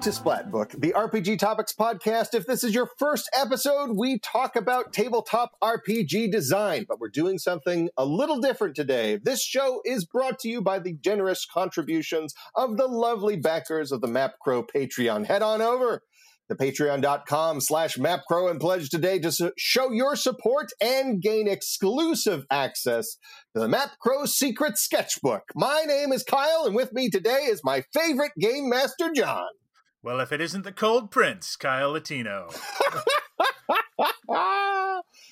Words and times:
to 0.00 0.08
Splatbook, 0.08 0.80
the 0.80 0.94
RPG 0.96 1.38
Topics 1.38 1.74
podcast. 1.74 2.32
If 2.32 2.46
this 2.46 2.64
is 2.64 2.74
your 2.74 2.88
first 2.98 3.28
episode, 3.38 3.98
we 3.98 4.18
talk 4.18 4.56
about 4.56 4.94
tabletop 4.94 5.52
RPG 5.62 6.32
design, 6.32 6.86
but 6.88 6.98
we're 6.98 7.10
doing 7.10 7.36
something 7.36 7.90
a 7.98 8.06
little 8.06 8.40
different 8.40 8.74
today. 8.74 9.18
This 9.22 9.42
show 9.42 9.82
is 9.84 10.06
brought 10.06 10.38
to 10.38 10.48
you 10.48 10.62
by 10.62 10.78
the 10.78 10.94
generous 10.94 11.44
contributions 11.44 12.32
of 12.54 12.78
the 12.78 12.86
lovely 12.86 13.36
backers 13.36 13.92
of 13.92 14.00
the 14.00 14.06
MapCrow 14.06 14.66
Patreon. 14.74 15.26
Head 15.26 15.42
on 15.42 15.60
over 15.60 16.02
to 16.48 16.54
patreon.com 16.54 17.60
slash 17.60 17.98
mapcrow 17.98 18.50
and 18.50 18.58
pledge 18.58 18.88
today 18.88 19.18
to 19.18 19.52
show 19.58 19.92
your 19.92 20.16
support 20.16 20.70
and 20.80 21.20
gain 21.20 21.46
exclusive 21.46 22.46
access 22.50 23.18
to 23.54 23.60
the 23.60 23.68
MapCrow 23.68 24.26
Secret 24.26 24.78
Sketchbook. 24.78 25.42
My 25.54 25.84
name 25.86 26.10
is 26.10 26.24
Kyle, 26.24 26.64
and 26.64 26.74
with 26.74 26.94
me 26.94 27.10
today 27.10 27.48
is 27.50 27.60
my 27.62 27.84
favorite 27.92 28.32
game 28.40 28.70
master, 28.70 29.10
John. 29.14 29.44
Well, 30.02 30.20
if 30.20 30.32
it 30.32 30.40
isn't 30.40 30.62
the 30.62 30.72
Cold 30.72 31.10
Prince, 31.10 31.56
Kyle 31.56 31.90
Latino. 31.92 32.48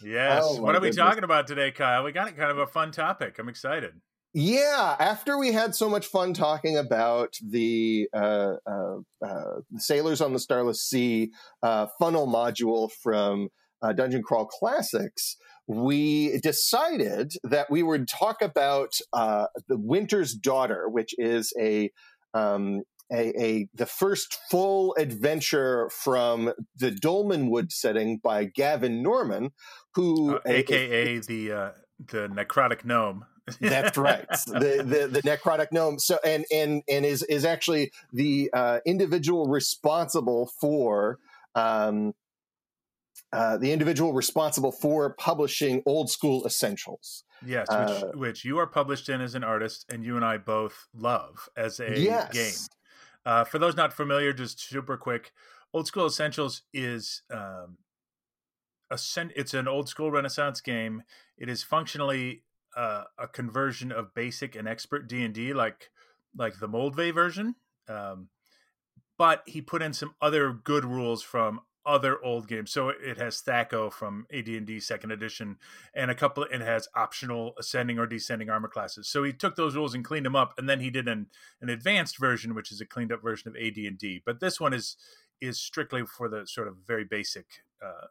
yes. 0.03 0.43
Oh, 0.45 0.61
what 0.61 0.75
are 0.75 0.81
we 0.81 0.89
goodness. 0.89 0.97
talking 0.97 1.25
about 1.25 1.47
today, 1.47 1.71
Kyle? 1.71 2.05
We 2.05 2.13
got 2.13 2.29
it 2.29 2.37
kind 2.37 2.51
of 2.51 2.59
a 2.59 2.67
fun 2.67 2.93
topic. 2.93 3.39
I'm 3.39 3.49
excited. 3.49 3.93
Yeah, 4.35 4.95
after 5.01 5.39
we 5.39 5.53
had 5.53 5.75
so 5.75 5.89
much 5.89 6.07
fun 6.07 6.35
talking 6.35 6.77
about 6.77 7.35
the 7.43 8.11
uh, 8.12 8.57
uh, 8.67 8.97
uh, 9.25 9.61
Sailors 9.79 10.21
on 10.21 10.35
the 10.35 10.39
Starless 10.39 10.85
Sea 10.85 11.31
uh, 11.62 11.87
funnel 11.98 12.27
module 12.27 12.91
from 13.03 13.48
uh, 13.81 13.95
Dungeon 13.95 14.23
Crawl 14.23 14.45
Classics, 14.45 15.39
we 15.67 16.39
decided 16.41 17.33
that 17.42 17.70
we 17.70 17.83
would 17.83 18.07
talk 18.07 18.42
about 18.42 18.92
uh, 19.14 19.47
the 19.67 19.79
Winter's 19.79 20.35
Daughter, 20.35 20.91
which 20.91 21.14
is 21.17 21.55
a 21.59 21.91
um, 22.35 22.83
a, 23.12 23.42
a 23.42 23.69
the 23.75 23.87
first 23.87 24.39
full 24.51 24.95
adventure 24.98 25.91
from 25.91 26.53
the 26.77 26.91
Dolmenwood 26.91 27.73
setting 27.73 28.19
by 28.23 28.45
Gavin 28.45 29.03
Norman, 29.03 29.51
who 29.95 30.37
Uh, 30.37 30.41
AKA 30.47 31.19
the 31.20 31.53
uh, 31.53 31.70
the 31.98 32.29
necrotic 32.29 32.84
gnome. 32.84 33.25
that's 33.61 33.97
right. 33.97 34.29
The, 34.47 34.84
the 34.84 35.09
the 35.11 35.23
necrotic 35.23 35.69
gnome. 35.73 35.98
So 35.98 36.19
and 36.25 36.45
and 36.53 36.83
and 36.89 37.06
is 37.06 37.23
is 37.23 37.45
actually 37.45 37.92
the 38.12 38.51
uh, 38.53 38.81
individual 38.84 39.48
responsible 39.48 40.51
for 40.61 41.19
um, 41.55 42.12
uh, 43.33 43.56
the 43.56 43.73
individual 43.73 44.12
responsible 44.12 44.73
for 44.73 45.14
publishing 45.14 45.83
old 45.86 46.11
school 46.11 46.45
essentials. 46.47 47.25
Yes, 47.45 47.69
Uh, 47.70 48.11
which, 48.12 48.17
which 48.17 48.45
you 48.45 48.59
are 48.59 48.67
published 48.67 49.09
in 49.09 49.20
as 49.20 49.34
an 49.34 49.45
artist, 49.45 49.86
and 49.89 50.05
you 50.05 50.17
and 50.17 50.25
I 50.25 50.39
both 50.39 50.89
love 50.95 51.48
as 51.56 51.81
a 51.81 51.98
yes. 51.98 52.33
game. 52.33 52.78
Uh, 53.27 53.44
for 53.44 53.58
those 53.58 53.77
not 53.77 53.92
familiar, 53.92 54.33
just 54.33 54.61
super 54.61 54.97
quick, 54.97 55.33
Old 55.72 55.86
School 55.86 56.06
Essentials 56.06 56.62
is 56.72 57.22
um, 57.30 57.78
a 58.91 58.98
sen- 58.98 59.33
it's 59.36 59.55
an 59.55 59.69
old 59.69 59.88
school 59.88 60.11
Renaissance 60.11 60.61
game. 60.61 61.02
It 61.36 61.48
is 61.48 61.62
functionally 61.62 62.42
uh, 62.77 63.05
a 63.19 63.28
conversion 63.28 63.92
of 63.92 64.14
basic 64.14 64.56
and 64.56 64.66
expert 64.66 65.08
D 65.08 65.24
and 65.24 65.34
D, 65.34 65.52
like 65.52 65.91
like 66.36 66.58
the 66.58 66.69
Moldvay 66.69 67.12
version. 67.12 67.55
Um, 67.89 68.28
but 69.16 69.42
he 69.46 69.61
put 69.61 69.83
in 69.83 69.92
some 69.92 70.14
other 70.20 70.52
good 70.52 70.84
rules 70.84 71.22
from 71.22 71.61
other 71.89 72.22
old 72.22 72.47
games. 72.47 72.70
So 72.70 72.91
it 72.91 73.17
has 73.17 73.41
Thaco 73.41 73.91
from 73.91 74.27
AD&D 74.33 74.78
Second 74.81 75.11
Edition, 75.11 75.56
and 75.95 76.11
a 76.11 76.14
couple. 76.14 76.45
It 76.45 76.61
has 76.61 76.86
optional 76.95 77.55
ascending 77.58 77.98
or 77.98 78.06
descending 78.06 78.50
armor 78.50 78.69
classes. 78.69 79.08
So 79.08 79.24
he 79.24 79.33
took 79.33 79.57
those 79.57 79.74
rules 79.74 79.95
and 79.95 80.05
cleaned 80.05 80.27
them 80.27 80.36
up, 80.36 80.52
and 80.58 80.68
then 80.68 80.80
he 80.80 80.90
did 80.90 81.08
an 81.08 81.27
an 81.63 81.70
advanced 81.70 82.18
version, 82.18 82.55
which 82.55 82.70
is 82.70 82.80
a 82.80 82.86
cleaned 82.86 83.11
up 83.11 83.23
version 83.23 83.48
of 83.48 83.57
AD&D. 83.57 84.23
But 84.24 84.40
this 84.40 84.61
one 84.61 84.74
is 84.74 84.96
is 85.40 85.58
strictly 85.58 86.05
for 86.05 86.29
the 86.29 86.46
sort 86.46 86.68
of 86.68 86.77
very 86.86 87.05
basic 87.05 87.46
uh, 87.83 88.07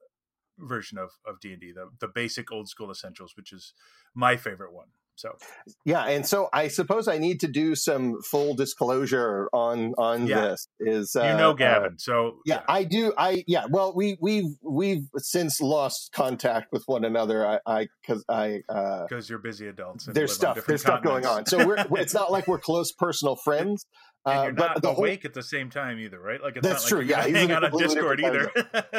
version 0.57 0.97
of 0.97 1.11
of 1.25 1.39
D&D, 1.39 1.71
the 1.71 1.89
the 1.99 2.07
basic 2.07 2.51
old 2.51 2.67
school 2.67 2.89
essentials, 2.89 3.37
which 3.37 3.53
is 3.53 3.73
my 4.15 4.35
favorite 4.35 4.73
one. 4.73 4.87
So 5.17 5.35
Yeah, 5.83 6.03
and 6.05 6.25
so 6.25 6.47
I 6.53 6.67
suppose 6.67 7.07
I 7.07 7.17
need 7.17 7.39
to 7.41 7.47
do 7.47 7.75
some 7.75 8.21
full 8.21 8.53
disclosure 8.55 9.49
on 9.51 9.93
on 9.97 10.27
Yeah. 10.27 10.41
this. 10.41 10.67
Is 10.79 11.15
uh, 11.15 11.23
you 11.23 11.37
know 11.37 11.51
uh, 11.51 11.53
Gavin. 11.53 11.97
so 11.99 12.37
yeah, 12.45 12.61
I 12.69 12.83
do. 12.83 13.13
I 13.17 13.43
yeah. 13.47 13.65
Well, 13.69 13.93
we 13.95 14.17
we've 14.21 14.55
we've 14.63 15.05
since 15.17 15.59
lost 15.59 16.11
contact 16.13 16.67
with 16.71 16.83
one 16.85 17.03
another. 17.03 17.45
I 17.45 17.59
I 17.65 17.87
because 18.01 18.23
I 18.29 18.61
uh, 18.69 19.05
because 19.09 19.29
you're 19.29 19.39
busy 19.39 19.67
adults. 19.67 20.07
And 20.07 20.15
there's 20.15 20.33
stuff 20.33 20.65
there's 20.65 20.81
stuff 20.81 21.03
going 21.03 21.25
on. 21.25 21.45
So 21.47 21.65
we're 21.65 21.77
it's 21.99 22.13
not 22.13 22.31
like 22.31 22.47
we're 22.47 22.59
close 22.59 22.91
personal 22.91 23.35
friends. 23.35 23.85
and 24.25 24.39
Uh, 24.39 24.43
you're 24.43 24.53
but 24.53 24.67
not 24.67 24.81
the 24.81 24.93
whole 24.93 24.99
awake 25.03 25.25
at 25.25 25.33
the 25.33 25.43
same 25.43 25.69
time 25.69 25.99
either, 25.99 26.19
right? 26.19 26.41
Like 26.41 26.57
it's 26.57 26.67
That's 26.67 26.83
not 26.83 26.89
true, 26.89 26.99
like 26.99 27.09
yeah, 27.09 27.25
you're 27.25 27.27
he's 27.27 27.47
hang 27.47 27.51
a 27.51 27.55
on 27.55 27.63
a 27.63 27.71
Discord 27.71 28.19
either. 28.19 28.51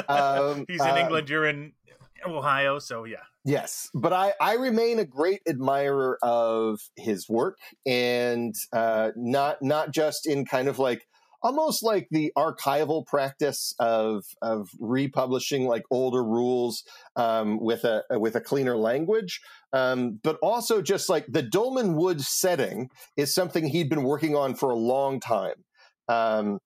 Um, 0.09 0.65
He's 0.69 0.81
in 0.81 0.89
uh, 0.89 0.97
England, 0.97 1.29
you're 1.31 1.47
in 1.47 1.73
Ohio, 2.27 2.79
so 2.79 3.05
yeah. 3.05 3.25
Yes, 3.45 3.89
but 3.95 4.13
I, 4.13 4.35
I 4.41 4.55
remain 4.55 4.99
a 4.99 5.05
great 5.05 5.41
admirer 5.49 6.19
of 6.23 6.81
his 6.97 7.29
work, 7.29 7.59
and 7.87 8.55
uh, 8.73 9.11
not 9.17 9.63
not 9.63 9.93
just 9.93 10.27
in 10.27 10.45
kind 10.45 10.69
of 10.69 10.79
like 10.79 11.07
almost 11.43 11.83
like 11.83 12.09
the 12.11 12.33
archival 12.37 13.07
practice 13.07 13.75
of 13.79 14.25
of 14.43 14.69
republishing 14.81 15.67
like 15.67 15.85
older 15.91 16.23
rules 16.23 16.83
um, 17.17 17.61
with 17.61 17.85
a 17.85 18.03
with 18.11 18.35
a 18.35 18.41
cleaner 18.41 18.77
language, 18.77 19.41
um, 19.73 20.19
but 20.23 20.39
also 20.43 20.83
just 20.83 21.09
like 21.09 21.27
the 21.29 21.43
Dolmenwood 21.43 22.21
setting 22.21 22.91
is 23.17 23.35
something 23.35 23.67
he'd 23.67 23.89
been 23.89 24.05
working 24.05 24.35
on 24.37 24.55
for 24.55 24.71
a 24.71 24.77
long 24.77 25.21
time. 25.21 25.65
Um, 26.09 26.59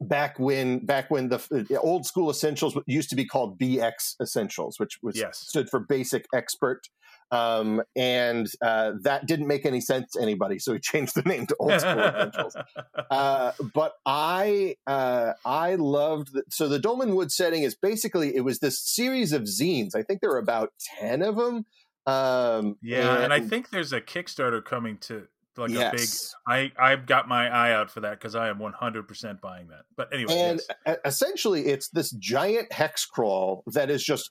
back 0.00 0.38
when 0.38 0.84
back 0.84 1.10
when 1.10 1.28
the 1.28 1.66
uh, 1.70 1.78
old 1.78 2.06
school 2.06 2.30
essentials 2.30 2.76
used 2.86 3.10
to 3.10 3.16
be 3.16 3.24
called 3.24 3.58
BX 3.58 4.14
essentials, 4.20 4.78
which 4.78 4.98
was 5.02 5.16
Yes. 5.16 5.38
stood 5.38 5.68
for 5.68 5.80
basic 5.80 6.26
expert. 6.34 6.88
Um, 7.32 7.82
and 7.94 8.48
uh, 8.60 8.92
that 9.02 9.26
didn't 9.26 9.46
make 9.46 9.64
any 9.64 9.80
sense 9.80 10.10
to 10.12 10.20
anybody, 10.20 10.58
so 10.58 10.72
he 10.72 10.78
changed 10.82 11.14
the 11.14 11.22
name 11.22 11.46
to 11.46 11.56
old 11.60 11.80
school 11.80 11.98
essentials. 11.98 12.56
Uh, 13.10 13.52
but 13.74 13.94
I 14.06 14.76
uh, 14.86 15.32
I 15.44 15.74
loved 15.74 16.32
the, 16.32 16.44
so 16.48 16.68
the 16.68 16.78
Dolmenwood 16.78 17.32
setting 17.32 17.64
is 17.64 17.74
basically 17.74 18.36
it 18.36 18.42
was 18.42 18.60
this 18.60 18.78
series 18.78 19.32
of 19.32 19.42
zines. 19.42 19.96
I 19.96 20.02
think 20.02 20.20
there 20.20 20.30
were 20.30 20.38
about 20.38 20.72
ten 20.98 21.22
of 21.22 21.36
them. 21.36 21.66
Um, 22.06 22.76
yeah, 22.82 23.22
and, 23.22 23.32
I 23.32 23.40
think 23.40 23.70
there's 23.70 23.92
a 23.92 24.00
Kickstarter 24.00 24.64
coming 24.64 24.98
to 24.98 25.26
like 25.56 25.70
a 25.70 25.90
big. 25.96 26.08
I 26.46 26.72
I've 26.78 27.06
got 27.06 27.28
my 27.28 27.48
eye 27.48 27.72
out 27.72 27.90
for 27.90 28.00
that 28.00 28.18
because 28.18 28.34
I 28.34 28.48
am 28.48 28.58
100% 28.58 29.40
buying 29.40 29.68
that. 29.68 29.82
But 29.96 30.12
anyway, 30.12 30.34
and 30.34 30.60
yes. 30.86 30.96
essentially 31.04 31.66
it's 31.66 31.88
this 31.88 32.10
giant 32.12 32.72
hex 32.72 33.04
crawl 33.04 33.62
that 33.74 33.90
is 33.90 34.02
just 34.02 34.30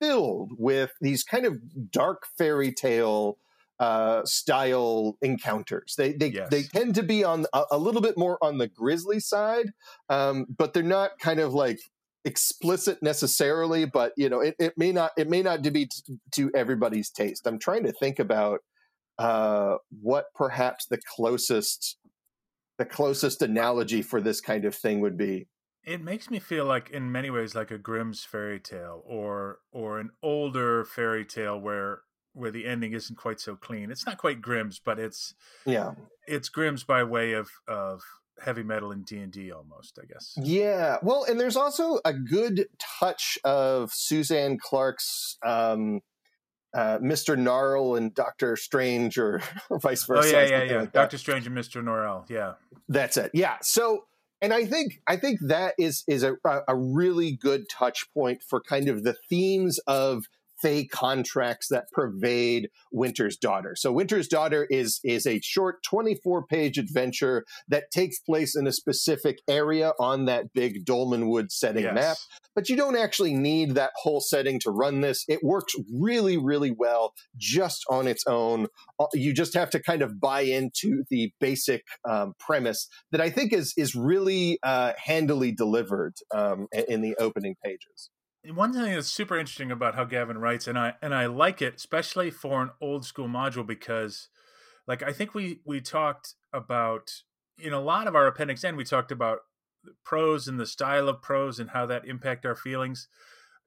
filled 0.00 0.52
with 0.58 0.90
these 1.00 1.22
kind 1.22 1.44
of 1.44 1.58
dark 1.90 2.22
fairy 2.38 2.72
tale 2.72 3.38
uh, 3.78 4.24
style 4.24 5.16
encounters. 5.22 5.94
They 5.96 6.12
they, 6.12 6.28
Yes. 6.28 6.48
they 6.50 6.62
tend 6.62 6.94
to 6.96 7.02
be 7.02 7.24
on 7.24 7.46
a, 7.52 7.64
a 7.72 7.78
little 7.78 8.02
bit 8.02 8.16
more 8.18 8.38
on 8.42 8.58
the 8.58 8.68
grisly 8.68 9.20
side, 9.20 9.70
um, 10.08 10.46
but 10.56 10.74
they're 10.74 10.82
not 10.82 11.18
kind 11.18 11.40
of 11.40 11.54
like 11.54 11.80
explicit 12.24 13.02
necessarily. 13.02 13.86
But 13.86 14.12
you 14.16 14.28
know, 14.28 14.40
it, 14.40 14.54
it 14.58 14.74
may 14.76 14.92
not 14.92 15.12
it 15.16 15.28
may 15.30 15.42
not 15.42 15.62
be 15.62 15.86
t- 15.86 16.18
to 16.32 16.50
everybody's 16.54 17.10
taste. 17.10 17.46
I'm 17.46 17.58
trying 17.58 17.84
to 17.84 17.92
think 17.92 18.18
about 18.18 18.60
uh, 19.20 19.76
what 20.02 20.26
perhaps 20.34 20.86
the 20.86 20.98
closest 21.16 21.96
the 22.78 22.84
closest 22.86 23.42
analogy 23.42 24.00
for 24.02 24.20
this 24.22 24.40
kind 24.40 24.64
of 24.64 24.74
thing 24.74 25.00
would 25.00 25.16
be. 25.18 25.46
it 25.84 26.02
makes 26.02 26.30
me 26.30 26.38
feel 26.38 26.64
like 26.64 26.88
in 26.90 27.12
many 27.12 27.28
ways 27.30 27.54
like 27.54 27.70
a 27.70 27.78
Grimm's 27.78 28.24
fairy 28.24 28.58
tale 28.60 29.02
or 29.06 29.58
or 29.72 30.00
an 30.00 30.10
older 30.22 30.84
fairy 30.84 31.24
tale 31.24 31.58
where 31.60 32.00
where 32.32 32.50
the 32.50 32.64
ending 32.66 32.92
isn't 32.92 33.16
quite 33.16 33.40
so 33.40 33.56
clean. 33.56 33.90
It's 33.90 34.06
not 34.06 34.16
quite 34.18 34.40
Grimm's, 34.40 34.78
but 34.78 34.98
it's 34.98 35.34
Yeah. 35.66 35.92
it's 36.26 36.48
Grimm's 36.48 36.84
by 36.84 37.02
way 37.04 37.32
of 37.32 37.48
of 37.68 38.00
heavy 38.42 38.62
metal 38.62 38.90
and 38.92 39.04
D 39.04 39.18
and 39.18 39.32
D 39.32 39.52
almost, 39.52 39.98
I 40.02 40.06
guess. 40.06 40.32
Yeah. 40.36 40.96
Well, 41.02 41.24
and 41.24 41.38
there's 41.38 41.56
also 41.56 41.98
a 42.06 42.14
good 42.14 42.66
touch 43.00 43.36
of 43.44 43.90
Suzanne 43.92 44.56
Clarke's 44.58 45.36
um, 45.44 46.00
uh, 46.74 46.98
Mr. 46.98 47.36
Norrell 47.36 47.96
and 47.96 48.14
Doctor 48.14 48.56
Strange, 48.56 49.18
or, 49.18 49.42
or 49.70 49.78
vice 49.78 50.04
versa. 50.04 50.36
Oh 50.36 50.40
yeah, 50.40 50.46
yeah, 50.48 50.62
yeah. 50.62 50.78
like. 50.80 50.92
Doctor 50.92 51.18
Strange 51.18 51.46
and 51.46 51.54
Mister 51.54 51.82
Norrell. 51.82 52.28
Yeah, 52.28 52.54
That's 52.88 53.16
it. 53.16 53.30
Yeah. 53.34 53.56
So, 53.62 54.04
and 54.40 54.52
I 54.52 54.64
think 54.64 55.00
I 55.06 55.16
think 55.16 55.40
that 55.42 55.74
is 55.78 56.04
is 56.06 56.22
a 56.22 56.36
a 56.68 56.76
really 56.76 57.32
good 57.32 57.68
touch 57.68 58.12
point 58.14 58.42
for 58.42 58.60
kind 58.60 58.88
of 58.88 59.04
the 59.04 59.14
themes 59.28 59.78
of 59.86 60.26
Fey 60.62 60.86
contracts 60.86 61.68
that 61.68 61.90
pervade 61.92 62.68
Winter's 62.92 63.36
Daughter. 63.36 63.74
So 63.76 63.92
Winter's 63.92 64.28
Daughter 64.28 64.66
is 64.70 65.00
is 65.04 65.26
a 65.26 65.40
short 65.40 65.82
24 65.84 66.46
page 66.46 66.78
adventure 66.78 67.44
that 67.68 67.90
takes 67.90 68.18
place 68.18 68.56
in 68.56 68.66
a 68.66 68.72
specific 68.72 69.38
area 69.48 69.92
on 69.98 70.26
that 70.26 70.52
big 70.52 70.84
Dolmenwood 70.84 71.50
setting 71.50 71.84
Yes. 71.84 71.94
map. 71.94 72.16
But 72.54 72.68
you 72.68 72.76
don't 72.76 72.96
actually 72.96 73.34
need 73.34 73.74
that 73.76 73.92
whole 73.96 74.20
setting 74.20 74.58
to 74.60 74.70
run 74.70 75.00
this. 75.00 75.24
It 75.28 75.42
works 75.42 75.72
really, 75.92 76.36
really 76.36 76.70
well 76.70 77.14
just 77.36 77.84
on 77.88 78.06
its 78.06 78.24
own. 78.26 78.66
Uh, 78.98 79.06
You 79.14 79.32
just 79.32 79.54
have 79.54 79.70
to 79.70 79.80
kind 79.80 80.02
of 80.02 80.20
buy 80.20 80.42
into 80.42 81.04
the 81.10 81.32
basic 81.40 81.84
um, 82.08 82.34
premise 82.38 82.88
that 83.12 83.20
I 83.20 83.30
think 83.30 83.52
is 83.52 83.72
is 83.76 83.94
really 83.94 84.58
uh, 84.62 84.92
handily 84.96 85.52
delivered 85.52 86.14
um, 86.34 86.66
in 86.88 87.00
the 87.00 87.14
opening 87.18 87.56
pages. 87.64 88.10
One 88.48 88.72
thing 88.72 88.94
that's 88.94 89.08
super 89.08 89.38
interesting 89.38 89.70
about 89.70 89.94
how 89.94 90.04
Gavin 90.04 90.38
writes, 90.38 90.66
and 90.66 90.78
I 90.78 90.94
and 91.02 91.14
I 91.14 91.26
like 91.26 91.60
it, 91.60 91.76
especially 91.76 92.30
for 92.30 92.62
an 92.62 92.70
old 92.80 93.04
school 93.04 93.28
module, 93.28 93.66
because 93.66 94.28
like 94.86 95.02
I 95.02 95.12
think 95.12 95.34
we 95.34 95.60
we 95.64 95.80
talked 95.80 96.34
about 96.52 97.22
in 97.58 97.72
a 97.72 97.80
lot 97.80 98.06
of 98.06 98.14
our 98.14 98.26
appendix 98.26 98.64
N, 98.64 98.76
we 98.76 98.84
talked 98.84 99.12
about 99.12 99.40
prose 100.04 100.48
and 100.48 100.58
the 100.58 100.66
style 100.66 101.08
of 101.08 101.22
prose 101.22 101.58
and 101.58 101.70
how 101.70 101.86
that 101.86 102.06
impact 102.06 102.46
our 102.46 102.54
feelings. 102.54 103.08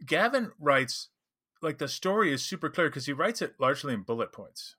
Gavin 0.06 0.52
writes 0.60 1.10
like 1.62 1.78
the 1.78 1.88
story 1.88 2.32
is 2.32 2.44
super 2.44 2.70
clear 2.70 2.90
because 2.90 3.06
he 3.06 3.14
writes 3.14 3.42
it 3.42 3.56
largely 3.60 3.94
in 3.94 4.02
bullet 4.02 4.32
points. 4.32 4.76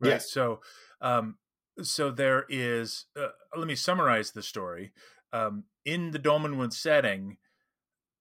Right. 0.00 0.10
Yes. 0.10 0.30
So, 0.30 0.60
um, 1.00 1.36
so 1.82 2.10
there 2.10 2.44
is. 2.48 3.06
Uh, 3.16 3.28
let 3.56 3.66
me 3.66 3.74
summarize 3.74 4.32
the 4.32 4.42
story. 4.42 4.92
Um, 5.32 5.64
in 5.84 6.10
the 6.10 6.18
Dolmenwood 6.18 6.72
setting, 6.72 7.38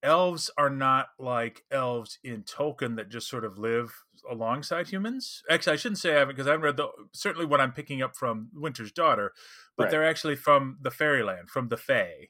elves 0.04 0.50
are 0.58 0.70
not 0.70 1.10
like 1.20 1.64
elves 1.72 2.18
in 2.24 2.44
Tolkien 2.44 2.96
that 2.96 3.10
just 3.10 3.30
sort 3.30 3.46
of 3.46 3.58
live 3.58 3.94
alongside 4.30 4.88
humans. 4.88 5.44
Actually, 5.50 5.74
I 5.74 5.76
shouldn't 5.78 6.00
say 6.00 6.16
I 6.16 6.20
haven't 6.20 6.36
because 6.36 6.48
I 6.48 6.52
haven't 6.52 6.66
read 6.66 6.78
the 6.78 6.90
certainly 7.14 7.46
what 7.46 7.62
I'm 7.62 7.72
picking 7.72 8.02
up 8.02 8.16
from 8.16 8.50
Winter's 8.54 8.92
Daughter, 8.92 9.34
but 9.78 9.84
Right. 9.86 9.92
they're 9.92 10.08
actually 10.08 10.36
from 10.36 10.78
the 10.82 10.92
fairyland, 10.92 11.50
from 11.50 11.70
the 11.70 11.78
Fae. 11.78 12.30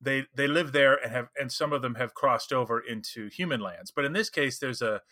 They 0.00 0.26
they 0.34 0.46
live 0.48 0.72
there 0.72 0.94
and 0.94 1.12
have 1.12 1.28
and 1.38 1.50
some 1.52 1.72
of 1.72 1.82
them 1.82 1.94
have 1.96 2.14
crossed 2.14 2.52
over 2.52 2.80
into 2.80 3.28
human 3.28 3.60
lands. 3.60 3.90
But 3.94 4.04
in 4.04 4.12
this 4.12 4.30
case, 4.30 4.58
there's 4.58 4.82
a 4.82 5.02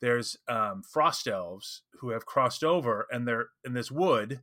there's 0.00 0.36
um, 0.48 0.82
frost 0.82 1.26
elves 1.26 1.82
who 2.00 2.10
have 2.10 2.26
crossed 2.26 2.62
over 2.62 3.06
and 3.10 3.26
they're 3.26 3.48
in 3.64 3.72
this 3.72 3.90
wood 3.90 4.42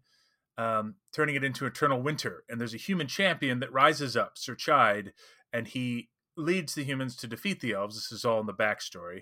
um, 0.57 0.95
turning 1.13 1.35
it 1.35 1.43
into 1.43 1.65
eternal 1.65 2.01
winter 2.01 2.43
and 2.49 2.59
there's 2.59 2.73
a 2.73 2.77
human 2.77 3.07
champion 3.07 3.59
that 3.59 3.71
rises 3.71 4.15
up 4.17 4.37
sir 4.37 4.55
chide 4.55 5.13
and 5.51 5.67
he 5.67 6.09
leads 6.35 6.75
the 6.75 6.83
humans 6.83 7.15
to 7.15 7.27
defeat 7.27 7.59
the 7.59 7.73
elves 7.73 7.95
this 7.95 8.11
is 8.11 8.25
all 8.25 8.39
in 8.39 8.45
the 8.45 8.53
backstory 8.53 9.21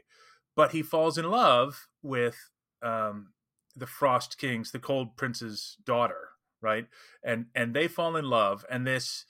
but 0.55 0.71
he 0.71 0.81
falls 0.81 1.17
in 1.17 1.29
love 1.29 1.87
with 2.01 2.49
um, 2.81 3.33
the 3.75 3.87
frost 3.87 4.37
king's 4.37 4.71
the 4.71 4.79
cold 4.79 5.15
prince's 5.17 5.77
daughter 5.85 6.29
right 6.61 6.87
and 7.23 7.45
and 7.55 7.73
they 7.73 7.87
fall 7.87 8.15
in 8.15 8.25
love 8.25 8.65
and 8.69 8.85
this 8.85 9.25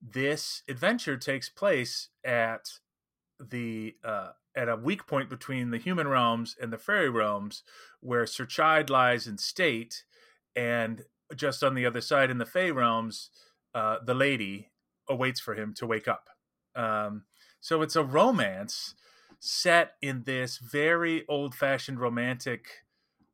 this 0.00 0.62
adventure 0.68 1.16
takes 1.16 1.48
place 1.48 2.08
at 2.24 2.68
the 3.38 3.94
uh, 4.04 4.30
at 4.54 4.68
a 4.68 4.76
weak 4.76 5.06
point 5.06 5.30
between 5.30 5.70
the 5.70 5.78
human 5.78 6.08
realms 6.08 6.56
and 6.60 6.72
the 6.72 6.78
fairy 6.78 7.08
realms, 7.08 7.62
where 8.00 8.26
Sir 8.26 8.44
Chide 8.44 8.90
lies 8.90 9.26
in 9.26 9.38
state, 9.38 10.04
and 10.54 11.04
just 11.34 11.62
on 11.62 11.74
the 11.74 11.86
other 11.86 12.00
side 12.00 12.30
in 12.30 12.38
the 12.38 12.46
Fey 12.46 12.70
realms, 12.70 13.30
uh, 13.74 13.96
the 14.04 14.14
lady 14.14 14.70
awaits 15.08 15.40
for 15.40 15.54
him 15.54 15.72
to 15.74 15.86
wake 15.86 16.08
up. 16.08 16.28
Um, 16.74 17.24
so 17.60 17.82
it's 17.82 17.96
a 17.96 18.04
romance 18.04 18.94
set 19.38 19.94
in 20.00 20.24
this 20.24 20.58
very 20.58 21.26
old-fashioned 21.28 21.98
romantic 22.00 22.84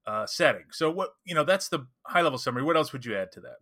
uh, 0.06 0.26
setting. 0.26 0.66
So 0.72 0.90
what 0.90 1.10
you 1.24 1.34
know, 1.34 1.44
that's 1.44 1.68
the 1.68 1.86
high-level 2.06 2.38
summary. 2.38 2.62
What 2.62 2.76
else 2.76 2.92
would 2.92 3.04
you 3.04 3.16
add 3.16 3.32
to 3.32 3.40
that? 3.40 3.58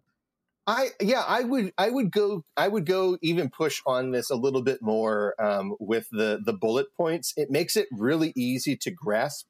I 0.66 0.90
yeah, 1.00 1.22
I 1.26 1.42
would 1.42 1.72
I 1.78 1.90
would 1.90 2.10
go 2.10 2.44
I 2.56 2.66
would 2.66 2.86
go 2.86 3.18
even 3.22 3.50
push 3.50 3.80
on 3.86 4.10
this 4.10 4.30
a 4.30 4.34
little 4.36 4.62
bit 4.62 4.82
more 4.82 5.34
um, 5.40 5.76
with 5.78 6.08
the 6.10 6.40
the 6.44 6.52
bullet 6.52 6.86
points. 6.96 7.32
It 7.36 7.50
makes 7.50 7.76
it 7.76 7.86
really 7.92 8.32
easy 8.36 8.76
to 8.78 8.90
grasp, 8.90 9.46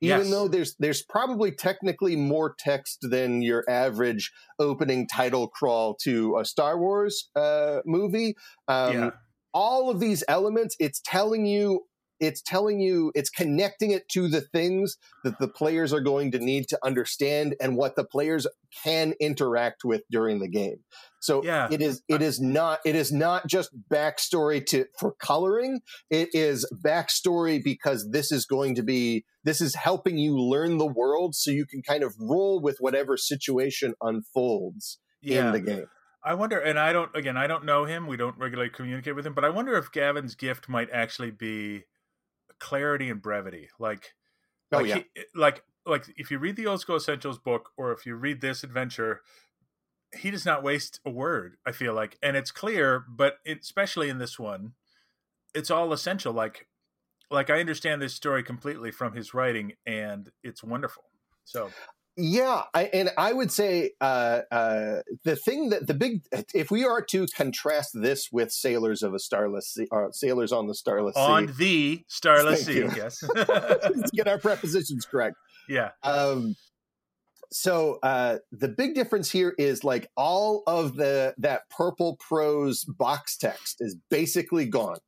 even 0.00 0.30
Yes. 0.30 0.30
though 0.32 0.48
there's 0.48 0.74
there's 0.80 1.02
probably 1.04 1.52
technically 1.52 2.16
more 2.16 2.52
text 2.58 2.98
than 3.02 3.42
your 3.42 3.64
average 3.68 4.32
opening 4.58 5.06
title 5.06 5.46
crawl 5.46 5.94
to 6.02 6.36
a 6.36 6.44
Star 6.44 6.78
Wars 6.80 7.30
uh, 7.36 7.80
movie. 7.86 8.34
Um, 8.66 8.94
yeah, 8.94 9.10
all 9.56 9.88
of 9.88 10.00
these 10.00 10.22
elements 10.28 10.76
it's 10.78 11.00
telling 11.02 11.46
you 11.46 11.80
it's 12.20 12.42
telling 12.42 12.78
you 12.80 13.10
it's 13.14 13.30
connecting 13.30 13.90
it 13.90 14.06
to 14.08 14.28
the 14.28 14.40
things 14.40 14.96
that 15.24 15.38
the 15.38 15.48
players 15.48 15.92
are 15.92 16.00
going 16.00 16.30
to 16.30 16.38
need 16.38 16.68
to 16.68 16.78
understand 16.82 17.54
and 17.60 17.76
what 17.76 17.96
the 17.96 18.04
players 18.04 18.46
can 18.84 19.14
interact 19.18 19.82
with 19.82 20.02
during 20.10 20.38
the 20.40 20.48
game 20.48 20.76
so 21.20 21.42
Yeah. 21.42 21.68
it 21.70 21.80
is 21.80 22.02
it 22.06 22.20
is 22.20 22.38
not 22.38 22.80
it 22.84 22.94
is 22.94 23.10
not 23.12 23.46
just 23.46 23.70
backstory 23.90 24.64
to 24.66 24.84
for 24.98 25.14
coloring 25.20 25.80
it 26.10 26.28
is 26.34 26.70
backstory 26.84 27.62
because 27.62 28.10
this 28.10 28.30
is 28.30 28.44
going 28.44 28.74
to 28.74 28.82
be 28.82 29.24
this 29.44 29.62
is 29.62 29.74
helping 29.74 30.18
you 30.18 30.36
learn 30.38 30.76
the 30.76 30.86
world 31.00 31.34
so 31.34 31.50
you 31.50 31.64
can 31.64 31.80
kind 31.82 32.02
of 32.02 32.14
roll 32.20 32.60
with 32.60 32.76
whatever 32.78 33.16
situation 33.16 33.94
unfolds 34.02 34.98
yeah. 35.22 35.46
in 35.46 35.52
the 35.52 35.60
game 35.60 35.86
I 36.26 36.34
wonder, 36.34 36.58
and 36.58 36.76
I 36.76 36.92
don't. 36.92 37.14
Again, 37.14 37.36
I 37.36 37.46
don't 37.46 37.64
know 37.64 37.84
him. 37.84 38.08
We 38.08 38.16
don't 38.16 38.36
regularly 38.36 38.68
communicate 38.68 39.14
with 39.14 39.24
him, 39.24 39.32
but 39.32 39.44
I 39.44 39.50
wonder 39.50 39.76
if 39.76 39.92
Gavin's 39.92 40.34
gift 40.34 40.68
might 40.68 40.90
actually 40.92 41.30
be 41.30 41.84
clarity 42.58 43.08
and 43.08 43.22
brevity. 43.22 43.68
Like, 43.78 44.14
oh 44.72 44.78
like 44.78 44.86
yeah 44.86 44.94
he- 44.96 45.20
eh, 45.20 45.24
like 45.36 45.62
like 45.86 46.06
if 46.16 46.32
you 46.32 46.40
read 46.40 46.56
the 46.56 46.66
Old 46.66 46.80
School 46.80 46.96
Essentials 46.96 47.38
book, 47.38 47.70
or 47.76 47.92
if 47.92 48.04
you 48.04 48.16
read 48.16 48.40
this 48.40 48.64
adventure, 48.64 49.20
he 50.18 50.32
does 50.32 50.44
not 50.44 50.64
waste 50.64 50.98
a 51.06 51.10
word. 51.10 51.58
I 51.64 51.70
feel 51.70 51.94
like, 51.94 52.18
and 52.20 52.36
it's 52.36 52.50
clear, 52.50 53.04
but 53.08 53.38
it, 53.44 53.60
especially 53.60 54.08
in 54.08 54.18
this 54.18 54.36
one, 54.36 54.72
it's 55.54 55.70
all 55.70 55.92
essential. 55.92 56.32
Like, 56.32 56.66
like 57.30 57.50
I 57.50 57.60
understand 57.60 58.02
this 58.02 58.14
story 58.14 58.42
completely 58.42 58.90
from 58.90 59.12
his 59.12 59.32
writing, 59.32 59.74
and 59.86 60.28
it's 60.42 60.64
wonderful. 60.64 61.04
So 61.44 61.70
Yeah, 62.18 62.62
I, 62.72 62.84
and 62.84 63.10
I 63.18 63.34
would 63.34 63.52
say 63.52 63.90
uh, 64.00 64.40
uh, 64.50 65.00
the 65.24 65.36
thing 65.36 65.68
that 65.70 65.86
the 65.86 65.92
big, 65.92 66.22
if 66.54 66.70
we 66.70 66.84
are 66.84 67.02
to 67.10 67.26
contrast 67.36 67.90
this 67.92 68.30
with 68.32 68.50
Sailors 68.50 69.02
of 69.02 69.12
a 69.12 69.18
Starless 69.18 69.74
Sea, 69.74 69.86
or 69.90 70.10
Sailors 70.12 70.50
on 70.50 70.66
the 70.66 70.74
Starless 70.74 71.14
on 71.14 71.46
the 71.58 72.02
Starless 72.08 72.64
Sea, 72.64 72.78
you. 72.78 72.90
yes, 72.96 73.22
let's 73.34 74.10
get 74.14 74.28
our 74.28 74.38
prepositions 74.38 75.04
correct. 75.04 75.36
yeah, 75.68 75.90
Um, 76.02 76.56
so 77.52 77.98
uh, 78.02 78.38
the 78.50 78.68
big 78.68 78.94
difference 78.94 79.30
here 79.30 79.54
is 79.58 79.84
like 79.84 80.08
all 80.16 80.62
of 80.66 80.96
the 80.96 81.34
that 81.38 81.68
purple 81.70 82.16
prose 82.16 82.84
box 82.84 83.36
text 83.36 83.76
is 83.80 83.96
basically 84.10 84.66
gone. 84.66 84.98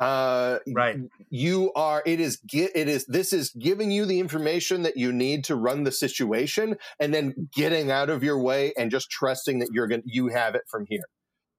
Uh, 0.00 0.58
right. 0.74 0.96
you 1.28 1.72
are 1.74 2.04
it 2.06 2.20
is 2.20 2.38
it 2.52 2.88
is 2.88 3.04
this 3.06 3.32
is 3.32 3.50
giving 3.50 3.90
you 3.90 4.06
the 4.06 4.20
information 4.20 4.82
that 4.84 4.96
you 4.96 5.12
need 5.12 5.42
to 5.42 5.56
run 5.56 5.82
the 5.82 5.90
situation 5.90 6.76
and 7.00 7.12
then 7.12 7.48
getting 7.52 7.90
out 7.90 8.08
of 8.08 8.22
your 8.22 8.40
way 8.40 8.72
and 8.78 8.92
just 8.92 9.10
trusting 9.10 9.58
that 9.58 9.68
you're 9.72 9.88
going 9.88 10.02
you 10.04 10.28
have 10.28 10.54
it 10.54 10.62
from 10.70 10.86
here 10.88 11.02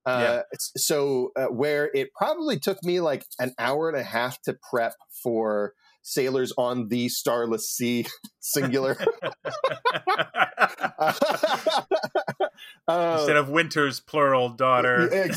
uh, 0.05 0.19
Yeah. 0.21 0.57
so 0.77 1.31
uh, 1.35 1.47
where 1.47 1.91
it 1.93 2.13
probably 2.15 2.57
took 2.57 2.81
me 2.81 3.01
like 3.01 3.25
an 3.39 3.53
hour 3.59 3.89
and 3.89 3.97
a 3.97 4.03
half 4.03 4.41
to 4.43 4.57
prep 4.69 4.93
for 5.21 5.73
sailors 6.01 6.53
on 6.57 6.87
the 6.87 7.09
starless 7.09 7.69
sea 7.69 8.05
singular 8.39 8.97
uh, 12.87 13.17
Instead 13.19 13.35
of 13.37 13.49
Winter's 13.49 13.99
plural 13.99 14.49
daughter, 14.49 15.09
yeah, 15.11 15.27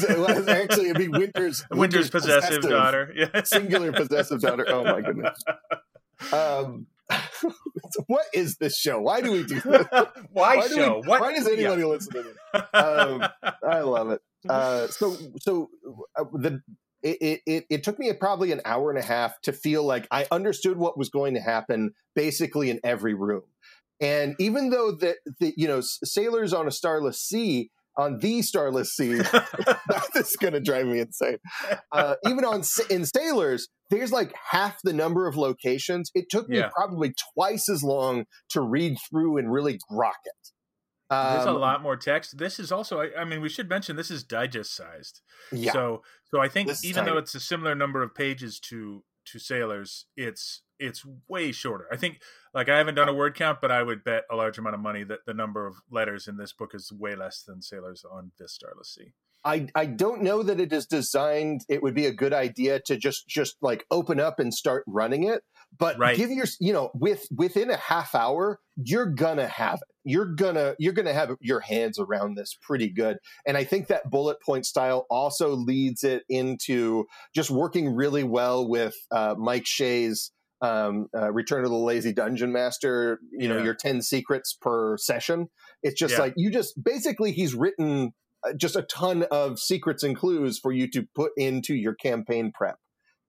actually 0.48 0.90
it'd 0.90 0.96
be 0.96 1.08
winter's 1.08 1.64
Winter's 1.70 2.10
possessive, 2.10 2.62
daughter. 2.62 3.12
Yeah. 3.14 3.42
singular 3.44 3.92
possessive 3.92 4.40
daughter 4.40 4.66
oh 4.68 4.84
my 4.84 5.00
goodness 5.00 5.42
um, 6.32 6.86
what 8.06 8.24
is 8.32 8.56
this 8.56 8.78
show? 8.78 9.00
Why 9.00 9.20
do 9.20 9.32
we 9.32 9.44
do 9.44 9.60
this? 9.60 9.86
Why, 10.30 10.66
do 10.68 10.74
show? 10.74 11.00
we- 11.00 11.08
what? 11.08 11.20
Why 11.20 11.32
does 11.34 11.46
anybody 11.48 11.84
listen 11.84 12.12
to 12.12 12.22
this? 12.22 12.36
Um, 12.72 13.24
I 13.66 13.80
love 13.80 14.10
it. 14.10 14.20
Uh, 14.48 14.86
so, 14.88 15.16
so 15.40 15.70
uh, 16.16 16.24
the 16.32 16.62
it, 17.02 17.18
it- 17.20 17.40
it 17.46 17.64
it 17.70 17.84
took 17.84 17.98
me 17.98 18.12
probably 18.12 18.52
an 18.52 18.60
hour 18.64 18.90
and 18.90 18.98
a 18.98 19.02
half 19.06 19.40
to 19.42 19.52
feel 19.52 19.84
like 19.84 20.06
I 20.10 20.26
understood 20.30 20.76
what 20.78 20.96
was 20.98 21.08
going 21.10 21.34
to 21.34 21.40
happen 21.40 21.92
basically 22.14 22.70
in 22.70 22.80
every 22.84 23.14
room. 23.14 23.42
And 24.00 24.34
even 24.38 24.70
though 24.70 24.92
that 25.00 25.16
the 25.40 25.52
you 25.56 25.68
know 25.68 25.80
sailors 25.82 26.52
on 26.52 26.66
a 26.66 26.70
starless 26.70 27.20
sea 27.20 27.70
on 27.96 28.18
the 28.20 28.40
starless 28.42 28.94
sea 28.96 29.16
this 30.14 30.30
is 30.30 30.36
going 30.36 30.54
to 30.54 30.60
drive 30.60 30.86
me 30.86 31.00
insane. 31.00 31.36
Uh, 31.92 32.14
even 32.26 32.44
on 32.44 32.62
in 32.90 33.04
sailors, 33.04 33.68
there's 33.90 34.10
like 34.12 34.34
half 34.50 34.78
the 34.82 34.92
number 34.94 35.26
of 35.26 35.36
locations. 35.36 36.10
It 36.14 36.26
took 36.30 36.48
me 36.48 36.58
probably 36.74 37.12
twice 37.34 37.68
as 37.68 37.82
long 37.82 38.24
to 38.50 38.60
read 38.62 38.96
through 39.10 39.36
and 39.38 39.52
really 39.52 39.78
grok 39.90 40.12
it. 40.24 40.48
There's 41.12 41.46
a 41.46 41.50
Um, 41.50 41.60
lot 41.60 41.82
more 41.82 41.96
text. 41.96 42.38
This 42.38 42.58
is 42.58 42.72
also, 42.72 43.00
I, 43.00 43.10
I 43.20 43.24
mean, 43.24 43.40
we 43.40 43.48
should 43.48 43.68
mention 43.68 43.96
this 43.96 44.10
is 44.10 44.24
digest 44.24 44.74
sized. 44.74 45.20
Yeah, 45.50 45.72
So, 45.72 46.02
so 46.30 46.40
I 46.40 46.48
think 46.48 46.68
This 46.68 46.78
is 46.78 46.84
even 46.86 47.04
though 47.04 47.18
it's 47.18 47.34
a 47.34 47.40
similar 47.40 47.74
number 47.74 48.02
of 48.02 48.14
pages 48.14 48.58
to 48.70 49.04
to 49.26 49.38
sailors, 49.38 50.06
it's 50.16 50.62
it's 50.80 51.04
way 51.28 51.52
shorter. 51.52 51.86
I 51.92 51.96
think 51.96 52.20
like 52.54 52.68
I 52.68 52.76
haven't 52.78 52.96
done 52.96 53.08
a 53.08 53.14
word 53.14 53.36
count, 53.36 53.60
but 53.60 53.70
I 53.70 53.82
would 53.82 54.02
bet 54.02 54.24
a 54.30 54.36
large 54.36 54.58
amount 54.58 54.74
of 54.74 54.80
money 54.80 55.04
that 55.04 55.20
the 55.26 55.34
number 55.34 55.66
of 55.66 55.76
letters 55.90 56.26
in 56.26 56.36
this 56.38 56.52
book 56.52 56.74
is 56.74 56.90
way 56.90 57.14
less 57.14 57.42
than 57.42 57.62
sailors 57.62 58.04
on 58.10 58.32
this 58.38 58.52
Starless 58.54 58.92
Sea. 58.94 59.12
I, 59.44 59.68
I 59.74 59.86
don't 59.86 60.22
know 60.22 60.42
that 60.44 60.60
it 60.60 60.72
is 60.72 60.86
designed 60.86 61.64
it 61.68 61.82
would 61.82 61.94
be 61.94 62.06
a 62.06 62.12
good 62.12 62.32
idea 62.32 62.80
to 62.86 62.96
just 62.96 63.28
just 63.28 63.56
like 63.60 63.84
open 63.90 64.18
up 64.20 64.38
and 64.38 64.52
start 64.54 64.84
running 64.86 65.24
it 65.24 65.42
but 65.78 65.98
right. 65.98 66.16
give 66.16 66.30
your 66.30 66.46
you 66.60 66.72
know 66.72 66.90
with 66.94 67.26
within 67.34 67.70
a 67.70 67.76
half 67.76 68.14
hour 68.14 68.60
you're 68.76 69.06
gonna 69.06 69.46
have 69.46 69.76
it 69.76 69.94
you're 70.04 70.34
gonna 70.34 70.74
you're 70.78 70.92
gonna 70.92 71.12
have 71.12 71.30
your 71.40 71.60
hands 71.60 71.98
around 71.98 72.36
this 72.36 72.56
pretty 72.60 72.88
good 72.88 73.18
and 73.46 73.56
i 73.56 73.64
think 73.64 73.86
that 73.86 74.10
bullet 74.10 74.36
point 74.44 74.66
style 74.66 75.06
also 75.10 75.50
leads 75.50 76.04
it 76.04 76.24
into 76.28 77.04
just 77.34 77.50
working 77.50 77.94
really 77.94 78.24
well 78.24 78.68
with 78.68 78.94
uh, 79.10 79.34
mike 79.38 79.66
shea's 79.66 80.30
um, 80.60 81.08
uh, 81.16 81.32
return 81.32 81.64
of 81.64 81.70
the 81.70 81.76
lazy 81.76 82.12
dungeon 82.12 82.52
master 82.52 83.18
you 83.32 83.48
yeah. 83.48 83.54
know 83.54 83.62
your 83.62 83.74
10 83.74 84.00
secrets 84.00 84.56
per 84.60 84.96
session 84.96 85.48
it's 85.82 85.98
just 85.98 86.14
yeah. 86.14 86.20
like 86.20 86.34
you 86.36 86.50
just 86.50 86.82
basically 86.82 87.32
he's 87.32 87.54
written 87.54 88.12
uh, 88.44 88.52
just 88.54 88.76
a 88.76 88.82
ton 88.82 89.24
of 89.30 89.58
secrets 89.58 90.02
and 90.02 90.16
clues 90.16 90.58
for 90.58 90.72
you 90.72 90.88
to 90.90 91.06
put 91.14 91.32
into 91.36 91.74
your 91.74 91.94
campaign 91.94 92.50
prep. 92.52 92.76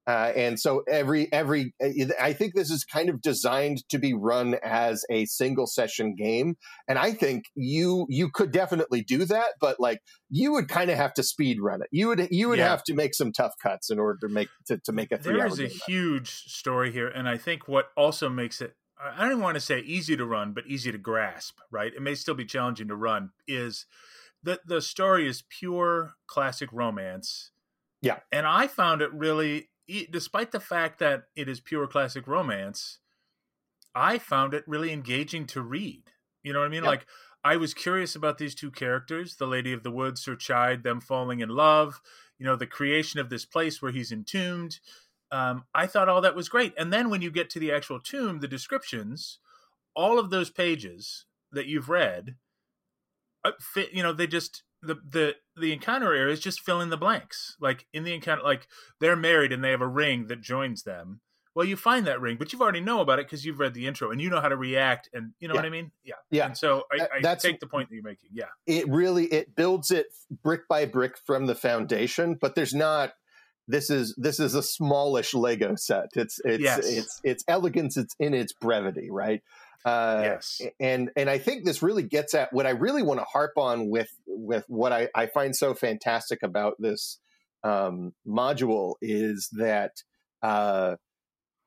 Uh, 0.06 0.32
and 0.36 0.60
so 0.60 0.84
every 0.90 1.32
every 1.32 1.74
uh, 1.82 1.88
I 2.20 2.34
think 2.34 2.56
this 2.56 2.70
is 2.70 2.84
kind 2.84 3.10
of 3.10 3.22
designed 3.22 3.88
to 3.90 3.98
be 3.98 4.14
run 4.14 4.56
as 4.64 5.06
a 5.10 5.26
single 5.26 5.66
session 5.66 6.16
game, 6.16 6.56
and 6.90 7.00
I 7.00 7.14
think 7.14 7.46
you 7.56 8.06
you 8.10 8.30
could 8.30 8.52
definitely 8.52 9.02
do 9.02 9.24
that, 9.26 9.54
but 9.62 9.80
like 9.80 10.00
you 10.30 10.52
would 10.54 10.68
kind 10.68 10.90
of 10.90 10.98
have 10.98 11.14
to 11.14 11.24
speed 11.24 11.62
run 11.62 11.82
it. 11.82 11.88
You 11.92 12.10
would 12.10 12.28
you 12.32 12.50
would 12.50 12.60
yeah. 12.60 12.70
have 12.70 12.84
to 12.86 12.94
make 12.94 13.14
some 13.16 13.32
tough 13.32 13.54
cuts 13.62 13.90
in 13.90 13.98
order 13.98 14.20
to 14.28 14.28
make 14.28 14.50
to, 14.68 14.78
to 14.80 14.92
make 14.92 15.12
a 15.14 15.18
three. 15.18 15.38
There 15.38 15.48
is 15.48 15.62
a 15.62 15.68
huge 15.68 16.30
story 16.30 16.92
here, 16.92 17.08
and 17.08 17.30
I 17.30 17.38
think 17.38 17.70
what 17.70 17.88
also 17.96 18.28
makes 18.28 18.62
it 18.62 18.76
I 19.00 19.28
don't 19.30 19.42
want 19.42 19.56
to 19.56 19.62
say 19.62 19.80
easy 19.80 20.18
to 20.18 20.26
run, 20.26 20.52
but 20.54 20.66
easy 20.68 20.92
to 20.92 20.98
grasp. 20.98 21.60
Right? 21.72 21.94
It 21.94 22.02
may 22.02 22.16
still 22.16 22.36
be 22.36 22.46
challenging 22.46 22.90
to 22.90 22.96
run. 22.96 23.30
Is 23.48 23.86
the 24.44 24.60
the 24.66 24.82
story 24.82 25.28
is 25.28 25.44
pure 25.50 26.16
classic 26.28 26.70
romance. 26.74 27.52
Yeah. 28.02 28.20
And 28.34 28.46
I 28.46 28.68
found 28.68 29.02
it 29.02 29.14
really 29.14 29.70
despite 29.88 30.52
the 30.52 30.60
fact 30.60 31.00
that 31.00 31.24
it 31.36 31.50
is 31.50 31.60
pure 31.60 31.88
classic 31.88 32.28
romance, 32.28 33.00
I 33.96 34.18
found 34.18 34.54
it 34.54 34.64
really 34.68 34.92
engaging 34.92 35.46
to 35.48 35.62
read. 35.62 36.04
You 36.44 36.54
know 36.54 36.60
what 36.60 36.66
I 36.66 36.70
mean? 36.70 36.84
Like 36.84 37.06
I 37.44 37.58
was 37.58 37.74
curious 37.74 38.16
about 38.16 38.38
these 38.38 38.56
two 38.56 38.72
characters, 38.72 39.36
the 39.36 39.48
Lady 39.48 39.74
of 39.74 39.84
the 39.84 39.92
Woods, 39.92 40.22
Sir 40.22 40.36
Chide, 40.36 40.84
them 40.84 41.02
falling 41.02 41.42
in 41.42 41.50
love, 41.50 42.02
you 42.40 42.46
know, 42.46 42.56
the 42.56 42.68
creation 42.68 43.20
of 43.20 43.30
this 43.30 43.46
place 43.46 43.82
where 43.82 43.92
he's 43.92 44.12
entombed. 44.12 44.80
Um, 45.32 45.66
I 45.74 45.88
thought 45.88 46.10
all 46.10 46.22
that 46.22 46.36
was 46.36 46.50
great. 46.50 46.74
And 46.78 46.94
then 46.94 47.10
when 47.10 47.22
you 47.22 47.32
get 47.32 47.50
to 47.52 47.60
the 47.60 47.72
actual 47.72 48.00
tomb, 48.00 48.40
the 48.40 48.48
descriptions, 48.48 49.40
all 49.96 50.20
of 50.20 50.30
those 50.30 50.50
pages 50.50 51.26
that 51.52 51.66
you've 51.66 51.90
read 51.90 52.36
uh, 53.44 53.52
fit, 53.60 53.94
you 53.94 54.04
know, 54.04 54.14
they 54.14 54.28
just 54.28 54.64
the 54.84 54.96
the 55.10 55.36
the 55.56 55.72
encounter 55.72 56.14
areas 56.14 56.40
just 56.40 56.62
fill 56.62 56.82
in 56.82 56.90
the 56.90 56.98
blanks. 56.98 57.56
Like 57.60 57.88
in 57.94 58.04
the 58.04 58.14
encounter, 58.14 58.44
like 58.44 58.68
they're 59.00 59.16
married 59.16 59.52
and 59.52 59.64
they 59.64 59.72
have 59.72 59.82
a 59.82 59.88
ring 59.88 60.28
that 60.28 60.42
joins 60.42 60.84
them. 60.84 61.22
Well, 61.56 61.66
you 61.66 61.78
find 61.78 62.08
that 62.08 62.20
ring, 62.20 62.38
but 62.38 62.52
you've 62.52 62.64
already 62.64 62.82
know 62.82 63.00
about 63.02 63.20
it 63.20 63.28
because 63.28 63.46
you've 63.46 63.60
read 63.60 63.76
the 63.76 63.86
intro 63.86 64.10
and 64.10 64.20
you 64.20 64.30
know 64.30 64.42
how 64.42 64.50
to 64.50 64.58
react, 64.58 65.08
and 65.14 65.34
you 65.40 65.48
know 65.48 65.54
yeah. 65.54 65.60
what 65.60 65.66
I 65.66 65.70
mean. 65.70 65.92
Yeah, 66.04 66.16
yeah. 66.32 66.46
And 66.48 66.58
so 66.58 66.86
I, 66.92 67.04
I 67.04 67.22
That's, 67.22 67.44
take 67.44 67.60
the 67.60 67.68
point 67.68 67.90
that 67.90 67.96
you're 67.96 68.04
making. 68.04 68.32
Yeah, 68.34 68.46
it 68.66 68.90
really 68.90 69.26
it 69.26 69.56
builds 69.56 69.92
it 69.92 70.08
brick 70.44 70.68
by 70.68 70.86
brick 70.86 71.16
from 71.26 71.46
the 71.46 71.56
foundation, 71.56 72.38
but 72.40 72.56
there's 72.56 72.74
not. 72.74 73.14
This 73.68 73.90
is 73.90 74.14
this 74.18 74.40
is 74.40 74.56
a 74.56 74.64
smallish 74.64 75.34
Lego 75.34 75.76
set. 75.76 76.10
It's 76.16 76.40
it's 76.44 76.64
yes. 76.64 76.80
it's 76.86 77.22
it's 77.24 77.44
elegance. 77.48 77.98
It's 77.98 78.16
in 78.20 78.34
its 78.34 78.54
brevity, 78.54 79.10
right? 79.10 79.42
Uh, 79.86 80.22
yes. 80.24 80.62
And 80.80 81.12
and 81.16 81.30
I 81.30 81.38
think 81.38 81.66
this 81.66 81.82
really 81.82 82.04
gets 82.04 82.34
at 82.34 82.54
what 82.54 82.66
I 82.66 82.72
really 82.72 83.04
want 83.04 83.20
to 83.20 83.26
harp 83.26 83.54
on 83.58 83.90
with 83.90 84.10
with 84.28 84.66
what 84.68 84.92
I, 84.92 85.10
I 85.16 85.28
find 85.28 85.56
so 85.56 85.74
fantastic 85.74 86.44
about 86.44 86.76
this 86.80 87.20
um, 87.64 88.14
module 88.28 88.96
is 89.02 89.50
that 89.54 90.04
uh, 90.42 90.96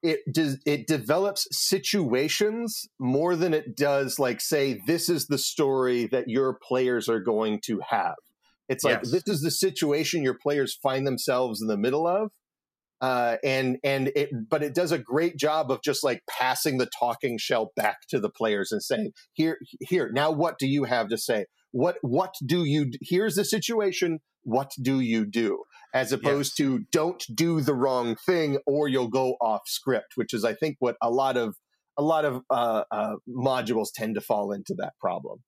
it 0.03 0.21
does 0.33 0.59
it 0.65 0.87
develops 0.87 1.47
situations 1.50 2.88
more 2.99 3.37
than 3.37 3.53
it 3.53 3.76
does 3.76 4.19
like 4.19 4.41
say 4.41 4.81
this 4.87 5.09
is 5.09 5.26
the 5.26 5.38
story 5.38 6.07
that 6.07 6.29
your 6.29 6.55
players 6.55 7.09
are 7.09 7.21
going 7.21 7.61
to 7.65 7.81
have. 7.88 8.15
It's 8.69 8.85
like 8.85 9.01
yes. 9.03 9.13
this 9.13 9.23
is 9.27 9.43
the 9.43 9.51
situation 9.51 10.23
your 10.23 10.39
players 10.41 10.75
find 10.75 11.07
themselves 11.07 11.63
in 11.63 11.69
the 11.69 11.77
middle 11.77 12.07
of 12.07 12.31
uh, 13.01 13.37
and 13.45 13.79
and 13.85 14.09
it 14.17 14.31
but 14.49 14.63
it 14.63 14.75
does 14.75 14.93
a 14.93 14.99
great 14.99 15.37
job 15.37 15.71
of 15.71 15.83
just 15.83 16.03
like 16.03 16.23
passing 16.29 16.79
the 16.79 16.89
talking 16.99 17.39
shell 17.39 17.73
back 17.77 17.99
to 18.09 18.19
the 18.19 18.31
players 18.31 18.73
and 18.73 18.83
saying 18.83 19.13
here 19.35 19.59
here 19.81 20.11
now 20.13 20.31
what 20.31 20.59
do 20.59 20.67
you 20.67 20.85
have 20.85 21.09
to 21.09 21.19
say 21.19 21.47
what 21.73 21.97
what 22.01 22.35
do 22.45 22.65
you 22.65 22.91
here's 23.03 23.35
the 23.35 23.45
situation 23.45 24.21
what 24.45 24.73
do 24.81 25.01
you 25.01 25.27
do 25.27 25.63
as 25.93 26.13
opposed 26.13 26.59
yes. 26.59 26.67
to 26.67 26.85
don't 26.91 27.25
do 27.35 27.61
the 27.61 27.75
wrong 27.75 28.17
thing 28.25 28.59
or 28.67 28.89
you'll 28.89 29.09
go 29.09 29.37
off 29.43 29.63
script 29.67 30.13
which 30.15 30.33
is 30.33 30.45
i 30.45 30.55
think 30.55 30.77
what 30.79 30.97
a 31.03 31.11
lot 31.11 31.37
of 31.37 31.57
a 31.99 32.03
lot 32.03 32.27
of 32.27 32.43
uh, 32.51 32.85
uh, 32.91 33.15
modules 33.27 33.89
tend 33.95 34.15
to 34.15 34.21
fall 34.21 34.53
into 34.53 34.75
that 34.77 34.93
problem 35.01 35.39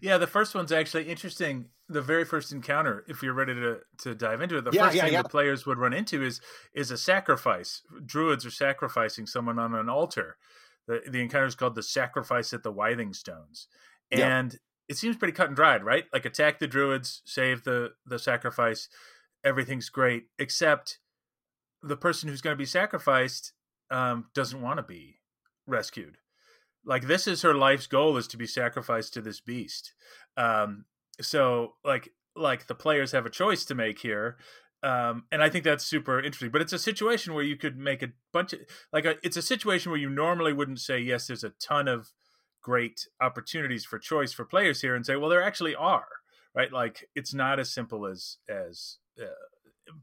yeah, 0.00 0.18
the 0.18 0.26
first 0.26 0.54
one's 0.54 0.72
actually 0.72 1.08
interesting. 1.08 1.66
The 1.88 2.02
very 2.02 2.24
first 2.24 2.52
encounter, 2.52 3.04
if 3.08 3.22
you're 3.22 3.34
ready 3.34 3.54
to, 3.54 3.78
to 3.98 4.14
dive 4.14 4.40
into 4.40 4.56
it, 4.56 4.64
the 4.64 4.70
yeah, 4.72 4.84
first 4.84 4.96
yeah, 4.96 5.04
thing 5.04 5.12
yeah. 5.12 5.22
the 5.22 5.28
players 5.28 5.66
would 5.66 5.78
run 5.78 5.92
into 5.92 6.22
is 6.22 6.40
is 6.72 6.90
a 6.90 6.98
sacrifice. 6.98 7.82
Druids 8.04 8.46
are 8.46 8.50
sacrificing 8.50 9.26
someone 9.26 9.58
on 9.58 9.74
an 9.74 9.88
altar. 9.88 10.36
The 10.86 11.02
the 11.08 11.20
encounter 11.20 11.46
is 11.46 11.54
called 11.54 11.74
the 11.74 11.82
sacrifice 11.82 12.52
at 12.52 12.62
the 12.62 12.72
Withing 12.72 13.12
Stones, 13.12 13.68
and 14.10 14.58
it 14.88 14.96
seems 14.96 15.16
pretty 15.16 15.32
cut 15.32 15.48
and 15.48 15.56
dried, 15.56 15.84
right? 15.84 16.04
Like 16.12 16.24
attack 16.24 16.58
the 16.58 16.66
druids, 16.66 17.22
save 17.24 17.64
the 17.64 17.92
the 18.06 18.18
sacrifice, 18.18 18.88
everything's 19.44 19.88
great, 19.88 20.24
except 20.38 20.98
the 21.82 21.96
person 21.96 22.28
who's 22.28 22.40
going 22.40 22.54
to 22.54 22.58
be 22.58 22.66
sacrificed 22.66 23.52
um, 23.90 24.26
doesn't 24.34 24.62
want 24.62 24.78
to 24.78 24.82
be 24.82 25.20
rescued 25.66 26.16
like 26.86 27.06
this 27.06 27.26
is 27.26 27.42
her 27.42 27.54
life's 27.54 27.86
goal 27.86 28.16
is 28.16 28.26
to 28.28 28.36
be 28.36 28.46
sacrificed 28.46 29.14
to 29.14 29.20
this 29.20 29.40
beast. 29.40 29.94
Um 30.36 30.84
so 31.20 31.74
like 31.84 32.10
like 32.36 32.66
the 32.66 32.74
players 32.74 33.12
have 33.12 33.26
a 33.26 33.30
choice 33.30 33.64
to 33.64 33.74
make 33.76 34.00
here 34.00 34.36
um 34.82 35.22
and 35.30 35.40
i 35.40 35.48
think 35.48 35.62
that's 35.62 35.84
super 35.84 36.18
interesting 36.18 36.50
but 36.50 36.60
it's 36.60 36.72
a 36.72 36.78
situation 36.80 37.32
where 37.32 37.44
you 37.44 37.56
could 37.56 37.78
make 37.78 38.02
a 38.02 38.08
bunch 38.32 38.52
of 38.52 38.58
like 38.92 39.04
a, 39.04 39.14
it's 39.22 39.36
a 39.36 39.42
situation 39.42 39.92
where 39.92 40.00
you 40.00 40.10
normally 40.10 40.52
wouldn't 40.52 40.80
say 40.80 40.98
yes 40.98 41.28
there's 41.28 41.44
a 41.44 41.52
ton 41.60 41.86
of 41.86 42.08
great 42.60 43.06
opportunities 43.22 43.84
for 43.84 44.00
choice 44.00 44.32
for 44.32 44.44
players 44.44 44.80
here 44.80 44.96
and 44.96 45.06
say 45.06 45.14
well 45.14 45.30
there 45.30 45.44
actually 45.44 45.76
are 45.76 46.08
right? 46.54 46.72
Like 46.72 47.08
it's 47.14 47.34
not 47.34 47.58
as 47.58 47.72
simple 47.72 48.06
as 48.06 48.38
as 48.48 48.98
uh, 49.20 49.26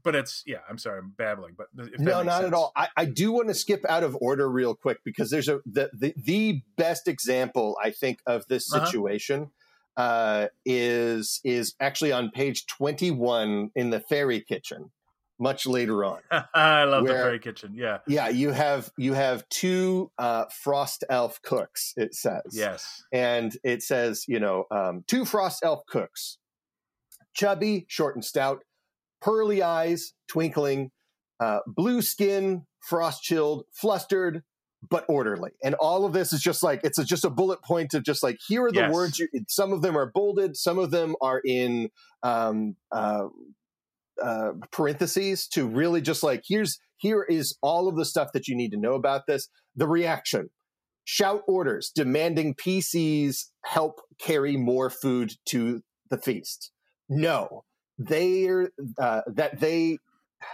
but 0.02 0.14
it's 0.14 0.42
yeah 0.46 0.58
i'm 0.68 0.78
sorry 0.78 0.98
i'm 0.98 1.12
babbling 1.16 1.54
but 1.56 1.66
no 1.74 2.22
not 2.22 2.40
sense. 2.40 2.46
at 2.46 2.54
all 2.54 2.72
I, 2.76 2.88
I, 2.96 3.04
do 3.04 3.32
want 3.32 3.48
to 3.48 3.54
skip 3.54 3.84
out 3.88 4.04
of 4.04 4.16
order 4.20 4.48
real 4.48 4.74
quick 4.74 4.98
because 5.04 5.30
there's 5.30 5.48
a 5.48 5.60
the 5.66 5.90
the, 5.92 6.14
the 6.16 6.62
best 6.76 7.08
example 7.08 7.76
i 7.82 7.90
think 7.90 8.20
of 8.26 8.46
this 8.48 8.72
uh-huh. 8.72 8.86
situation 8.86 9.50
uh-huh. 9.96 10.02
uh, 10.02 10.46
is 10.64 11.40
is 11.44 11.74
actually 11.80 12.12
on 12.12 12.30
page 12.30 12.66
21 12.66 13.70
in 13.74 13.90
the 13.90 14.00
fairy 14.00 14.40
kitchen 14.40 14.90
much 15.38 15.66
later 15.66 16.04
on 16.04 16.20
i 16.54 16.84
love 16.84 17.02
where, 17.02 17.12
the 17.12 17.18
fairy 17.18 17.38
kitchen 17.38 17.72
yeah 17.74 17.98
yeah 18.06 18.28
you 18.28 18.50
have 18.50 18.90
you 18.96 19.12
have 19.12 19.48
two 19.48 20.10
uh, 20.18 20.44
frost 20.62 21.04
elf 21.10 21.40
cooks 21.42 21.92
it 21.96 22.14
says 22.14 22.42
yes 22.52 23.02
and 23.12 23.56
it 23.64 23.82
says 23.82 24.24
you 24.28 24.38
know 24.38 24.66
um, 24.70 25.04
two 25.08 25.24
frost 25.24 25.64
elf 25.64 25.84
cooks 25.86 26.38
chubby 27.34 27.84
short 27.88 28.14
and 28.14 28.24
stout 28.24 28.62
pearly 29.22 29.62
eyes 29.62 30.12
twinkling, 30.28 30.90
uh, 31.40 31.60
blue 31.66 32.02
skin, 32.02 32.66
frost 32.80 33.22
chilled, 33.22 33.64
flustered, 33.72 34.42
but 34.88 35.04
orderly. 35.08 35.52
And 35.62 35.74
all 35.76 36.04
of 36.04 36.12
this 36.12 36.32
is 36.32 36.40
just 36.40 36.62
like 36.62 36.80
it's 36.82 36.98
a, 36.98 37.04
just 37.04 37.24
a 37.24 37.30
bullet 37.30 37.62
point 37.62 37.94
of 37.94 38.04
just 38.04 38.22
like 38.22 38.38
here 38.46 38.64
are 38.66 38.72
the 38.72 38.80
yes. 38.80 38.92
words. 38.92 39.18
You, 39.18 39.28
some 39.48 39.72
of 39.72 39.82
them 39.82 39.96
are 39.96 40.10
bolded, 40.12 40.56
some 40.56 40.78
of 40.78 40.90
them 40.90 41.14
are 41.20 41.40
in 41.44 41.90
um, 42.22 42.76
uh, 42.90 43.28
uh, 44.22 44.52
parentheses 44.70 45.46
to 45.48 45.66
really 45.66 46.00
just 46.00 46.22
like 46.22 46.42
here's 46.46 46.78
here 46.96 47.22
is 47.22 47.56
all 47.62 47.88
of 47.88 47.96
the 47.96 48.04
stuff 48.04 48.32
that 48.32 48.48
you 48.48 48.56
need 48.56 48.70
to 48.72 48.76
know 48.76 48.94
about 48.94 49.26
this. 49.26 49.48
The 49.76 49.88
reaction. 49.88 50.50
Shout 51.04 51.42
orders 51.48 51.90
demanding 51.92 52.54
PCs 52.54 53.46
help 53.64 54.00
carry 54.20 54.56
more 54.56 54.88
food 54.88 55.34
to 55.46 55.82
the 56.10 56.18
feast. 56.18 56.70
No, 57.08 57.64
they 58.06 58.48
uh, 58.98 59.22
that 59.26 59.60
they 59.60 59.98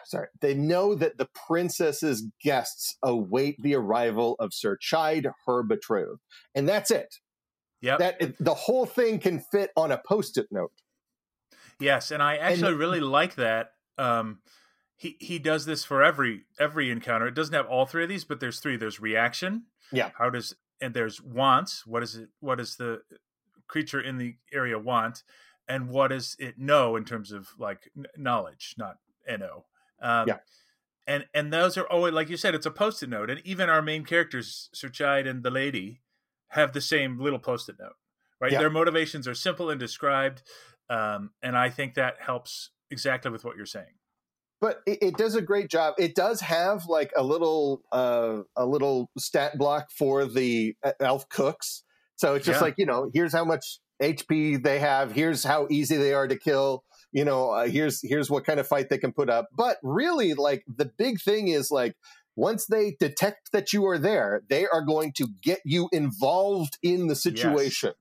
sorry 0.05 0.29
they 0.41 0.55
know 0.55 0.95
that 0.95 1.19
the 1.19 1.29
princess's 1.47 2.27
guests 2.43 2.97
await 3.03 3.57
the 3.63 3.75
arrival 3.75 4.37
of 4.39 4.53
Sir 4.53 4.77
Chide, 4.81 5.29
her 5.47 5.63
betrothed, 5.63 6.21
and 6.55 6.69
that's 6.69 6.91
it. 6.91 7.17
Yeah, 7.81 7.97
that 7.97 8.37
the 8.39 8.55
whole 8.55 8.87
thing 8.87 9.19
can 9.19 9.41
fit 9.41 9.71
on 9.77 9.93
a 9.93 9.99
post-it 9.99 10.49
note. 10.51 10.73
Yes, 11.81 12.11
and 12.11 12.23
I 12.23 12.37
actually 12.37 12.73
and, 12.73 12.79
really 12.79 13.01
like 13.01 13.37
that. 13.37 13.71
Um, 13.97 14.41
he 14.97 15.17
he 15.21 15.39
does 15.39 15.65
this 15.65 15.85
for 15.85 16.03
every 16.03 16.43
every 16.59 16.91
encounter. 16.91 17.29
It 17.29 17.35
doesn't 17.35 17.55
have 17.55 17.67
all 17.67 17.87
three 17.87 18.03
of 18.03 18.09
these, 18.09 18.25
but 18.25 18.41
there's 18.41 18.59
three. 18.59 18.77
There's 18.77 19.01
reaction. 19.01 19.65
Yeah. 19.93 20.11
How 20.19 20.29
does 20.29 20.55
and 20.81 20.93
there's 20.93 21.23
wants. 21.23 21.87
What 21.87 22.03
is 22.03 22.17
it? 22.17 22.29
What 22.41 22.59
does 22.59 22.77
the 22.77 23.03
creature 23.69 24.01
in 24.01 24.19
the 24.19 24.35
area 24.53 24.79
want? 24.79 25.23
And 25.69 25.91
what 25.91 26.09
does 26.09 26.37
it 26.39 26.59
know 26.59 26.97
in 26.97 27.05
terms 27.05 27.33
of 27.33 27.49
like 27.59 27.91
knowledge, 28.17 28.75
not 28.79 28.97
no. 29.29 29.65
Um, 30.01 30.29
yeah. 30.29 30.39
And 31.07 31.27
and 31.35 31.53
those 31.53 31.77
are 31.77 31.87
oh, 31.91 32.01
like 32.01 32.29
you 32.29 32.37
said, 32.37 32.55
it's 32.55 32.67
a 32.67 32.71
post-it 32.71 33.09
note, 33.09 33.31
and 33.31 33.41
even 33.45 33.69
our 33.69 33.83
main 33.83 34.05
characters, 34.05 34.69
Sir 34.73 34.89
Chide 34.89 35.27
and 35.27 35.43
the 35.43 35.51
lady, 35.51 36.01
have 36.49 36.73
the 36.73 36.81
same 36.81 37.19
little 37.19 37.39
post-it 37.39 37.77
note, 37.79 37.97
right? 38.41 38.53
Yeah. 38.53 38.61
Their 38.61 38.71
motivations 38.71 39.27
are 39.27 39.35
simple 39.35 39.71
and 39.71 39.81
described, 39.81 40.43
um, 40.91 41.31
and 41.43 41.57
I 41.57 41.71
think 41.71 41.95
that 41.95 42.17
helps 42.21 42.71
exactly 42.91 43.31
with 43.31 43.45
what 43.45 43.57
you're 43.57 43.67
saying 43.67 43.99
but 44.61 44.81
it, 44.87 44.99
it, 45.01 45.17
does 45.17 45.35
a 45.35 45.43
great 45.43 45.71
job. 45.71 45.95
It 45.99 46.15
does 46.15 46.41
have 46.41 46.87
like 46.87 47.13
a 47.17 47.23
little 47.23 47.83
uh, 47.93 48.41
a 48.57 48.67
little 48.67 49.11
stat 49.19 49.57
block 49.57 49.91
for 49.91 50.25
the 50.25 50.75
uh, 50.83 50.93
elf 51.01 51.29
cooks. 51.29 51.85
So 52.17 52.35
it's 52.35 52.47
just 52.47 52.61
yeah. 52.61 52.65
like 52.65 52.75
you 52.77 52.87
know, 52.87 53.11
here's 53.13 53.33
how 53.33 53.45
much 53.45 53.79
HP 54.03 54.63
they 54.63 54.79
have. 54.79 55.13
Here's 55.13 55.45
how 55.45 55.67
easy 55.71 55.97
they 55.97 56.15
are 56.15 56.29
to 56.29 56.39
kill. 56.39 56.85
You 57.13 57.25
know, 57.25 57.51
uh, 57.51 57.67
here's 57.67 58.01
here's 58.03 58.31
what 58.31 58.45
kind 58.45 58.61
of 58.61 58.67
fight 58.67 58.91
they 58.91 58.99
can 58.99 59.13
put 59.13 59.31
up. 59.31 59.49
But 59.57 59.79
really, 59.83 60.35
like 60.35 60.65
the 60.67 60.91
big 60.99 61.21
thing 61.21 61.49
is 61.49 61.71
like 61.71 61.95
once 62.37 62.67
they 62.67 62.97
detect 63.01 63.51
that 63.53 63.73
you 63.73 63.87
are 63.87 63.99
there, 63.99 64.43
they 64.49 64.67
are 64.67 64.83
going 64.83 65.13
to 65.17 65.27
get 65.43 65.61
you 65.65 65.89
involved 65.91 66.79
in 66.83 67.09
the 67.09 67.17
situation. 67.17 67.89
Yes. 67.89 67.95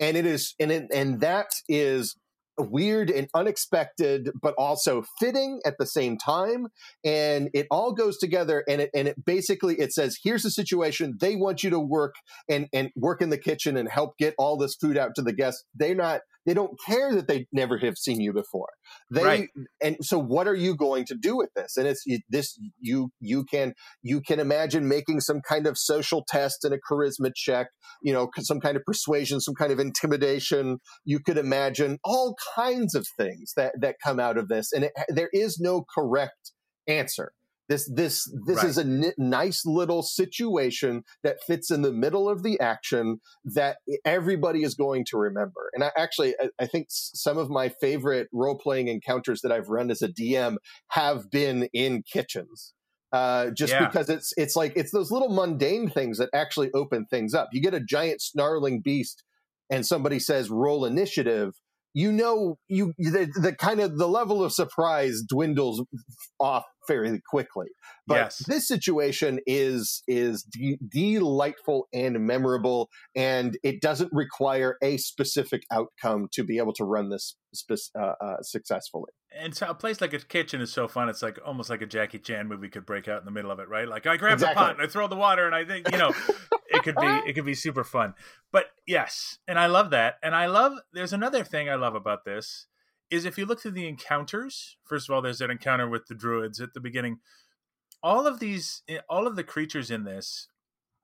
And 0.00 0.16
it 0.16 0.26
is, 0.26 0.54
and 0.58 0.72
it, 0.72 0.84
and 0.92 1.20
that 1.20 1.50
is 1.68 2.16
weird 2.62 3.10
and 3.10 3.28
unexpected, 3.34 4.30
but 4.40 4.54
also 4.56 5.04
fitting 5.18 5.60
at 5.64 5.74
the 5.78 5.86
same 5.86 6.16
time. 6.16 6.68
And 7.04 7.50
it 7.54 7.66
all 7.70 7.92
goes 7.92 8.18
together. 8.18 8.64
And 8.68 8.82
it 8.82 8.90
and 8.94 9.08
it 9.08 9.24
basically 9.24 9.78
it 9.78 9.92
says, 9.92 10.18
here's 10.22 10.42
the 10.42 10.50
situation. 10.50 11.16
They 11.20 11.36
want 11.36 11.62
you 11.62 11.70
to 11.70 11.80
work 11.80 12.14
and 12.48 12.68
and 12.72 12.90
work 12.96 13.22
in 13.22 13.30
the 13.30 13.38
kitchen 13.38 13.76
and 13.76 13.88
help 13.88 14.18
get 14.18 14.34
all 14.38 14.56
this 14.56 14.74
food 14.74 14.96
out 14.96 15.14
to 15.16 15.22
the 15.22 15.32
guests. 15.32 15.64
They're 15.74 15.94
not 15.94 16.20
they 16.46 16.54
don't 16.54 16.78
care 16.84 17.14
that 17.14 17.28
they 17.28 17.46
never 17.52 17.78
have 17.78 17.96
seen 17.96 18.20
you 18.20 18.32
before. 18.32 18.68
They 19.10 19.24
right. 19.24 19.48
and 19.82 19.96
so 20.00 20.18
what 20.18 20.48
are 20.48 20.54
you 20.54 20.76
going 20.76 21.04
to 21.06 21.14
do 21.14 21.36
with 21.36 21.50
this? 21.54 21.76
And 21.76 21.86
it's 21.86 22.04
this 22.28 22.58
you 22.80 23.10
you 23.20 23.44
can 23.44 23.74
you 24.02 24.20
can 24.20 24.40
imagine 24.40 24.88
making 24.88 25.20
some 25.20 25.40
kind 25.46 25.66
of 25.66 25.78
social 25.78 26.24
test 26.28 26.64
and 26.64 26.74
a 26.74 26.78
charisma 26.78 27.32
check, 27.34 27.68
you 28.02 28.12
know, 28.12 28.28
some 28.40 28.60
kind 28.60 28.76
of 28.76 28.82
persuasion, 28.84 29.40
some 29.40 29.54
kind 29.54 29.72
of 29.72 29.78
intimidation. 29.78 30.78
You 31.04 31.20
could 31.20 31.38
imagine 31.38 31.98
all 32.04 32.36
kinds 32.54 32.94
of 32.94 33.06
things 33.16 33.52
that 33.56 33.72
that 33.80 33.96
come 34.02 34.18
out 34.18 34.36
of 34.36 34.48
this, 34.48 34.72
and 34.72 34.84
it, 34.84 34.92
there 35.08 35.30
is 35.32 35.58
no 35.60 35.84
correct 35.94 36.52
answer. 36.86 37.32
This 37.72 37.90
this 37.90 38.30
this 38.44 38.58
right. 38.58 38.66
is 38.66 38.76
a 38.76 38.82
n- 38.82 39.14
nice 39.16 39.64
little 39.64 40.02
situation 40.02 41.04
that 41.22 41.42
fits 41.42 41.70
in 41.70 41.80
the 41.80 41.90
middle 41.90 42.28
of 42.28 42.42
the 42.42 42.60
action 42.60 43.20
that 43.46 43.78
everybody 44.04 44.62
is 44.62 44.74
going 44.74 45.06
to 45.06 45.16
remember. 45.16 45.70
And 45.72 45.82
I 45.82 45.90
actually 45.96 46.34
I, 46.38 46.50
I 46.58 46.66
think 46.66 46.88
some 46.90 47.38
of 47.38 47.48
my 47.48 47.70
favorite 47.70 48.28
role 48.30 48.58
playing 48.58 48.88
encounters 48.88 49.40
that 49.40 49.52
I've 49.52 49.70
run 49.70 49.90
as 49.90 50.02
a 50.02 50.08
DM 50.08 50.56
have 50.88 51.30
been 51.30 51.70
in 51.72 52.02
kitchens. 52.02 52.74
Uh, 53.10 53.50
just 53.56 53.72
yeah. 53.72 53.86
because 53.86 54.10
it's 54.10 54.34
it's 54.36 54.54
like 54.54 54.74
it's 54.76 54.90
those 54.90 55.10
little 55.10 55.30
mundane 55.30 55.88
things 55.88 56.18
that 56.18 56.28
actually 56.34 56.70
open 56.74 57.06
things 57.06 57.32
up. 57.32 57.48
You 57.52 57.62
get 57.62 57.72
a 57.72 57.80
giant 57.80 58.20
snarling 58.20 58.82
beast, 58.82 59.24
and 59.70 59.86
somebody 59.86 60.18
says 60.18 60.50
roll 60.50 60.84
initiative, 60.84 61.54
you 61.94 62.12
know 62.12 62.58
you 62.68 62.92
the, 62.98 63.30
the, 63.40 63.54
kind 63.54 63.80
of 63.80 63.98
the 63.98 64.08
level 64.08 64.42
of 64.42 64.52
surprise 64.52 65.22
dwindles 65.26 65.84
off 66.40 66.64
fairly 66.86 67.20
quickly 67.28 67.68
but 68.06 68.16
yes. 68.16 68.38
this 68.46 68.66
situation 68.66 69.38
is 69.46 70.02
is 70.08 70.42
de- 70.42 70.78
delightful 70.88 71.88
and 71.92 72.18
memorable 72.20 72.88
and 73.14 73.58
it 73.62 73.80
doesn't 73.80 74.12
require 74.12 74.76
a 74.82 74.96
specific 74.96 75.62
outcome 75.70 76.28
to 76.32 76.42
be 76.44 76.58
able 76.58 76.72
to 76.72 76.84
run 76.84 77.08
this 77.10 77.36
spe- 77.54 77.94
uh, 77.98 78.14
uh, 78.20 78.42
successfully 78.42 79.10
and 79.38 79.54
so 79.54 79.66
a 79.68 79.74
place 79.74 80.00
like 80.00 80.12
a 80.12 80.18
kitchen 80.18 80.60
is 80.60 80.72
so 80.72 80.88
fun. 80.88 81.08
It's 81.08 81.22
like 81.22 81.38
almost 81.44 81.70
like 81.70 81.82
a 81.82 81.86
Jackie 81.86 82.18
Chan 82.18 82.48
movie 82.48 82.68
could 82.68 82.86
break 82.86 83.08
out 83.08 83.20
in 83.20 83.24
the 83.24 83.30
middle 83.30 83.50
of 83.50 83.58
it, 83.58 83.68
right? 83.68 83.88
Like 83.88 84.06
I 84.06 84.16
grab 84.16 84.34
exactly. 84.34 84.54
the 84.54 84.60
pot 84.60 84.74
and 84.74 84.82
I 84.82 84.86
throw 84.90 85.08
the 85.08 85.16
water, 85.16 85.46
and 85.46 85.54
I 85.54 85.64
think 85.64 85.90
you 85.90 85.98
know 85.98 86.12
it 86.68 86.82
could 86.82 86.96
be 86.96 87.06
it 87.26 87.34
could 87.34 87.44
be 87.44 87.54
super 87.54 87.84
fun. 87.84 88.14
But 88.50 88.66
yes, 88.86 89.38
and 89.48 89.58
I 89.58 89.66
love 89.66 89.90
that. 89.90 90.16
And 90.22 90.34
I 90.34 90.46
love 90.46 90.74
there's 90.92 91.12
another 91.12 91.44
thing 91.44 91.68
I 91.68 91.76
love 91.76 91.94
about 91.94 92.24
this 92.24 92.66
is 93.12 93.26
if 93.26 93.36
you 93.36 93.44
look 93.44 93.60
through 93.60 93.72
the 93.72 93.86
encounters. 93.86 94.76
First 94.84 95.08
of 95.08 95.14
all, 95.14 95.20
there's 95.20 95.42
an 95.42 95.50
encounter 95.50 95.88
with 95.88 96.06
the 96.06 96.14
druids 96.14 96.60
at 96.60 96.72
the 96.72 96.80
beginning. 96.80 97.18
All 98.02 98.26
of 98.26 98.40
these, 98.40 98.82
eh, 98.88 98.98
all 99.08 99.26
of 99.26 99.36
the 99.36 99.44
creatures 99.44 99.90
in 99.90 100.04
this, 100.04 100.48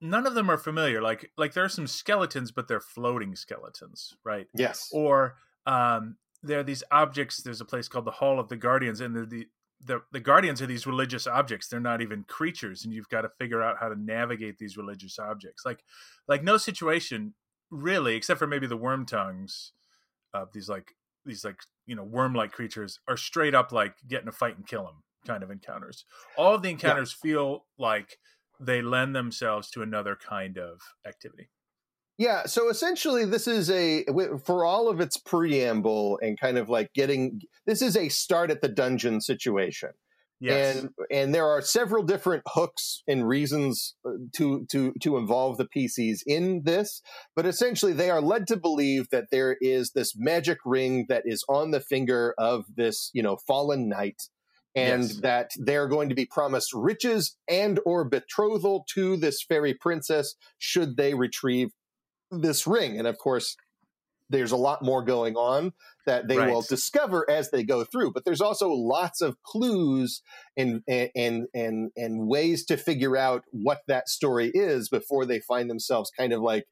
none 0.01 0.27
of 0.27 0.35
them 0.35 0.51
are 0.51 0.57
familiar. 0.57 1.03
Like 1.03 1.31
like 1.37 1.53
there 1.53 1.65
are 1.65 1.69
some 1.69 1.87
skeletons, 1.87 2.51
but 2.51 2.67
they're 2.67 2.81
floating 2.81 3.37
skeletons, 3.37 4.17
right? 4.25 4.47
Yes. 4.55 4.89
Or 4.91 5.37
um, 5.67 6.17
there 6.43 6.59
are 6.59 6.65
these 6.65 6.83
objects. 6.91 7.43
There's 7.43 7.61
a 7.61 7.67
place 7.67 7.89
called 7.89 8.07
the 8.07 8.11
Hall 8.11 8.41
of 8.41 8.49
the 8.49 8.57
Guardians, 8.57 9.01
and 9.03 9.15
the 9.15 9.47
the 9.85 10.01
the 10.11 10.21
guardians 10.21 10.63
are 10.63 10.67
these 10.67 10.87
religious 10.87 11.27
objects. 11.27 11.69
They're 11.69 11.79
not 11.79 12.01
even 12.01 12.25
creatures, 12.25 12.85
and 12.85 12.93
you've 12.93 13.11
got 13.11 13.23
to 13.23 13.31
figure 13.39 13.63
out 13.63 13.77
how 13.79 13.91
to 13.91 14.01
navigate 14.01 14.59
these 14.59 14.79
religious 14.79 15.19
objects. 15.19 15.65
Like 15.67 15.85
like 16.27 16.43
no 16.43 16.57
situation 16.57 17.35
really, 17.71 18.17
except 18.17 18.39
for 18.39 18.47
maybe 18.47 18.67
the 18.67 18.79
worm 18.79 19.05
tongues 19.05 19.73
of 20.33 20.53
these 20.55 20.71
like 20.71 20.95
these 21.27 21.45
like 21.45 21.61
you 21.89 21.97
know 21.97 22.05
worm 22.05 22.35
like 22.35 22.53
creatures 22.53 23.01
are 23.09 23.17
straight 23.17 23.55
up 23.55 23.73
like 23.73 23.95
get 24.07 24.23
in 24.23 24.29
a 24.29 24.33
fight 24.33 24.57
and 24.57 24.67
kill 24.67 24.85
them 24.85 25.03
kind 25.27 25.43
of 25.43 25.51
encounters. 25.51 26.05
All 26.37 26.55
of 26.55 26.63
the 26.63 26.71
encounters 26.71 27.17
yeah. 27.25 27.31
feel 27.31 27.65
like 27.79 28.19
they 28.61 28.83
lend 28.83 29.17
themselves 29.17 29.71
to 29.71 29.83
another 29.83 30.17
kind 30.17 30.59
of 30.59 30.81
activity. 31.07 31.49
Yeah, 32.19 32.47
so 32.47 32.69
essentially, 32.69 33.25
this 33.25 33.47
is 33.47 33.71
a 33.71 34.05
for 34.45 34.65
all 34.65 34.89
of 34.89 35.01
its 35.01 35.17
preamble 35.17 36.19
and 36.21 36.39
kind 36.39 36.59
of 36.59 36.69
like 36.69 36.93
getting 36.93 37.41
this 37.65 37.81
is 37.81 37.97
a 37.97 38.09
start 38.09 38.51
at 38.51 38.61
the 38.61 38.69
dungeon 38.69 39.21
situation. 39.21 39.91
Yes. 40.41 40.79
And 40.79 40.91
and 41.11 41.35
there 41.35 41.47
are 41.47 41.61
several 41.61 42.05
different 42.05 42.45
hooks 42.47 43.03
and 43.09 43.27
reasons 43.27 43.97
uh, 44.07 44.13
to 44.37 44.67
to 44.71 44.93
to 45.03 45.17
involve 45.17 45.57
the 45.57 45.67
PCs 45.67 46.19
in 46.27 46.63
this, 46.65 47.03
but 47.35 47.45
essentially 47.45 47.93
they 47.93 48.11
are 48.11 48.21
led 48.21 48.47
to 48.49 48.57
believe 48.57 49.09
that 49.11 49.27
there 49.33 49.57
is 49.61 49.93
this 49.93 50.15
magic 50.17 50.59
ring 50.65 51.07
that 51.09 51.23
is 51.25 51.45
on 51.49 51.73
the 51.73 51.81
finger 51.81 52.35
of 52.39 52.67
this, 52.77 53.11
you 53.13 53.23
know, 53.23 53.37
fallen 53.47 53.89
knight 53.89 54.23
and 54.75 55.03
yes. 55.05 55.17
that 55.21 55.51
they're 55.57 55.89
going 55.89 56.09
to 56.09 56.15
be 56.15 56.27
promised 56.27 56.73
riches 56.73 57.37
and 57.49 57.81
or 57.85 58.05
betrothal 58.05 58.85
to 58.95 59.17
this 59.17 59.43
fairy 59.43 59.75
princess 59.75 60.37
should 60.59 60.97
they 60.97 61.15
retrieve 61.15 61.71
this 62.31 62.67
ring. 62.67 62.99
And 62.99 63.07
of 63.07 63.19
course, 63.19 63.57
there's 64.31 64.53
a 64.53 64.57
lot 64.57 64.83
more 64.83 65.03
going 65.03 65.37
on 65.37 65.73
that 66.07 66.29
they 66.29 66.39
right. 66.39 66.51
will 66.51 66.63
discover 66.63 67.29
as 67.31 67.51
they 67.51 67.63
go 67.63 67.85
through. 67.85 68.13
But 68.13 68.25
there's 68.25 68.41
also 68.41 68.71
lots 68.71 69.21
of 69.21 69.43
clues 69.43 70.23
and 70.57 70.83
and 70.87 71.47
and 71.55 71.91
and 71.97 72.29
ways 72.29 72.65
to 72.67 72.77
figure 72.77 73.17
out 73.17 73.45
what 73.51 73.81
that 73.89 74.09
story 74.09 74.51
is 74.55 74.89
before 74.89 75.25
they 75.25 75.41
find 75.41 75.71
themselves 75.71 76.11
kind 76.17 76.33
of 76.33 76.41
like 76.41 76.65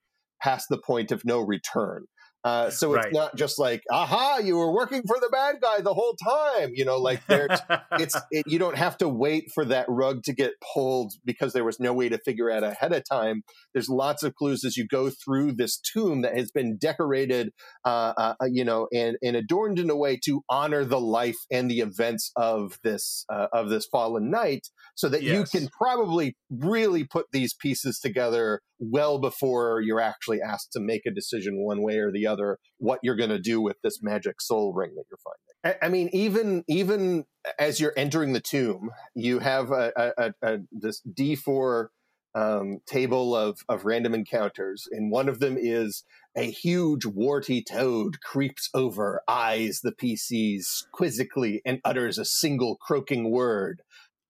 past 0.43 0.67
the 0.69 0.79
point 0.79 1.13
of 1.13 1.25
no 1.25 1.41
return. 1.41 2.07
Uh, 2.47 2.71
so 2.71 2.95
it's 2.95 3.07
right. 3.07 3.13
not 3.13 3.35
just 3.35 3.59
like, 3.59 3.83
aha, 3.91 4.39
you 4.39 4.57
were 4.57 4.73
working 4.73 5.03
for 5.05 5.19
the 5.19 5.29
bad 5.33 5.57
guy 5.61 5.81
the 5.81 5.93
whole 5.93 6.15
time. 6.15 6.71
You 6.75 6.85
know, 6.85 6.97
like 6.97 7.27
there's, 7.27 7.59
it's 7.99 8.17
it, 8.31 8.47
you 8.47 8.61
don't 8.61 8.77
have 8.77 8.97
to 8.99 9.09
wait 9.09 9.51
for 9.53 9.65
that 9.65 9.85
rug 9.89 10.23
to 10.27 10.33
get 10.33 10.53
pulled 10.73 11.15
because 11.25 11.55
there 11.55 11.65
was 11.65 11.81
no 11.81 11.93
way 11.93 12.09
to 12.09 12.19
figure 12.19 12.49
out 12.49 12.63
ahead 12.63 12.93
of 12.93 13.03
time. 13.03 13.43
There's 13.75 13.89
lots 13.89 14.23
of 14.23 14.37
clues 14.37 14.65
as 14.65 14.77
you 14.77 14.87
go 14.87 15.11
through 15.11 15.55
this 15.55 15.77
tomb 15.77 16.23
that 16.23 16.39
has 16.39 16.53
been 16.53 16.77
decorated, 16.77 17.51
uh, 17.85 18.13
uh, 18.17 18.35
uh 18.41 18.47
you 18.49 18.65
know, 18.65 18.87
and, 18.95 19.17
and 19.25 19.35
adorned 19.35 19.81
in 19.81 19.91
a 19.91 19.97
way 19.97 20.17
to 20.27 20.43
honor 20.49 20.85
the 20.85 21.01
life 21.01 21.39
and 21.51 21.69
the 21.69 21.81
events 21.81 22.31
of 22.37 22.79
this 22.85 23.25
uh, 23.29 23.49
of 23.53 23.71
this 23.71 23.87
fallen 23.87 24.31
knight, 24.31 24.69
so 24.95 25.09
that 25.09 25.25
yes. 25.25 25.33
you 25.53 25.59
can 25.61 25.69
probably 25.77 26.37
really 26.49 27.03
put 27.03 27.27
these 27.33 27.55
pieces 27.55 27.99
together 27.99 28.61
well 28.79 29.19
before 29.19 29.81
you're 29.81 30.01
actually 30.01 30.41
asked 30.41 30.73
to 30.73 30.81
make 30.81 31.07
a 31.07 31.11
decision 31.11 31.65
one 31.65 31.83
way 31.83 31.99
or 31.99 32.11
the 32.11 32.27
other 32.27 32.59
what 32.79 33.01
you're 33.03 33.17
going 33.17 33.31
to 33.31 33.39
do 33.39 33.61
with 33.61 33.77
this 33.83 34.03
magic 34.03 34.41
soul 34.41 34.73
ring 34.75 34.95
that 34.97 35.05
you're 35.11 35.19
finding. 35.25 35.79
I, 35.83 35.87
I 35.87 35.89
mean, 35.89 36.11
even 36.13 36.65
even 36.69 37.25
as 37.59 37.81
you're 37.81 37.95
entering 37.97 38.33
the 38.33 38.41
tomb, 38.41 38.91
you 39.15 39.39
have 39.41 39.71
a, 39.71 39.93
a, 40.19 40.33
a 40.43 40.59
this 40.73 41.03
D4 41.07 41.89
um, 42.35 42.81
table 42.87 43.35
of 43.35 43.61
of 43.69 43.85
random 43.85 44.15
encounters, 44.15 44.87
and 44.91 45.11
one 45.11 45.29
of 45.29 45.41
them 45.41 45.57
is 45.59 46.05
a 46.37 46.51
huge 46.51 47.07
warty 47.07 47.63
toad 47.63 48.21
creeps 48.21 48.69
over, 48.75 49.23
eyes 49.27 49.81
the 49.83 49.93
PCs 49.93 50.85
quizzically, 50.93 51.63
and 51.65 51.81
utters 51.85 52.19
a 52.19 52.25
single 52.25 52.77
croaking 52.77 53.31
word: 53.31 53.83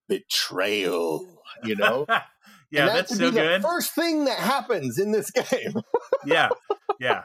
"Betrayal." 0.09 1.26
You 1.64 1.76
know. 1.76 2.06
Yeah, 2.70 2.87
that 2.87 2.94
that's 2.94 3.16
so 3.16 3.31
good. 3.31 3.62
first 3.62 3.94
thing 3.94 4.24
that 4.24 4.38
happens 4.38 4.98
in 4.98 5.12
this 5.12 5.31
game. 5.50 5.74
yeah, 6.24 6.48
yeah, 7.00 7.22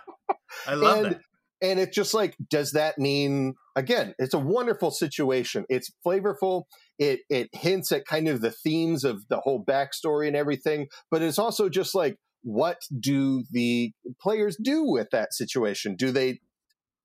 I 0.68 0.74
love 0.76 0.98
and, 0.98 1.06
that. 1.16 1.22
And 1.64 1.80
it's 1.80 1.96
just 1.96 2.16
like, 2.16 2.36
does 2.50 2.72
that 2.72 2.98
mean 2.98 3.54
again? 3.76 4.16
It's 4.18 4.34
a 4.34 4.40
wonderful 4.40 4.90
situation. 4.90 5.66
It's 5.70 5.92
flavorful. 6.06 6.64
it 6.98 7.22
it 7.30 7.50
hints 7.54 7.92
at 7.92 8.06
kind 8.06 8.28
of 8.28 8.42
the 8.42 8.52
themes 8.52 9.04
of 9.04 9.28
the 9.30 9.40
whole 9.42 9.64
backstory 9.64 10.28
and 10.28 10.36
everything, 10.36 10.88
but 11.12 11.22
it's 11.22 11.40
also 11.40 11.70
just 11.70 11.94
like 11.94 12.18
what 12.44 12.78
do 13.00 13.44
the 13.52 13.92
players 14.20 14.58
do 14.62 14.84
with 14.84 15.10
that 15.12 15.34
situation? 15.34 15.96
Do 15.96 16.12
they 16.12 16.40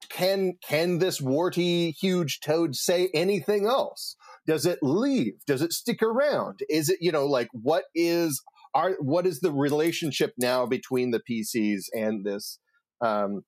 can 0.08 0.54
can 0.66 0.98
this 0.98 1.20
warty 1.20 1.92
huge 1.92 2.40
toad 2.40 2.74
say 2.74 3.10
anything 3.14 3.66
else? 3.66 4.16
Does 4.46 4.66
it 4.66 4.78
leave? 4.82 5.34
Does 5.46 5.62
it 5.62 5.72
stick 5.72 6.02
around? 6.02 6.60
Is 6.68 6.88
it 6.88 6.98
you 7.00 7.12
know 7.12 7.26
like 7.26 7.48
what 7.52 7.84
is 7.94 8.42
our 8.74 8.92
what 9.00 9.26
is 9.26 9.40
the 9.40 9.52
relationship 9.52 10.34
now 10.38 10.66
between 10.66 11.10
the 11.10 11.20
PCs 11.20 11.84
and 11.94 12.24
this 12.24 12.58
um, 13.00 13.42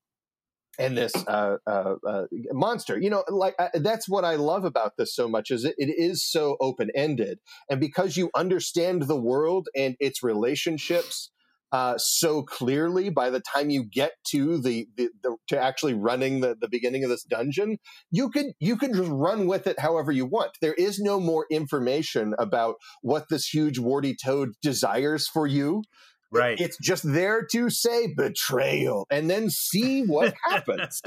and 0.79 0.97
this 0.97 1.13
uh, 1.27 1.57
uh, 1.67 1.95
uh, 2.07 2.23
monster. 2.51 2.97
You 2.97 3.09
know, 3.09 3.23
like 3.29 3.55
that's 3.73 4.09
what 4.09 4.23
I 4.23 4.35
love 4.35 4.63
about 4.63 4.93
this 4.97 5.13
so 5.13 5.27
much 5.27 5.51
is 5.51 5.65
it, 5.65 5.75
it 5.77 5.93
is 5.95 6.23
so 6.25 6.57
open 6.59 6.89
ended, 6.95 7.39
and 7.69 7.79
because 7.79 8.17
you 8.17 8.31
understand 8.35 9.03
the 9.03 9.19
world 9.19 9.67
and 9.75 9.95
its 9.99 10.23
relationships 10.23 11.31
uh, 11.71 11.97
so 11.97 12.41
clearly 12.43 13.09
by 13.09 13.29
the 13.29 13.41
time 13.41 13.69
you 13.69 13.83
get 13.83 14.13
to 14.27 14.57
the, 14.57 14.87
the, 14.97 15.09
the, 15.21 15.35
to 15.47 15.59
actually 15.59 15.93
running 15.93 16.41
the, 16.41 16.55
the 16.59 16.67
beginning 16.67 17.03
of 17.03 17.09
this 17.09 17.23
dungeon 17.23 17.77
you 18.11 18.29
could 18.29 18.47
you 18.59 18.77
could 18.77 18.93
just 18.93 19.09
run 19.11 19.47
with 19.47 19.67
it 19.67 19.79
however 19.79 20.11
you 20.11 20.25
want. 20.25 20.51
There 20.61 20.73
is 20.73 20.99
no 20.99 21.19
more 21.19 21.45
information 21.51 22.33
about 22.39 22.75
what 23.01 23.25
this 23.29 23.47
huge 23.47 23.79
warty 23.79 24.15
toad 24.15 24.49
desires 24.61 25.27
for 25.27 25.47
you. 25.47 25.83
Right. 26.31 26.59
it's 26.61 26.77
just 26.77 27.11
there 27.11 27.43
to 27.53 27.71
say 27.71 28.13
betrayal 28.15 29.07
and 29.09 29.31
then 29.31 29.49
see 29.49 30.03
what 30.03 30.35
happens. 30.47 31.01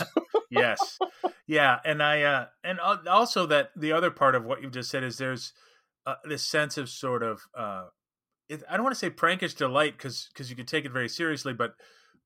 Yes. 0.50 0.98
Yeah 1.46 1.78
and 1.84 2.02
i 2.02 2.22
uh 2.22 2.46
and 2.64 2.80
also 2.80 3.46
that 3.46 3.70
the 3.76 3.92
other 3.92 4.10
part 4.10 4.34
of 4.34 4.44
what 4.44 4.62
you've 4.62 4.72
just 4.72 4.90
said 4.90 5.04
is 5.04 5.18
there's 5.18 5.52
uh, 6.06 6.14
this 6.24 6.42
sense 6.42 6.76
of 6.76 6.88
sort 6.88 7.22
of 7.22 7.40
uh 7.56 7.84
it, 8.52 8.62
I 8.68 8.76
don't 8.76 8.84
want 8.84 8.94
to 8.94 8.98
say 8.98 9.10
prankish 9.10 9.56
delight 9.56 9.96
because 9.96 10.28
because 10.32 10.50
you 10.50 10.56
can 10.56 10.66
take 10.66 10.84
it 10.84 10.92
very 10.92 11.08
seriously, 11.08 11.52
but 11.52 11.74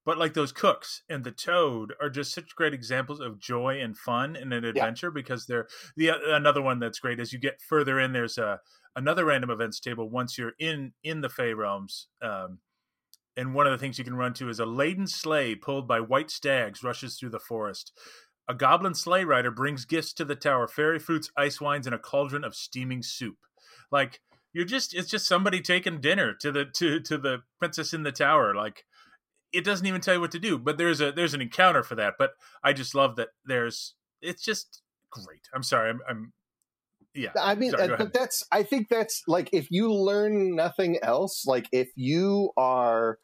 but 0.04 0.18
like 0.18 0.34
those 0.34 0.52
cooks 0.52 1.02
and 1.08 1.24
the 1.24 1.32
toad 1.32 1.92
are 2.00 2.08
just 2.08 2.32
such 2.32 2.54
great 2.54 2.72
examples 2.72 3.20
of 3.20 3.38
joy 3.38 3.80
and 3.80 3.98
fun 3.98 4.36
and 4.36 4.52
an 4.52 4.64
adventure 4.64 5.08
yeah. 5.08 5.14
because 5.14 5.46
they're 5.46 5.66
the 5.96 6.12
another 6.34 6.62
one 6.62 6.78
that's 6.78 7.00
great 7.00 7.20
as 7.20 7.32
you 7.32 7.38
get 7.38 7.60
further 7.60 8.00
in 8.00 8.12
there's 8.12 8.38
a 8.38 8.60
another 8.94 9.24
random 9.24 9.50
events 9.50 9.80
table 9.80 10.08
once 10.08 10.38
you're 10.38 10.54
in 10.58 10.92
in 11.02 11.20
the 11.20 11.28
Fey 11.28 11.52
realms 11.52 12.08
um, 12.22 12.60
and 13.36 13.52
one 13.52 13.66
of 13.66 13.72
the 13.72 13.78
things 13.78 13.98
you 13.98 14.04
can 14.04 14.16
run 14.16 14.32
to 14.32 14.48
is 14.48 14.60
a 14.60 14.64
laden 14.64 15.06
sleigh 15.06 15.54
pulled 15.54 15.86
by 15.86 16.00
white 16.00 16.30
stags 16.30 16.82
rushes 16.82 17.18
through 17.18 17.30
the 17.30 17.40
forest 17.40 17.92
a 18.48 18.54
goblin 18.54 18.94
sleigh 18.94 19.24
rider 19.24 19.50
brings 19.50 19.84
gifts 19.84 20.12
to 20.12 20.24
the 20.24 20.36
tower 20.36 20.68
fairy 20.68 21.00
fruits 21.00 21.30
ice 21.36 21.60
wines 21.60 21.86
and 21.86 21.94
a 21.94 21.98
cauldron 21.98 22.44
of 22.44 22.54
steaming 22.54 23.02
soup 23.02 23.36
like 23.90 24.20
you're 24.56 24.64
just 24.64 24.94
it's 24.94 25.10
just 25.10 25.28
somebody 25.28 25.60
taking 25.60 26.00
dinner 26.00 26.32
to 26.32 26.50
the 26.50 26.64
to 26.64 26.98
to 26.98 27.18
the 27.18 27.42
princess 27.58 27.92
in 27.92 28.04
the 28.04 28.10
tower 28.10 28.54
like 28.54 28.84
it 29.52 29.62
doesn't 29.62 29.86
even 29.86 30.00
tell 30.00 30.14
you 30.14 30.20
what 30.20 30.30
to 30.30 30.38
do 30.38 30.56
but 30.56 30.78
there's 30.78 30.98
a 30.98 31.12
there's 31.12 31.34
an 31.34 31.42
encounter 31.42 31.82
for 31.82 31.94
that 31.94 32.14
but 32.18 32.30
i 32.64 32.72
just 32.72 32.94
love 32.94 33.16
that 33.16 33.28
there's 33.44 33.94
it's 34.22 34.42
just 34.42 34.80
great. 35.10 35.42
I'm 35.54 35.62
sorry 35.62 35.90
i'm, 35.90 36.00
I'm 36.08 36.32
yeah 37.14 37.32
i 37.38 37.54
mean 37.54 37.72
sorry, 37.72 37.92
uh, 37.92 37.96
but 37.98 38.14
that's 38.14 38.44
i 38.50 38.62
think 38.62 38.88
that's 38.88 39.22
like 39.28 39.50
if 39.52 39.70
you 39.70 39.92
learn 39.92 40.56
nothing 40.56 40.98
else 41.02 41.44
like 41.46 41.68
if 41.70 41.90
you 41.94 42.50
are 42.56 43.18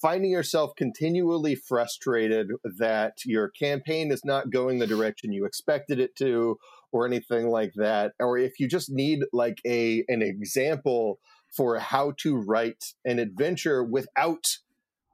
finding 0.00 0.32
yourself 0.32 0.72
continually 0.76 1.54
frustrated 1.54 2.48
that 2.64 3.18
your 3.24 3.50
campaign 3.50 4.10
is 4.10 4.24
not 4.24 4.50
going 4.50 4.80
the 4.80 4.86
direction 4.88 5.32
you 5.32 5.44
expected 5.44 6.00
it 6.00 6.16
to 6.16 6.58
or 6.92 7.06
anything 7.06 7.48
like 7.48 7.72
that, 7.76 8.12
or 8.20 8.38
if 8.38 8.58
you 8.58 8.68
just 8.68 8.90
need 8.90 9.20
like 9.32 9.58
a 9.66 10.04
an 10.08 10.22
example 10.22 11.18
for 11.56 11.78
how 11.78 12.12
to 12.18 12.36
write 12.36 12.84
an 13.04 13.18
adventure 13.18 13.82
without 13.82 14.46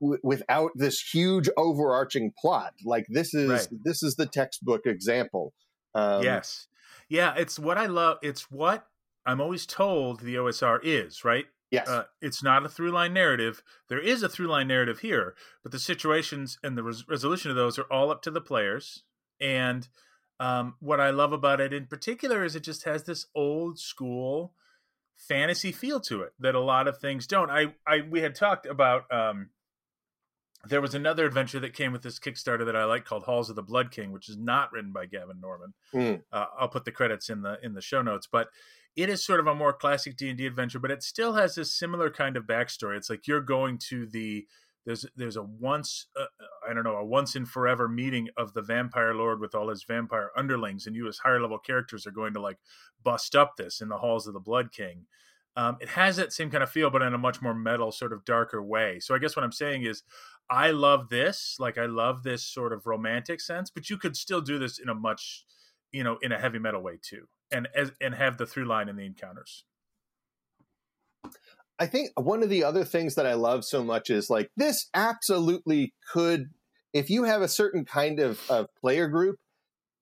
w- 0.00 0.20
without 0.22 0.70
this 0.74 1.00
huge 1.00 1.48
overarching 1.56 2.32
plot, 2.38 2.74
like 2.84 3.06
this 3.08 3.34
is 3.34 3.50
right. 3.50 3.68
this 3.84 4.02
is 4.02 4.16
the 4.16 4.26
textbook 4.26 4.82
example. 4.86 5.52
Um, 5.94 6.22
yes, 6.22 6.68
yeah, 7.08 7.34
it's 7.36 7.58
what 7.58 7.78
I 7.78 7.86
love. 7.86 8.18
It's 8.22 8.50
what 8.50 8.86
I'm 9.24 9.40
always 9.40 9.66
told 9.66 10.20
the 10.20 10.36
OSR 10.36 10.80
is 10.82 11.24
right. 11.24 11.46
Yes. 11.70 11.86
Uh, 11.86 12.04
it's 12.22 12.42
not 12.42 12.64
a 12.64 12.68
through 12.68 12.92
line 12.92 13.12
narrative. 13.12 13.62
There 13.88 14.00
is 14.00 14.22
a 14.22 14.28
through 14.28 14.46
line 14.46 14.68
narrative 14.68 15.00
here, 15.00 15.34
but 15.62 15.70
the 15.70 15.78
situations 15.78 16.58
and 16.62 16.78
the 16.78 16.82
res- 16.82 17.06
resolution 17.06 17.50
of 17.50 17.56
those 17.56 17.78
are 17.78 17.86
all 17.90 18.10
up 18.10 18.22
to 18.22 18.30
the 18.30 18.40
players. 18.40 19.04
And 19.40 19.86
um, 20.40 20.74
what 20.80 21.00
I 21.00 21.10
love 21.10 21.32
about 21.32 21.60
it 21.60 21.72
in 21.72 21.86
particular 21.86 22.44
is 22.44 22.54
it 22.54 22.62
just 22.62 22.84
has 22.84 23.04
this 23.04 23.26
old 23.34 23.78
school 23.78 24.54
fantasy 25.16 25.72
feel 25.72 26.00
to 26.00 26.22
it 26.22 26.32
that 26.38 26.54
a 26.54 26.60
lot 26.60 26.86
of 26.86 26.98
things 26.98 27.26
don't. 27.26 27.50
I, 27.50 27.74
I 27.86 28.02
we 28.08 28.20
had 28.20 28.34
talked 28.34 28.66
about 28.66 29.12
um, 29.12 29.50
there 30.68 30.80
was 30.80 30.94
another 30.94 31.24
adventure 31.24 31.60
that 31.60 31.74
came 31.74 31.92
with 31.92 32.02
this 32.02 32.18
Kickstarter 32.18 32.64
that 32.66 32.76
I 32.76 32.84
like 32.84 33.04
called 33.04 33.24
Halls 33.24 33.50
of 33.50 33.56
the 33.56 33.62
Blood 33.62 33.90
King, 33.90 34.12
which 34.12 34.28
is 34.28 34.36
not 34.36 34.72
written 34.72 34.92
by 34.92 35.06
Gavin 35.06 35.40
Norman. 35.40 35.74
Mm. 35.94 36.22
Uh, 36.32 36.46
I'll 36.58 36.68
put 36.68 36.84
the 36.84 36.92
credits 36.92 37.30
in 37.30 37.42
the 37.42 37.58
in 37.62 37.74
the 37.74 37.80
show 37.80 38.02
notes, 38.02 38.28
but 38.30 38.48
it 38.96 39.08
is 39.08 39.24
sort 39.24 39.40
of 39.40 39.46
a 39.46 39.54
more 39.54 39.72
classic 39.72 40.16
D 40.16 40.28
and 40.28 40.38
D 40.38 40.46
adventure, 40.46 40.78
but 40.78 40.90
it 40.90 41.02
still 41.02 41.34
has 41.34 41.54
this 41.54 41.72
similar 41.72 42.10
kind 42.10 42.36
of 42.36 42.44
backstory. 42.44 42.96
It's 42.96 43.10
like 43.10 43.26
you're 43.26 43.40
going 43.40 43.78
to 43.88 44.06
the 44.06 44.46
there's 44.88 45.04
there's 45.16 45.36
a 45.36 45.42
once 45.42 46.06
uh, 46.18 46.22
uh, 46.22 46.70
I 46.70 46.72
don't 46.72 46.82
know 46.82 46.96
a 46.96 47.04
once 47.04 47.36
in 47.36 47.44
forever 47.44 47.88
meeting 47.88 48.30
of 48.38 48.54
the 48.54 48.62
vampire 48.62 49.14
lord 49.14 49.38
with 49.38 49.54
all 49.54 49.68
his 49.68 49.84
vampire 49.84 50.30
underlings, 50.34 50.86
and 50.86 50.96
you 50.96 51.06
as 51.08 51.18
higher 51.18 51.42
level 51.42 51.58
characters 51.58 52.06
are 52.06 52.10
going 52.10 52.32
to 52.32 52.40
like 52.40 52.56
bust 53.04 53.36
up 53.36 53.56
this 53.58 53.82
in 53.82 53.90
the 53.90 53.98
halls 53.98 54.26
of 54.26 54.32
the 54.32 54.40
Blood 54.40 54.72
King. 54.72 55.04
Um, 55.56 55.76
it 55.80 55.90
has 55.90 56.16
that 56.16 56.32
same 56.32 56.50
kind 56.50 56.62
of 56.62 56.70
feel, 56.70 56.88
but 56.88 57.02
in 57.02 57.12
a 57.12 57.18
much 57.18 57.42
more 57.42 57.52
metal, 57.52 57.92
sort 57.92 58.14
of 58.14 58.24
darker 58.24 58.62
way. 58.62 58.98
So 58.98 59.14
I 59.14 59.18
guess 59.18 59.36
what 59.36 59.44
I'm 59.44 59.52
saying 59.52 59.82
is, 59.82 60.04
I 60.48 60.70
love 60.70 61.10
this. 61.10 61.56
Like 61.58 61.76
I 61.76 61.84
love 61.84 62.22
this 62.22 62.42
sort 62.42 62.72
of 62.72 62.86
romantic 62.86 63.42
sense, 63.42 63.68
but 63.68 63.90
you 63.90 63.98
could 63.98 64.16
still 64.16 64.40
do 64.40 64.58
this 64.58 64.78
in 64.78 64.88
a 64.88 64.94
much, 64.94 65.44
you 65.92 66.02
know, 66.02 66.16
in 66.22 66.32
a 66.32 66.38
heavy 66.38 66.58
metal 66.58 66.82
way 66.82 66.98
too, 67.02 67.26
and 67.50 67.68
as 67.74 67.92
and 68.00 68.14
have 68.14 68.38
the 68.38 68.46
through 68.46 68.64
line 68.64 68.88
in 68.88 68.96
the 68.96 69.04
encounters. 69.04 69.64
I 71.78 71.86
think 71.86 72.10
one 72.20 72.42
of 72.42 72.48
the 72.48 72.64
other 72.64 72.84
things 72.84 73.14
that 73.14 73.26
I 73.26 73.34
love 73.34 73.64
so 73.64 73.84
much 73.84 74.10
is 74.10 74.28
like 74.28 74.50
this 74.56 74.88
absolutely 74.94 75.94
could, 76.12 76.50
if 76.92 77.08
you 77.08 77.24
have 77.24 77.40
a 77.40 77.48
certain 77.48 77.84
kind 77.84 78.18
of, 78.18 78.40
of 78.50 78.66
player 78.80 79.08
group, 79.08 79.36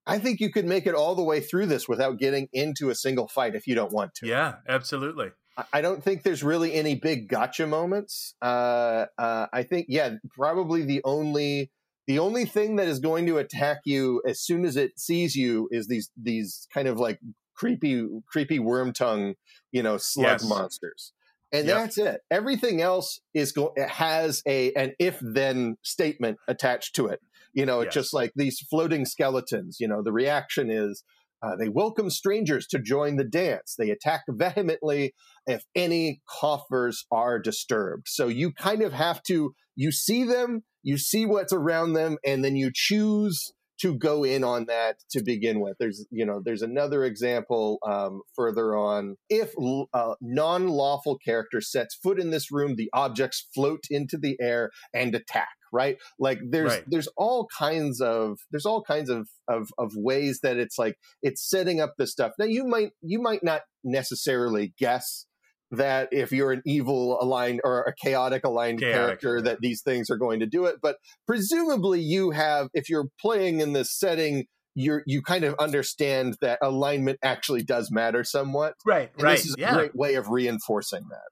I 0.06 0.18
think 0.18 0.40
you 0.40 0.50
could 0.50 0.64
make 0.64 0.86
it 0.86 0.94
all 0.94 1.14
the 1.14 1.22
way 1.22 1.40
through 1.40 1.66
this 1.66 1.88
without 1.88 2.18
getting 2.18 2.48
into 2.52 2.90
a 2.90 2.94
single 2.94 3.28
fight 3.28 3.54
if 3.54 3.66
you 3.66 3.74
don't 3.74 3.92
want 3.92 4.14
to. 4.16 4.26
Yeah, 4.26 4.54
absolutely. 4.68 5.32
I 5.72 5.80
don't 5.80 6.02
think 6.02 6.22
there's 6.22 6.42
really 6.42 6.74
any 6.74 6.94
big 6.94 7.28
gotcha 7.28 7.66
moments. 7.66 8.34
Uh, 8.40 9.06
uh, 9.18 9.46
I 9.52 9.62
think, 9.62 9.86
yeah, 9.88 10.10
probably 10.34 10.84
the 10.84 11.00
only 11.04 11.70
the 12.06 12.20
only 12.20 12.44
thing 12.44 12.76
that 12.76 12.86
is 12.86 13.00
going 13.00 13.26
to 13.26 13.38
attack 13.38 13.78
you 13.84 14.22
as 14.28 14.40
soon 14.40 14.64
as 14.64 14.76
it 14.76 15.00
sees 15.00 15.34
you 15.34 15.68
is 15.72 15.88
these 15.88 16.10
these 16.16 16.68
kind 16.72 16.86
of 16.86 17.00
like 17.00 17.18
creepy 17.54 18.06
creepy 18.26 18.58
worm 18.58 18.92
tongue, 18.92 19.34
you 19.72 19.82
know, 19.82 19.96
slug 19.96 20.40
yes. 20.40 20.48
monsters 20.48 21.12
and 21.52 21.66
yep. 21.66 21.78
that's 21.78 21.98
it. 21.98 22.20
Everything 22.30 22.80
else 22.80 23.20
is 23.34 23.52
going 23.52 23.72
has 23.88 24.42
a 24.46 24.72
an 24.74 24.92
if 24.98 25.18
then 25.20 25.76
statement 25.82 26.38
attached 26.48 26.94
to 26.96 27.06
it. 27.06 27.20
You 27.52 27.64
know, 27.64 27.80
it's 27.80 27.94
yes. 27.96 28.04
just 28.04 28.14
like 28.14 28.32
these 28.36 28.60
floating 28.60 29.04
skeletons. 29.04 29.78
You 29.80 29.88
know, 29.88 30.02
the 30.02 30.12
reaction 30.12 30.70
is 30.70 31.04
uh, 31.42 31.56
they 31.56 31.68
welcome 31.68 32.10
strangers 32.10 32.66
to 32.68 32.78
join 32.78 33.16
the 33.16 33.24
dance. 33.24 33.74
They 33.78 33.90
attack 33.90 34.22
vehemently 34.28 35.14
if 35.46 35.64
any 35.74 36.20
coffers 36.28 37.06
are 37.10 37.38
disturbed. 37.38 38.08
So 38.08 38.28
you 38.28 38.52
kind 38.52 38.82
of 38.82 38.92
have 38.92 39.22
to 39.24 39.54
you 39.76 39.92
see 39.92 40.24
them, 40.24 40.64
you 40.82 40.96
see 40.96 41.26
what's 41.26 41.52
around 41.52 41.92
them, 41.92 42.16
and 42.24 42.44
then 42.44 42.56
you 42.56 42.70
choose 42.74 43.52
to 43.80 43.94
go 43.94 44.24
in 44.24 44.44
on 44.44 44.66
that 44.66 44.96
to 45.10 45.22
begin 45.22 45.60
with. 45.60 45.76
There's, 45.78 46.06
you 46.10 46.24
know, 46.24 46.40
there's 46.44 46.62
another 46.62 47.04
example 47.04 47.78
um, 47.86 48.22
further 48.34 48.76
on. 48.76 49.16
If 49.28 49.52
a 49.58 49.84
uh, 49.92 50.14
non-lawful 50.20 51.18
character 51.18 51.60
sets 51.60 51.94
foot 51.94 52.18
in 52.18 52.30
this 52.30 52.50
room, 52.50 52.76
the 52.76 52.90
objects 52.92 53.48
float 53.54 53.84
into 53.90 54.16
the 54.16 54.36
air 54.40 54.70
and 54.94 55.14
attack. 55.14 55.48
Right? 55.72 55.98
Like 56.18 56.38
there's 56.48 56.70
right. 56.70 56.84
there's 56.86 57.08
all 57.16 57.48
kinds 57.58 58.00
of 58.00 58.38
there's 58.50 58.64
all 58.64 58.82
kinds 58.82 59.10
of, 59.10 59.28
of 59.48 59.68
of 59.76 59.90
ways 59.96 60.40
that 60.42 60.56
it's 60.56 60.78
like 60.78 60.94
it's 61.22 61.46
setting 61.50 61.80
up 61.80 61.94
this 61.98 62.12
stuff. 62.12 62.32
Now 62.38 62.46
you 62.46 62.64
might 62.64 62.92
you 63.02 63.20
might 63.20 63.42
not 63.42 63.62
necessarily 63.84 64.74
guess 64.78 65.26
that 65.70 66.08
if 66.12 66.32
you're 66.32 66.52
an 66.52 66.62
evil 66.64 67.20
aligned 67.20 67.60
or 67.64 67.82
a 67.82 67.94
chaotic 67.94 68.44
aligned 68.44 68.80
chaotic, 68.80 69.20
character 69.20 69.42
that 69.42 69.60
these 69.60 69.82
things 69.82 70.10
are 70.10 70.16
going 70.16 70.40
to 70.40 70.46
do 70.46 70.64
it 70.64 70.76
but 70.80 70.96
presumably 71.26 72.00
you 72.00 72.30
have 72.30 72.68
if 72.74 72.88
you're 72.88 73.08
playing 73.20 73.60
in 73.60 73.72
this 73.72 73.90
setting 73.90 74.46
you're 74.74 75.02
you 75.06 75.22
kind 75.22 75.44
of 75.44 75.54
understand 75.58 76.36
that 76.40 76.58
alignment 76.62 77.18
actually 77.22 77.62
does 77.62 77.90
matter 77.90 78.22
somewhat 78.22 78.74
right 78.84 79.10
and 79.14 79.22
right 79.22 79.36
this 79.38 79.46
is 79.46 79.56
yeah. 79.58 79.72
a 79.72 79.74
great 79.74 79.96
way 79.96 80.14
of 80.14 80.28
reinforcing 80.28 81.04
that 81.10 81.30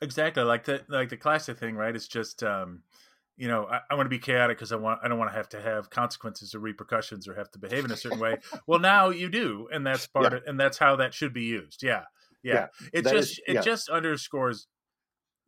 exactly 0.00 0.42
like 0.42 0.64
the 0.64 0.82
like 0.88 1.08
the 1.08 1.16
classic 1.16 1.58
thing 1.58 1.74
right 1.74 1.96
it's 1.96 2.08
just 2.08 2.42
um 2.42 2.82
you 3.38 3.46
know, 3.46 3.66
I, 3.70 3.80
I 3.90 3.94
want 3.94 4.06
to 4.06 4.10
be 4.10 4.18
chaotic 4.18 4.58
because 4.58 4.72
I 4.72 4.76
want 4.76 5.00
I 5.02 5.08
don't 5.08 5.18
want 5.18 5.30
to 5.30 5.36
have 5.36 5.48
to 5.50 5.62
have 5.62 5.88
consequences 5.90 6.54
or 6.54 6.58
repercussions 6.58 7.28
or 7.28 7.34
have 7.34 7.50
to 7.52 7.58
behave 7.58 7.84
in 7.84 7.92
a 7.92 7.96
certain 7.96 8.18
way. 8.18 8.36
well, 8.66 8.80
now 8.80 9.10
you 9.10 9.28
do, 9.28 9.68
and 9.72 9.86
that's 9.86 10.08
part 10.08 10.32
yeah. 10.32 10.38
of, 10.38 10.42
and 10.46 10.60
that's 10.60 10.76
how 10.76 10.96
that 10.96 11.14
should 11.14 11.32
be 11.32 11.44
used. 11.44 11.82
Yeah, 11.82 12.02
yeah. 12.42 12.54
yeah 12.54 12.88
it 12.92 13.02
just 13.04 13.32
is, 13.32 13.40
yeah. 13.46 13.60
it 13.60 13.64
just 13.64 13.88
underscores 13.88 14.66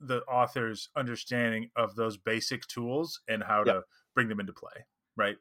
the 0.00 0.20
author's 0.22 0.88
understanding 0.96 1.70
of 1.76 1.94
those 1.94 2.16
basic 2.16 2.66
tools 2.66 3.20
and 3.28 3.42
how 3.42 3.62
to 3.64 3.82
bring 4.14 4.28
them 4.28 4.40
into 4.40 4.52
play. 4.52 4.86
Right. 5.16 5.36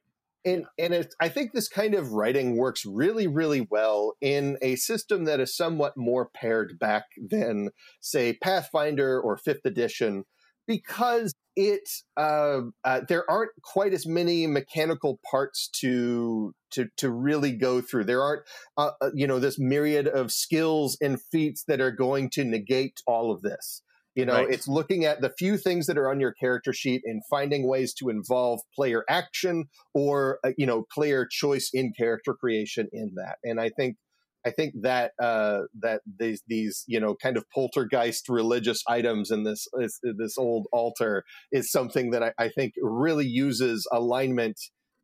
And 0.46 0.66
and 0.78 0.94
it, 0.94 1.14
I 1.20 1.30
think 1.30 1.52
this 1.52 1.68
kind 1.68 1.94
of 1.94 2.14
writing 2.14 2.56
works 2.56 2.86
really 2.86 3.28
really 3.28 3.68
well 3.70 4.14
in 4.22 4.58
a 4.62 4.78
system 4.78 5.26
that 5.26 5.42
is 5.42 5.56
somewhat 5.56 5.98
more 5.98 6.30
pared 6.34 6.80
back 6.80 7.06
than 7.18 7.72
say 8.00 8.34
Pathfinder 8.34 9.20
or 9.20 9.36
Fifth 9.36 9.66
Edition 9.66 10.24
because 10.66 11.34
it 11.60 11.90
uh, 12.16 12.62
uh, 12.86 13.02
there 13.10 13.30
aren't 13.30 13.52
quite 13.62 13.94
as 13.94 14.08
many 14.08 14.48
mechanical 14.48 15.20
parts 15.30 15.70
to 15.82 16.54
to 16.72 16.88
to 16.96 17.12
really 17.12 17.52
go 17.52 17.82
through. 17.82 18.06
There 18.06 18.24
aren't 18.24 18.44
uh, 18.78 18.92
uh, 19.02 19.10
you 19.14 19.28
know 19.28 19.40
this 19.40 19.60
myriad 19.60 20.08
of 20.08 20.32
skills 20.32 20.98
and 21.02 21.22
feats 21.22 21.66
that 21.68 21.82
are 21.82 21.92
going 21.92 22.30
to 22.32 22.46
negate 22.46 23.02
all 23.06 23.32
of 23.32 23.42
this. 23.42 23.84
You 24.16 24.26
know, 24.26 24.34
right. 24.34 24.50
it's 24.50 24.68
looking 24.68 25.06
at 25.06 25.22
the 25.22 25.32
few 25.38 25.58
things 25.58 25.86
that 25.88 25.98
are 25.98 26.10
on 26.10 26.20
your 26.20 26.34
character 26.34 26.74
sheet 26.74 27.02
and 27.06 27.22
finding 27.30 27.68
ways 27.68 27.94
to 27.96 28.10
involve 28.10 28.62
player 28.74 29.04
action 29.10 29.66
or 29.94 30.40
uh, 30.46 30.52
you 30.58 30.66
know 30.66 30.86
player 30.94 31.28
choice 31.30 31.70
in 31.74 31.92
character 31.98 32.34
creation 32.34 32.88
in 32.94 33.16
that. 33.16 33.36
And 33.44 33.60
I 33.60 33.70
think 33.70 33.98
I 34.46 34.52
think 34.52 34.74
that 34.82 35.12
uh, 35.22 35.62
that 35.82 36.02
these 36.20 36.42
these 36.48 36.84
you 36.88 37.00
know 37.00 37.16
kind 37.16 37.38
of 37.38 37.46
poltergeist 37.54 38.30
religious 38.30 38.84
items 38.88 39.32
in 39.32 39.44
this 39.44 39.68
this, 39.78 40.00
this 40.18 40.38
old 40.38 40.68
altar 40.72 41.24
is 41.52 41.72
something 41.72 42.12
that 42.12 42.24
I, 42.24 42.34
I 42.38 42.50
think 42.50 42.74
really 42.82 43.28
uses 43.28 43.88
alignment 43.92 44.60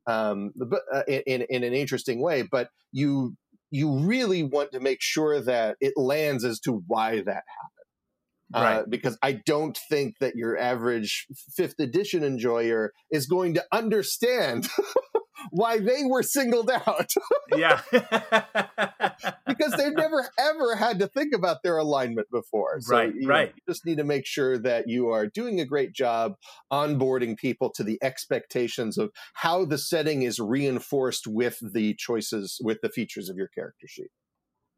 um, 0.08 0.52
uh, 0.94 1.04
in 1.08 1.46
in 1.50 1.64
an 1.64 1.74
interesting 1.74 2.22
way. 2.22 2.44
But 2.50 2.70
you 2.92 3.36
you 3.72 3.98
really 4.00 4.44
want 4.44 4.72
to 4.72 4.80
make 4.80 5.02
sure 5.02 5.42
that 5.42 5.76
it 5.82 5.94
lands 5.98 6.46
as 6.46 6.60
to 6.62 6.84
why 6.88 7.18
that 7.18 7.26
happened. 7.28 7.76
Right. 8.54 8.78
Uh, 8.78 8.84
because 8.88 9.18
I 9.22 9.42
don't 9.46 9.78
think 9.90 10.16
that 10.20 10.36
your 10.36 10.58
average 10.58 11.26
fifth 11.56 11.80
edition 11.80 12.24
enjoyer 12.24 12.94
is 13.12 13.26
going 13.26 13.56
to 13.56 13.66
understand 13.72 14.70
why 15.52 15.80
they 15.80 16.04
were 16.06 16.24
singled 16.24 16.70
out. 16.70 17.12
yeah. 17.56 17.82
because 19.48 19.74
they've 19.78 19.96
never 19.96 20.30
ever 20.40 20.76
had 20.76 21.00
to 21.00 21.08
think 21.08 21.34
about 21.34 21.64
their 21.64 21.78
alignment 21.78 22.28
before. 22.32 22.80
So, 22.80 22.96
right, 22.96 23.14
you 23.16 23.28
right. 23.28 23.50
Know, 23.50 23.54
you 23.56 23.74
just 23.74 23.86
need 23.86 23.98
to 23.98 24.04
make 24.04 24.26
sure 24.26 24.58
that 24.60 24.88
you 24.88 25.10
are 25.10 25.28
doing 25.28 25.60
a 25.60 25.66
great 25.66 25.94
job 25.94 26.36
onboarding 26.72 27.38
people 27.38 27.72
to 27.76 27.84
the 27.84 28.00
expectations 28.02 28.98
of 28.98 29.12
how 29.34 29.66
the 29.66 29.78
setting 29.78 30.24
is 30.24 30.40
reinforced 30.40 31.28
with 31.28 31.60
the 31.62 31.94
choices, 31.96 32.60
with 32.64 32.80
the 32.82 32.90
features 32.90 33.30
of 33.30 33.38
your 33.38 33.48
character 33.48 33.88
sheet. 33.88 34.10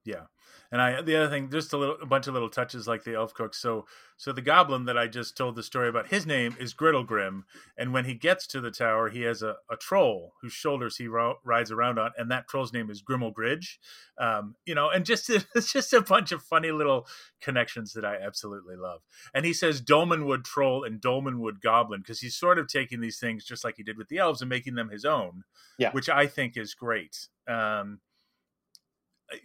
Yeah. 0.07 0.23
And 0.71 0.81
I 0.81 1.01
the 1.01 1.15
other 1.15 1.29
thing, 1.29 1.49
just 1.49 1.73
a 1.73 1.77
little 1.77 1.97
a 2.01 2.05
bunch 2.05 2.27
of 2.27 2.33
little 2.33 2.49
touches 2.49 2.87
like 2.87 3.03
the 3.03 3.15
elf 3.15 3.33
cook. 3.33 3.53
So 3.53 3.85
so 4.17 4.33
the 4.33 4.41
goblin 4.41 4.85
that 4.85 4.97
I 4.97 5.07
just 5.07 5.37
told 5.37 5.55
the 5.55 5.63
story 5.63 5.87
about, 5.87 6.07
his 6.07 6.25
name 6.25 6.55
is 6.59 6.73
Griddlegrim, 6.73 7.43
and 7.77 7.93
when 7.93 8.05
he 8.05 8.15
gets 8.15 8.47
to 8.47 8.59
the 8.59 8.71
tower, 8.71 9.09
he 9.09 9.21
has 9.21 9.41
a, 9.41 9.55
a 9.69 9.77
troll 9.77 10.33
whose 10.41 10.53
shoulders 10.53 10.97
he 10.97 11.07
ro- 11.07 11.39
rides 11.45 11.71
around 11.71 11.99
on, 11.99 12.11
and 12.17 12.29
that 12.31 12.47
troll's 12.47 12.73
name 12.73 12.89
is 12.89 13.01
Grimmelgridge. 13.01 13.77
Um, 14.17 14.55
you 14.65 14.75
know, 14.75 14.89
and 14.89 15.05
just 15.05 15.29
it's 15.55 15.71
just 15.71 15.93
a 15.93 16.01
bunch 16.01 16.31
of 16.31 16.43
funny 16.43 16.71
little 16.71 17.07
connections 17.39 17.93
that 17.93 18.03
I 18.03 18.15
absolutely 18.15 18.75
love. 18.75 19.01
And 19.33 19.45
he 19.45 19.53
says 19.53 19.81
Dolmenwood 19.81 20.43
troll 20.43 20.83
and 20.83 20.99
Dolmenwood 20.99 21.61
goblin 21.61 22.01
because 22.01 22.19
he's 22.19 22.35
sort 22.35 22.59
of 22.59 22.67
taking 22.67 22.99
these 22.99 23.19
things 23.19 23.45
just 23.45 23.63
like 23.63 23.75
he 23.77 23.83
did 23.83 23.97
with 23.97 24.09
the 24.09 24.17
elves 24.17 24.41
and 24.41 24.49
making 24.49 24.75
them 24.75 24.89
his 24.89 25.05
own, 25.05 25.43
yeah. 25.77 25.91
which 25.91 26.09
I 26.09 26.27
think 26.27 26.57
is 26.57 26.73
great. 26.73 27.27
Um, 27.47 27.99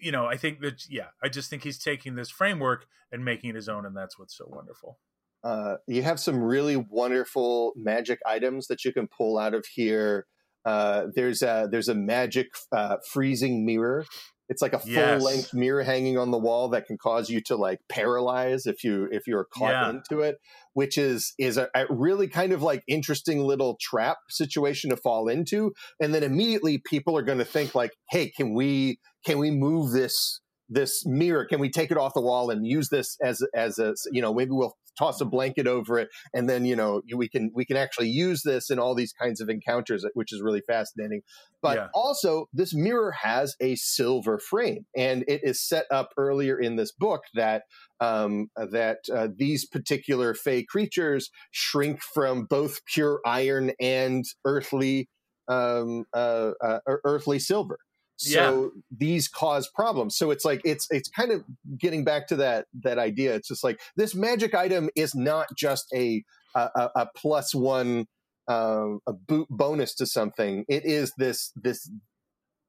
you 0.00 0.12
know, 0.12 0.26
I 0.26 0.36
think 0.36 0.60
that 0.60 0.84
yeah, 0.88 1.08
I 1.22 1.28
just 1.28 1.50
think 1.50 1.62
he's 1.62 1.78
taking 1.78 2.14
this 2.14 2.30
framework 2.30 2.86
and 3.10 3.24
making 3.24 3.50
it 3.50 3.56
his 3.56 3.68
own, 3.68 3.86
and 3.86 3.96
that's 3.96 4.18
what's 4.18 4.36
so 4.36 4.46
wonderful. 4.48 4.98
Uh, 5.44 5.76
you 5.88 6.02
have 6.02 6.20
some 6.20 6.42
really 6.42 6.76
wonderful 6.76 7.72
magic 7.76 8.20
items 8.24 8.68
that 8.68 8.84
you 8.84 8.92
can 8.92 9.08
pull 9.08 9.38
out 9.38 9.54
of 9.54 9.66
here. 9.74 10.26
Uh, 10.64 11.06
there's 11.14 11.42
a 11.42 11.68
there's 11.70 11.88
a 11.88 11.94
magic 11.94 12.48
uh, 12.70 12.96
freezing 13.12 13.66
mirror. 13.66 14.06
It's 14.48 14.60
like 14.60 14.72
a 14.72 14.78
full 14.78 14.92
yes. 14.92 15.22
length 15.22 15.54
mirror 15.54 15.82
hanging 15.82 16.18
on 16.18 16.30
the 16.30 16.38
wall 16.38 16.68
that 16.70 16.86
can 16.86 16.98
cause 16.98 17.30
you 17.30 17.40
to 17.42 17.56
like 17.56 17.78
paralyze 17.88 18.66
if 18.66 18.84
you 18.84 19.08
if 19.10 19.26
you're 19.26 19.46
caught 19.52 19.70
yeah. 19.70 19.90
into 19.90 20.20
it, 20.20 20.36
which 20.74 20.98
is 20.98 21.34
is 21.38 21.56
a, 21.56 21.68
a, 21.74 21.86
really 21.88 22.28
kind 22.28 22.52
of 22.52 22.62
like 22.62 22.82
interesting 22.86 23.40
little 23.40 23.78
trap 23.80 24.18
situation 24.28 24.90
to 24.90 24.96
fall 24.96 25.28
into. 25.28 25.72
And 26.00 26.14
then 26.14 26.22
immediately 26.22 26.78
people 26.78 27.16
are 27.16 27.22
going 27.22 27.38
to 27.38 27.44
think 27.44 27.74
like, 27.74 27.92
hey, 28.10 28.30
can 28.30 28.54
we 28.54 28.98
can 29.24 29.38
we 29.38 29.50
move 29.50 29.92
this 29.92 30.40
this 30.68 31.06
mirror? 31.06 31.46
Can 31.46 31.60
we 31.60 31.70
take 31.70 31.90
it 31.90 31.96
off 31.96 32.14
the 32.14 32.20
wall 32.20 32.50
and 32.50 32.66
use 32.66 32.88
this 32.88 33.16
as 33.22 33.42
as 33.54 33.78
a 33.78 33.94
you 34.10 34.20
know 34.20 34.34
maybe 34.34 34.50
we'll 34.50 34.76
toss 34.98 35.20
a 35.20 35.24
blanket 35.24 35.66
over 35.66 35.98
it 35.98 36.08
and 36.34 36.48
then 36.48 36.64
you 36.64 36.76
know 36.76 37.02
we 37.16 37.28
can 37.28 37.50
we 37.54 37.64
can 37.64 37.76
actually 37.76 38.08
use 38.08 38.42
this 38.42 38.70
in 38.70 38.78
all 38.78 38.94
these 38.94 39.12
kinds 39.12 39.40
of 39.40 39.48
encounters 39.48 40.04
which 40.14 40.32
is 40.32 40.42
really 40.42 40.62
fascinating 40.66 41.22
but 41.60 41.76
yeah. 41.76 41.88
also 41.94 42.46
this 42.52 42.74
mirror 42.74 43.12
has 43.12 43.54
a 43.60 43.74
silver 43.76 44.38
frame 44.38 44.84
and 44.96 45.24
it 45.28 45.40
is 45.42 45.60
set 45.60 45.86
up 45.90 46.10
earlier 46.16 46.58
in 46.58 46.76
this 46.76 46.92
book 46.92 47.22
that 47.34 47.62
um, 48.00 48.48
that 48.56 48.98
uh, 49.14 49.28
these 49.36 49.66
particular 49.66 50.34
fey 50.34 50.64
creatures 50.64 51.30
shrink 51.52 52.00
from 52.00 52.44
both 52.44 52.84
pure 52.84 53.20
iron 53.24 53.72
and 53.80 54.24
earthly 54.44 55.08
um, 55.48 56.04
uh, 56.14 56.52
uh, 56.60 56.78
earthly 57.04 57.38
silver 57.38 57.78
so 58.22 58.72
yeah. 58.74 58.80
these 58.90 59.28
cause 59.28 59.68
problems 59.74 60.16
so 60.16 60.30
it's 60.30 60.44
like 60.44 60.60
it's 60.64 60.86
it's 60.90 61.08
kind 61.08 61.30
of 61.30 61.42
getting 61.78 62.04
back 62.04 62.26
to 62.26 62.36
that 62.36 62.66
that 62.72 62.98
idea 62.98 63.34
it's 63.34 63.48
just 63.48 63.64
like 63.64 63.80
this 63.96 64.14
magic 64.14 64.54
item 64.54 64.88
is 64.96 65.14
not 65.14 65.48
just 65.56 65.86
a 65.94 66.22
a, 66.54 66.90
a 66.96 67.06
plus 67.16 67.54
one 67.54 68.06
uh, 68.48 68.96
a 69.06 69.12
boot 69.12 69.46
bonus 69.50 69.94
to 69.94 70.06
something 70.06 70.64
it 70.68 70.84
is 70.84 71.12
this 71.16 71.52
this 71.56 71.90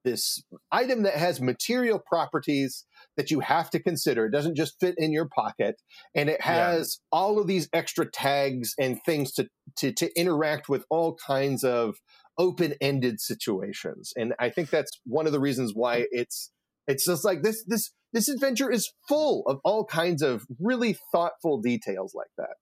this 0.04 0.44
item 0.72 1.04
that 1.04 1.16
has 1.16 1.42
material 1.42 2.00
properties 2.00 2.86
that 3.18 3.32
you 3.32 3.39
have 3.39 3.70
to 3.70 3.80
consider. 3.80 4.26
It 4.26 4.32
doesn't 4.32 4.56
just 4.56 4.80
fit 4.80 4.96
in 4.98 5.12
your 5.12 5.28
pocket, 5.28 5.82
and 6.13 6.30
it 6.30 6.42
has 6.42 7.00
yeah. 7.00 7.18
all 7.18 7.39
of 7.39 7.48
these 7.48 7.70
extra 7.74 8.10
tags 8.10 8.74
and 8.78 9.00
things 9.06 9.32
to, 9.34 9.48
to 9.78 9.92
to 9.94 10.20
interact 10.20 10.70
with 10.70 10.86
all 10.89 11.16
kinds 11.16 11.63
of 11.63 11.96
open-ended 12.38 13.19
situations. 13.19 14.13
And 14.15 14.34
I 14.39 14.50
think 14.50 14.69
that's 14.69 14.91
one 15.06 15.26
of 15.26 15.32
the 15.32 15.39
reasons 15.39 15.74
why 15.74 16.02
mm. 16.02 16.06
it's 16.12 16.52
it's 16.88 17.06
just 17.06 17.24
like 17.24 17.41
this 17.43 17.63
this 17.65 17.91
this 18.12 18.28
adventure 18.28 18.72
is 18.72 18.91
full 19.08 19.43
of 19.48 19.60
all 19.63 19.86
kinds 19.86 20.22
of 20.22 20.46
really 20.60 20.98
thoughtful 21.12 21.62
details 21.62 22.13
like 22.13 22.32
that. 22.38 22.56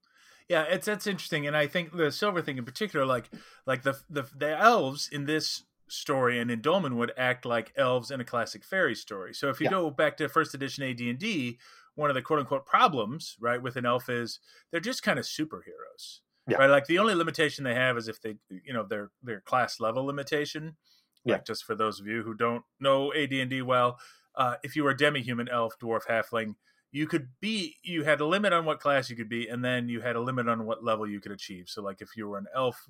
Yeah, 0.48 0.64
it's 0.64 0.86
that's 0.86 1.08
interesting, 1.08 1.48
and 1.48 1.56
I 1.56 1.68
think 1.68 1.96
the 1.96 2.12
silver 2.12 2.42
thing 2.42 2.58
in 2.58 2.66
particular, 2.66 3.06
like 3.06 3.30
like 3.66 3.84
the 3.84 4.00
the, 4.10 4.24
the 4.36 4.58
elves 4.58 5.10
in 5.12 5.26
this 5.26 5.64
story 5.88 6.40
and 6.40 6.50
in 6.50 6.62
Dolmenwood 6.62 7.10
act 7.18 7.46
like 7.46 7.74
elves 7.76 8.12
in 8.12 8.22
a 8.22 8.26
classic 8.26 8.64
fairy 8.64 8.96
story. 8.96 9.34
So 9.34 9.50
if 9.50 9.60
you 9.60 9.66
yeah. 9.66 9.72
go 9.72 9.90
back 9.90 10.18
to 10.18 10.30
first 10.30 10.54
edition 10.54 10.84
AD 10.84 11.00
and 11.02 11.20
D, 11.20 11.60
one 11.96 12.10
of 12.10 12.16
the 12.16 12.22
quote 12.22 12.40
unquote 12.40 12.66
problems, 12.66 13.36
right, 13.40 13.62
with 13.62 13.76
an 13.76 13.86
elf 13.86 14.10
is 14.10 14.40
they're 14.72 14.80
just 14.80 15.04
kind 15.04 15.20
of 15.20 15.26
superheroes. 15.26 16.20
Yeah. 16.52 16.58
Right. 16.58 16.70
Like 16.70 16.86
the 16.86 17.00
only 17.00 17.16
limitation 17.16 17.64
they 17.64 17.76
have 17.76 17.98
is 17.98 18.08
if 18.08 18.22
they, 18.22 18.36
you 18.50 18.74
know, 18.74 18.84
their 18.84 19.12
their 19.24 19.42
class 19.42 19.80
level 19.80 20.06
limitation. 20.06 20.76
Yeah. 21.24 21.36
Like 21.36 21.46
just 21.46 21.64
for 21.64 21.76
those 21.76 22.00
of 22.00 22.08
you 22.08 22.24
who 22.24 22.34
don't 22.34 22.64
know 22.80 23.14
AD 23.14 23.32
and 23.32 23.50
D 23.50 23.62
well, 23.62 24.00
uh, 24.36 24.56
if 24.64 24.76
you 24.76 24.84
were 24.84 24.92
a 24.92 24.98
demi-human 24.98 25.48
elf, 25.50 25.76
dwarf, 25.82 26.06
halfling, 26.10 26.56
you 26.92 27.08
could 27.08 27.30
be 27.40 27.78
you 27.84 28.04
had 28.04 28.20
a 28.20 28.26
limit 28.26 28.54
on 28.54 28.66
what 28.66 28.80
class 28.80 29.10
you 29.10 29.16
could 29.16 29.30
be, 29.30 29.48
and 29.48 29.64
then 29.64 29.88
you 29.88 30.02
had 30.02 30.16
a 30.16 30.22
limit 30.22 30.50
on 30.50 30.66
what 30.66 30.84
level 30.84 31.08
you 31.08 31.22
could 31.22 31.32
achieve. 31.32 31.70
So, 31.70 31.82
like 31.82 32.02
if 32.02 32.18
you 32.18 32.28
were 32.28 32.38
an 32.38 32.48
elf 32.56 32.86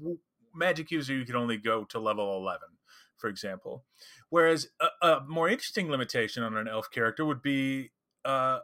magic 0.55 0.89
user, 0.89 1.13
you 1.13 1.25
could 1.25 1.35
only 1.35 1.57
go 1.57 1.83
to 1.85 1.99
level 1.99 2.35
eleven, 2.35 2.69
for 3.17 3.29
example. 3.29 3.83
Whereas 4.29 4.69
a, 4.79 5.07
a 5.07 5.21
more 5.27 5.49
interesting 5.49 5.91
limitation 5.91 6.41
on 6.41 6.57
an 6.57 6.67
elf 6.67 6.89
character 6.89 7.25
would 7.25 7.41
be 7.41 7.91
uh, 8.25 8.59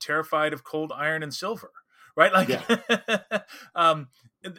terrified 0.00 0.52
of 0.52 0.64
cold 0.64 0.92
iron 0.96 1.22
and 1.22 1.32
silver 1.32 1.70
right? 2.16 2.32
Like, 2.32 2.48
yeah. 2.48 3.40
um, 3.74 4.08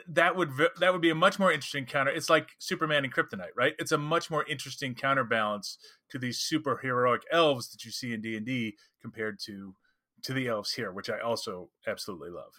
that 0.08 0.36
would 0.36 0.50
that 0.80 0.94
would 0.94 1.02
be 1.02 1.10
a 1.10 1.16
much 1.16 1.40
more 1.40 1.52
interesting 1.52 1.86
counter. 1.86 2.12
It's 2.12 2.30
like 2.30 2.52
Superman 2.60 3.04
and 3.04 3.14
Kryptonite, 3.14 3.52
right? 3.56 3.74
It's 3.80 3.92
a 3.92 3.98
much 3.98 4.32
more 4.32 4.46
interesting 4.48 4.96
counterbalance 4.96 5.78
to 6.10 6.20
these 6.20 6.40
super 6.40 6.78
heroic 6.78 7.24
elves 7.32 7.70
that 7.72 7.84
you 7.84 7.92
see 7.92 8.14
in 8.14 8.22
D 8.22 8.38
and 8.38 8.46
D 8.46 8.76
compared 9.02 9.40
to 9.46 9.76
to 10.24 10.34
the 10.34 10.48
elves 10.48 10.72
here, 10.72 10.92
which 10.92 11.10
I 11.10 11.20
also 11.20 11.70
absolutely 11.86 12.30
love. 12.30 12.54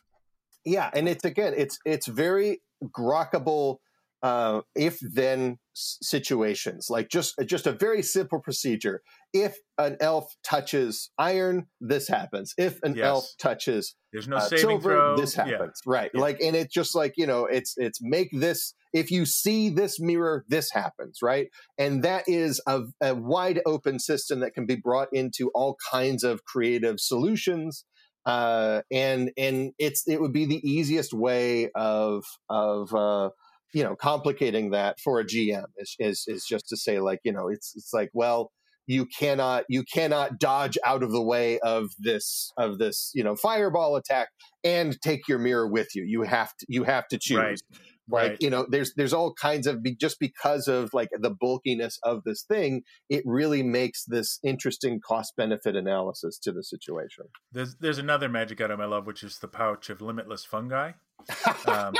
Yeah, 0.64 0.90
and 0.92 1.08
it's 1.08 1.24
again, 1.24 1.54
it's 1.56 1.78
it's 1.84 2.06
very 2.06 2.60
grokkable 2.84 3.78
uh, 4.22 4.62
if 4.74 4.98
then 5.00 5.58
situations 5.74 6.86
like 6.88 7.08
just 7.08 7.34
just 7.46 7.66
a 7.66 7.72
very 7.72 8.02
simple 8.02 8.38
procedure 8.38 9.02
if 9.32 9.56
an 9.78 9.96
elf 10.00 10.32
touches 10.44 11.10
iron 11.18 11.66
this 11.80 12.06
happens 12.06 12.54
if 12.56 12.78
an 12.84 12.94
yes. 12.94 13.04
elf 13.04 13.28
touches 13.40 13.96
there's 14.12 14.28
no 14.28 14.36
uh, 14.36 14.40
silver 14.40 14.92
throw. 14.92 15.16
this 15.16 15.34
happens 15.34 15.80
yeah. 15.84 15.92
right 15.92 16.10
yeah. 16.14 16.20
like 16.20 16.40
and 16.40 16.54
it's 16.54 16.72
just 16.72 16.94
like 16.94 17.14
you 17.16 17.26
know 17.26 17.46
it's 17.46 17.74
it's 17.76 17.98
make 18.00 18.28
this 18.32 18.74
if 18.92 19.10
you 19.10 19.26
see 19.26 19.68
this 19.68 19.98
mirror 19.98 20.44
this 20.48 20.70
happens 20.70 21.18
right 21.22 21.48
and 21.76 22.04
that 22.04 22.22
is 22.28 22.62
a, 22.68 22.82
a 23.02 23.14
wide 23.14 23.60
open 23.66 23.98
system 23.98 24.40
that 24.40 24.54
can 24.54 24.66
be 24.66 24.76
brought 24.76 25.08
into 25.12 25.50
all 25.54 25.76
kinds 25.90 26.22
of 26.22 26.44
creative 26.44 27.00
solutions 27.00 27.84
uh, 28.26 28.80
and 28.90 29.30
and 29.36 29.72
it's 29.78 30.06
it 30.06 30.20
would 30.20 30.32
be 30.32 30.46
the 30.46 30.66
easiest 30.68 31.12
way 31.12 31.70
of 31.74 32.24
of 32.48 32.94
uh, 32.94 33.30
you 33.74 33.82
know 33.82 33.96
complicating 33.96 34.70
that 34.70 34.98
for 35.00 35.20
a 35.20 35.24
GM 35.24 35.64
is, 35.76 35.96
is 35.98 36.24
is 36.26 36.46
just 36.46 36.68
to 36.68 36.76
say 36.76 37.00
like 37.00 37.20
you 37.24 37.32
know 37.32 37.48
it's 37.48 37.74
it's 37.76 37.92
like 37.92 38.10
well 38.14 38.50
you 38.86 39.06
cannot 39.06 39.64
you 39.68 39.82
cannot 39.82 40.38
dodge 40.38 40.78
out 40.84 41.02
of 41.02 41.10
the 41.10 41.22
way 41.22 41.58
of 41.60 41.90
this 41.98 42.52
of 42.56 42.78
this 42.78 43.10
you 43.14 43.24
know 43.24 43.34
fireball 43.34 43.96
attack 43.96 44.28
and 44.62 45.00
take 45.02 45.26
your 45.28 45.38
mirror 45.38 45.66
with 45.66 45.94
you 45.94 46.04
you 46.04 46.22
have 46.22 46.56
to 46.56 46.66
you 46.68 46.84
have 46.84 47.06
to 47.08 47.18
choose 47.18 47.36
right. 47.38 47.60
like 48.08 48.30
right. 48.30 48.36
you 48.40 48.50
know 48.50 48.66
there's 48.68 48.92
there's 48.94 49.12
all 49.12 49.32
kinds 49.32 49.66
of 49.66 49.78
just 49.98 50.18
because 50.20 50.68
of 50.68 50.90
like 50.92 51.08
the 51.18 51.30
bulkiness 51.30 51.98
of 52.02 52.22
this 52.24 52.42
thing 52.42 52.82
it 53.08 53.22
really 53.24 53.62
makes 53.62 54.04
this 54.04 54.38
interesting 54.44 55.00
cost 55.00 55.34
benefit 55.36 55.74
analysis 55.74 56.38
to 56.38 56.52
the 56.52 56.62
situation 56.62 57.24
there's 57.52 57.76
there's 57.76 57.98
another 57.98 58.28
magic 58.28 58.60
item 58.60 58.80
i 58.80 58.86
love 58.86 59.06
which 59.06 59.22
is 59.22 59.38
the 59.38 59.48
pouch 59.48 59.88
of 59.88 60.00
limitless 60.00 60.44
fungi 60.44 60.92
um, 61.66 61.94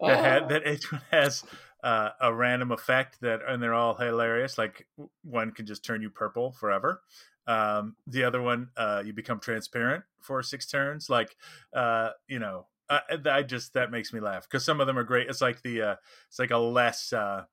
that 0.00 0.24
had, 0.24 0.48
that 0.48 0.66
each 0.66 0.90
one 0.92 1.02
has 1.10 1.44
uh, 1.82 2.10
a 2.20 2.32
random 2.32 2.72
effect 2.72 3.20
that, 3.20 3.40
and 3.46 3.62
they're 3.62 3.74
all 3.74 3.94
hilarious. 3.94 4.58
Like 4.58 4.86
one 5.22 5.52
can 5.52 5.66
just 5.66 5.84
turn 5.84 6.02
you 6.02 6.10
purple 6.10 6.52
forever. 6.52 7.02
Um, 7.46 7.96
the 8.06 8.24
other 8.24 8.42
one, 8.42 8.68
uh, 8.76 9.02
you 9.04 9.12
become 9.12 9.40
transparent 9.40 10.04
for 10.20 10.42
six 10.42 10.66
turns. 10.66 11.08
Like, 11.08 11.34
uh, 11.72 12.10
you 12.26 12.38
know, 12.38 12.66
I, 12.90 13.00
I, 13.24 13.42
just 13.42 13.72
that 13.74 13.90
makes 13.90 14.12
me 14.12 14.20
laugh 14.20 14.42
because 14.42 14.64
some 14.64 14.80
of 14.80 14.86
them 14.86 14.98
are 14.98 15.04
great. 15.04 15.28
It's 15.28 15.40
like 15.40 15.62
the, 15.62 15.82
uh, 15.82 15.96
it's 16.28 16.38
like 16.38 16.50
a 16.50 16.58
less, 16.58 17.12
uh, 17.12 17.44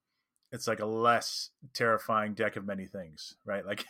it's 0.55 0.67
like 0.67 0.79
a 0.79 0.85
less 0.85 1.51
terrifying 1.73 2.33
deck 2.33 2.55
of 2.55 2.65
many 2.65 2.85
things, 2.85 3.35
right? 3.45 3.65
Like, 3.65 3.85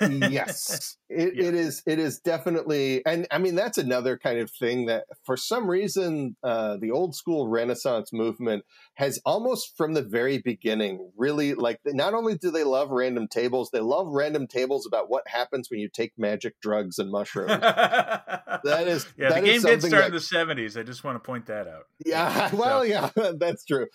yes, 0.00 0.96
it, 1.08 1.34
yeah. 1.36 1.44
it 1.44 1.54
is. 1.54 1.82
It 1.86 1.98
is 1.98 2.18
definitely, 2.18 3.06
and 3.06 3.26
I 3.30 3.38
mean 3.38 3.54
that's 3.54 3.78
another 3.78 4.18
kind 4.18 4.40
of 4.40 4.50
thing 4.50 4.86
that, 4.86 5.04
for 5.24 5.36
some 5.36 5.70
reason, 5.70 6.36
uh, 6.42 6.76
the 6.78 6.90
old 6.90 7.14
school 7.14 7.48
Renaissance 7.48 8.12
movement 8.12 8.64
has 8.94 9.20
almost 9.24 9.76
from 9.76 9.94
the 9.94 10.02
very 10.02 10.38
beginning 10.38 11.10
really 11.16 11.54
like. 11.54 11.80
Not 11.86 12.12
only 12.12 12.36
do 12.36 12.50
they 12.50 12.64
love 12.64 12.90
random 12.90 13.28
tables, 13.28 13.70
they 13.70 13.80
love 13.80 14.08
random 14.08 14.48
tables 14.48 14.86
about 14.86 15.08
what 15.08 15.26
happens 15.28 15.70
when 15.70 15.80
you 15.80 15.88
take 15.88 16.12
magic 16.18 16.60
drugs 16.60 16.98
and 16.98 17.10
mushrooms. 17.10 17.60
that 17.60 18.84
is, 18.86 19.06
yeah. 19.16 19.28
That 19.28 19.42
the 19.42 19.46
game 19.46 19.62
did 19.62 19.80
start 19.80 20.02
that, 20.02 20.06
in 20.08 20.12
the 20.12 20.20
seventies. 20.20 20.76
I 20.76 20.82
just 20.82 21.04
want 21.04 21.14
to 21.16 21.20
point 21.20 21.46
that 21.46 21.68
out. 21.68 21.86
Yeah, 22.04 22.52
well, 22.54 22.80
so. 22.80 22.82
yeah, 22.82 23.10
that's 23.36 23.64
true. 23.64 23.86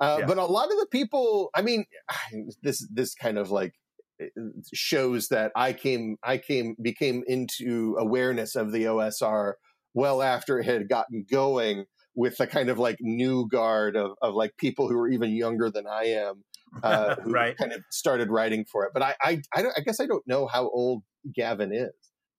Uh, 0.00 0.18
yeah. 0.20 0.26
But 0.26 0.38
a 0.38 0.44
lot 0.44 0.70
of 0.70 0.78
the 0.78 0.88
people, 0.90 1.50
I 1.54 1.62
mean, 1.62 1.84
this 2.62 2.86
this 2.92 3.14
kind 3.14 3.38
of 3.38 3.50
like 3.50 3.72
eh, 4.20 4.26
shows 4.72 5.28
that 5.28 5.52
I 5.56 5.72
came 5.72 6.16
I 6.22 6.38
came 6.38 6.76
became 6.80 7.22
into 7.26 7.96
awareness 7.98 8.56
of 8.56 8.72
the 8.72 8.84
OSR 8.84 9.54
well 9.94 10.22
after 10.22 10.58
it 10.58 10.66
had 10.66 10.88
gotten 10.88 11.24
going 11.30 11.84
with 12.16 12.36
the 12.36 12.46
kind 12.46 12.68
of 12.68 12.78
like 12.78 12.96
new 13.00 13.48
guard 13.48 13.96
of, 13.96 14.12
of 14.22 14.34
like 14.34 14.56
people 14.56 14.88
who 14.88 14.98
are 14.98 15.08
even 15.08 15.30
younger 15.30 15.70
than 15.70 15.86
I 15.86 16.04
am 16.04 16.44
uh, 16.82 17.16
who 17.22 17.32
right. 17.32 17.56
kind 17.56 17.72
of 17.72 17.82
started 17.90 18.30
writing 18.30 18.64
for 18.70 18.84
it. 18.84 18.92
But 18.92 19.02
I 19.02 19.14
I, 19.22 19.42
I, 19.54 19.64
I 19.76 19.80
guess 19.80 20.00
I 20.00 20.06
don't 20.06 20.26
know 20.26 20.46
how 20.46 20.68
old 20.68 21.02
Gavin 21.34 21.72
is. 21.72 21.92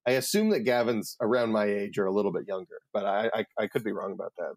I 0.08 0.12
assume 0.12 0.52
that 0.52 0.62
Gavin's 0.62 1.16
around 1.20 1.52
my 1.52 1.66
age 1.66 1.98
or 1.98 2.06
a 2.06 2.14
little 2.14 2.32
bit 2.32 2.44
younger, 2.48 2.78
but 2.94 3.06
I, 3.06 3.30
I, 3.34 3.46
I 3.60 3.68
could 3.68 3.84
be 3.84 3.92
wrong 3.92 4.14
about 4.14 4.34
that. 4.38 4.54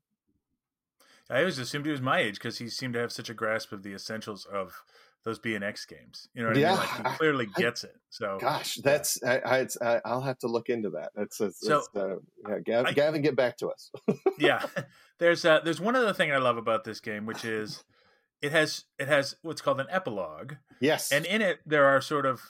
I 1.31 1.41
always 1.41 1.59
assumed 1.59 1.85
he 1.85 1.93
was 1.93 2.01
my 2.01 2.21
age 2.21 2.35
because 2.35 2.59
he 2.59 2.69
seemed 2.69 2.95
to 2.95 3.01
have 3.01 3.13
such 3.13 3.29
a 3.29 3.35
grasp 3.35 3.73
of 3.73 3.83
the 3.83 3.93
essentials 3.93 4.47
of 4.47 4.83
those 5.25 5.39
BNX 5.39 5.87
games. 5.87 6.29
You 6.33 6.43
know 6.43 6.49
what 6.49 6.57
yeah, 6.57 6.69
I 6.69 6.71
mean? 6.71 6.79
Like 6.79 7.13
he 7.13 7.17
clearly 7.19 7.49
I, 7.57 7.61
gets 7.61 7.85
it. 7.85 7.97
So, 8.11 8.39
gosh, 8.41 8.77
that's 8.77 9.23
I, 9.23 9.69
I, 10.05 10.15
will 10.15 10.23
have 10.23 10.39
to 10.41 10.47
look 10.47 10.69
into 10.69 10.91
that. 10.91 11.11
That's, 11.15 11.39
that's 11.39 11.61
so. 11.61 11.83
uh, 11.95 12.17
yeah, 12.49 12.59
Gavin, 12.65 12.87
I, 12.87 12.93
Gavin, 12.93 13.23
get 13.23 13.37
back 13.37 13.59
to 13.59 13.69
us. 13.69 13.91
yeah, 14.39 14.63
there's 15.19 15.45
uh, 15.45 15.61
there's 15.65 15.81
one 15.81 15.97
other 15.97 16.15
thing 16.15 16.33
I 16.33 16.39
love 16.39 16.57
about 16.57 16.85
this 16.85 17.01
game, 17.01 17.27
which 17.27 17.45
is 17.45 17.85
it 18.41 18.53
has 18.53 18.85
it 18.99 19.09
has 19.09 19.37
what's 19.43 19.61
called 19.61 19.81
an 19.81 19.89
epilogue. 19.91 20.55
Yes, 20.81 21.13
and 21.13 21.27
in 21.27 21.43
it 21.43 21.61
there 21.67 21.85
are 21.87 22.01
sort 22.01 22.25
of, 22.25 22.41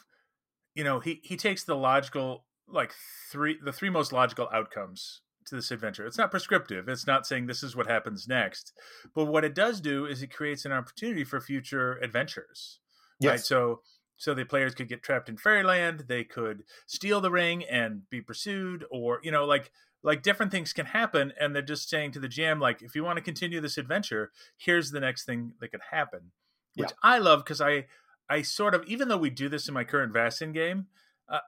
you 0.75 0.85
know, 0.85 1.01
he 1.01 1.21
he 1.25 1.37
takes 1.37 1.65
the 1.65 1.77
logical 1.77 2.45
like 2.69 2.93
three 3.31 3.59
the 3.63 3.73
three 3.73 3.91
most 3.91 4.13
logical 4.13 4.49
outcomes 4.53 5.23
to 5.49 5.57
this 5.57 5.71
adventure. 5.71 6.07
It's 6.07 6.19
not 6.19 6.31
prescriptive. 6.31 6.89
It's 6.89 7.07
not 7.07 7.27
saying 7.27 7.47
this 7.47 7.63
is 7.63 7.77
what 7.77 7.87
happens 7.87 8.29
next. 8.29 8.73
But 9.15 9.27
what 9.27 9.45
it 9.45 9.55
does 9.55 9.81
do 9.81 10.07
is 10.07 10.23
it 10.23 10.35
creates 10.35 10.65
an 10.65 10.73
opportunity 10.73 11.25
for 11.25 11.41
future 11.41 11.99
adventures. 12.03 12.81
Yes. 13.21 13.31
Right. 13.31 13.41
So 13.41 13.81
so 14.19 14.35
the 14.35 14.45
players 14.45 14.75
could 14.75 14.89
get 14.89 15.03
trapped 15.03 15.29
in 15.29 15.37
fairyland, 15.37 16.05
they 16.09 16.25
could 16.25 16.65
steal 16.87 17.21
the 17.21 17.31
ring 17.31 17.65
and 17.65 18.03
be 18.11 18.21
pursued, 18.21 18.85
or 18.91 19.21
you 19.23 19.31
know, 19.31 19.45
like 19.45 19.71
like 20.03 20.23
different 20.23 20.53
things 20.53 20.73
can 20.73 20.87
happen, 20.87 21.33
and 21.41 21.55
they're 21.55 21.63
just 21.63 21.89
saying 21.89 22.13
to 22.13 22.21
the 22.21 22.29
GM, 22.29 22.61
like, 22.61 22.83
if 22.83 22.95
you 22.95 23.05
want 23.05 23.17
to 23.17 23.23
continue 23.23 23.61
this 23.61 23.79
adventure, 23.79 24.31
here's 24.57 24.91
the 24.91 25.01
next 25.01 25.25
thing 25.25 25.53
that 25.61 25.71
could 25.71 25.81
happen. 25.91 26.33
Which 26.75 26.91
yeah. 26.91 26.97
I 27.03 27.19
love 27.19 27.45
because 27.45 27.61
I 27.61 27.87
I 28.29 28.43
sort 28.43 28.75
of 28.75 28.85
even 28.87 29.09
though 29.09 29.17
we 29.17 29.31
do 29.31 29.49
this 29.49 29.69
in 29.69 29.75
my 29.75 29.85
current 29.85 30.13
Vaesen 30.13 30.53
game, 30.53 30.87
uh, 31.29 31.39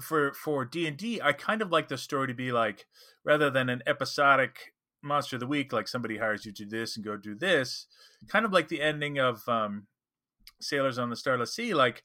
for 0.00 0.32
for 0.34 0.64
D 0.64 0.86
and 0.86 0.96
D, 0.96 1.20
I 1.22 1.32
kind 1.32 1.62
of 1.62 1.70
like 1.70 1.88
the 1.88 1.98
story 1.98 2.28
to 2.28 2.34
be 2.34 2.52
like 2.52 2.86
rather 3.24 3.50
than 3.50 3.68
an 3.68 3.82
episodic 3.86 4.72
monster 5.02 5.36
of 5.36 5.40
the 5.40 5.46
week, 5.46 5.72
like 5.72 5.88
somebody 5.88 6.18
hires 6.18 6.44
you 6.44 6.52
to 6.52 6.64
do 6.64 6.78
this 6.78 6.96
and 6.96 7.04
go 7.04 7.16
do 7.16 7.34
this, 7.34 7.86
kind 8.28 8.44
of 8.44 8.52
like 8.52 8.68
the 8.68 8.82
ending 8.82 9.18
of 9.18 9.46
um, 9.48 9.86
Sailors 10.60 10.98
on 10.98 11.10
the 11.10 11.16
Starless 11.16 11.54
Sea, 11.54 11.74
like 11.74 12.02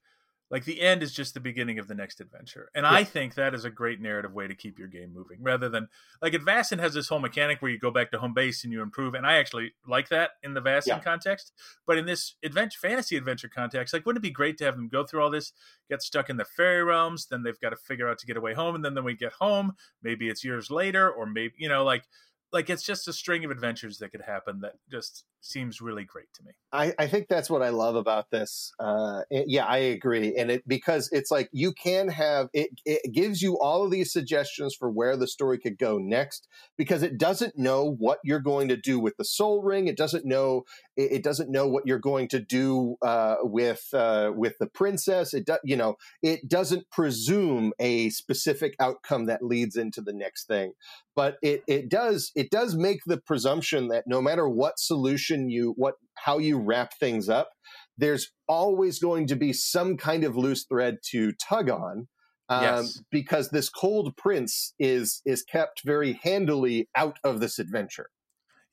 like 0.52 0.66
the 0.66 0.82
end 0.82 1.04
is 1.04 1.14
just 1.14 1.34
the 1.34 1.40
beginning 1.40 1.80
of 1.80 1.88
the 1.88 1.94
next 1.94 2.20
adventure. 2.20 2.70
And 2.74 2.84
yeah. 2.84 2.92
I 2.92 3.04
think 3.04 3.36
that 3.36 3.54
is 3.54 3.66
a 3.66 3.70
great 3.70 4.02
narrative 4.02 4.34
way 4.34 4.48
to 4.48 4.56
keep 4.56 4.80
your 4.80 4.88
game 4.88 5.14
moving 5.14 5.38
rather 5.42 5.70
than 5.70 5.88
like 6.22 6.34
Vaesen 6.34 6.80
has 6.80 6.94
this 6.94 7.08
whole 7.08 7.20
mechanic 7.20 7.62
where 7.62 7.72
you 7.72 7.80
go 7.80 7.92
back 7.92 8.12
to 8.12 8.20
home 8.20 8.34
base 8.34 8.64
and 8.64 8.74
you 8.74 8.82
improve. 8.82 9.14
And 9.14 9.26
I 9.26 9.38
actually 9.38 9.74
like 9.88 10.10
that 10.10 10.32
in 10.44 10.54
the 10.54 10.62
Vaesen 10.62 10.88
yeah. 10.88 11.00
context. 11.00 11.52
But 11.86 11.98
in 11.98 12.06
this 12.06 12.36
adventure 12.44 12.80
fantasy 12.80 13.16
adventure 13.16 13.50
context, 13.50 13.94
like 13.94 14.06
wouldn't 14.06 14.24
it 14.24 14.28
be 14.28 14.32
great 14.32 14.58
to 14.60 14.66
have 14.66 14.76
them 14.76 14.90
go 14.90 15.06
through 15.06 15.22
all 15.22 15.30
this, 15.30 15.54
get 15.90 16.02
stuck 16.02 16.30
in 16.30 16.38
the 16.38 16.46
fairy 16.46 16.84
realms, 16.84 17.28
then 17.28 17.44
they've 17.44 17.60
got 17.60 17.70
to 17.70 17.76
figure 17.76 18.10
out 18.10 18.18
to 18.20 18.26
get 18.26 18.38
away 18.38 18.54
home, 18.54 18.76
and 18.76 18.84
then 18.84 18.96
then 18.96 19.04
we 19.04 19.16
get 19.16 19.34
home, 19.34 19.74
maybe 20.02 20.30
it's 20.30 20.44
years 20.44 20.72
later, 20.72 21.10
or 21.10 21.26
maybe 21.26 21.54
you 21.58 21.70
know, 21.70 21.84
like 21.84 22.04
like 22.52 22.70
it's 22.70 22.84
just 22.84 23.08
a 23.08 23.14
string 23.14 23.46
of 23.46 23.52
adventures 23.52 24.00
that 24.00 24.12
could 24.12 24.22
happen 24.22 24.62
that 24.62 24.74
just 24.90 25.26
seems 25.42 25.82
really 25.82 26.04
great 26.04 26.28
to 26.36 26.44
me. 26.44 26.52
I, 26.72 26.94
I 27.00 27.08
think 27.08 27.28
that's 27.28 27.50
what 27.50 27.64
I 27.64 27.70
love 27.70 27.96
about 27.96 28.30
this. 28.32 28.72
Uh, 28.80 29.22
yeah, 29.32 29.66
I 29.66 29.78
agree, 29.78 30.36
and 30.38 30.52
it 30.52 30.68
because 30.68 31.10
it's 31.12 31.32
like 31.32 31.50
you 31.52 31.74
can 31.74 32.10
have 32.10 32.50
it. 32.54 32.70
It 32.86 33.14
gives 33.14 33.42
you 33.42 33.58
all 33.60 33.84
of 33.84 33.92
these 33.92 34.12
suggestions 34.12 34.76
for 34.78 34.90
where 34.90 35.18
the 35.18 35.28
story 35.28 35.58
could 35.58 35.78
go 35.78 35.98
next 35.98 36.48
because 36.78 37.02
it 37.02 37.18
doesn't 37.18 37.58
know 37.58 37.96
what 37.98 38.20
you're 38.24 38.40
going 38.40 38.68
to 38.68 38.78
do 38.78 39.00
with 39.00 39.18
the 39.18 39.26
Soul 39.26 39.64
Ring. 39.64 39.88
It 39.88 39.98
doesn't 39.98 40.26
know. 40.26 40.64
It, 40.96 41.14
it 41.14 41.24
doesn't 41.24 41.50
know 41.50 41.68
what 41.68 41.88
you're 41.88 41.98
going 41.98 42.28
to 42.30 42.40
do 42.40 42.98
uh, 43.02 43.38
with 43.42 43.88
uh, 43.94 44.32
with 44.36 44.54
the 44.60 44.68
princess. 44.68 45.34
It 45.34 45.46
does. 45.46 45.60
You 45.64 45.78
know, 45.78 45.96
it 46.22 46.48
doesn't 46.48 46.90
presume 46.92 47.74
a 47.80 48.10
specific 48.10 48.76
outcome 48.80 49.26
that 49.26 49.44
leads 49.44 49.76
into 49.76 50.02
the 50.02 50.14
next 50.14 50.48
thing, 50.48 50.74
but 51.16 51.38
it 51.42 51.64
it 51.68 51.90
does 51.90 52.32
it 52.36 52.52
does 52.52 52.76
make 52.76 53.00
the 53.06 53.18
presumption 53.18 53.88
that 53.88 54.04
no 54.06 54.22
matter 54.22 54.48
what 54.48 54.80
solution 54.80 55.29
you 55.38 55.74
what 55.78 55.96
how 56.16 56.38
you 56.38 56.58
wrap 56.58 56.94
things 57.00 57.30
up 57.30 57.50
there's 57.98 58.32
always 58.48 59.00
going 59.00 59.28
to 59.28 59.36
be 59.36 59.54
some 59.54 59.98
kind 59.98 60.24
of 60.24 60.38
loose 60.38 60.66
thread 60.66 60.98
to 61.12 61.32
tug 61.34 61.70
on 61.70 62.08
um, 62.50 62.64
yes. 62.64 63.02
because 63.12 63.50
this 63.50 63.70
cold 63.70 64.16
prince 64.18 64.74
is 64.80 65.22
is 65.26 65.44
kept 65.44 65.82
very 65.86 66.20
handily 66.24 66.90
out 66.96 67.18
of 67.24 67.40
this 67.40 67.60
adventure 67.60 68.08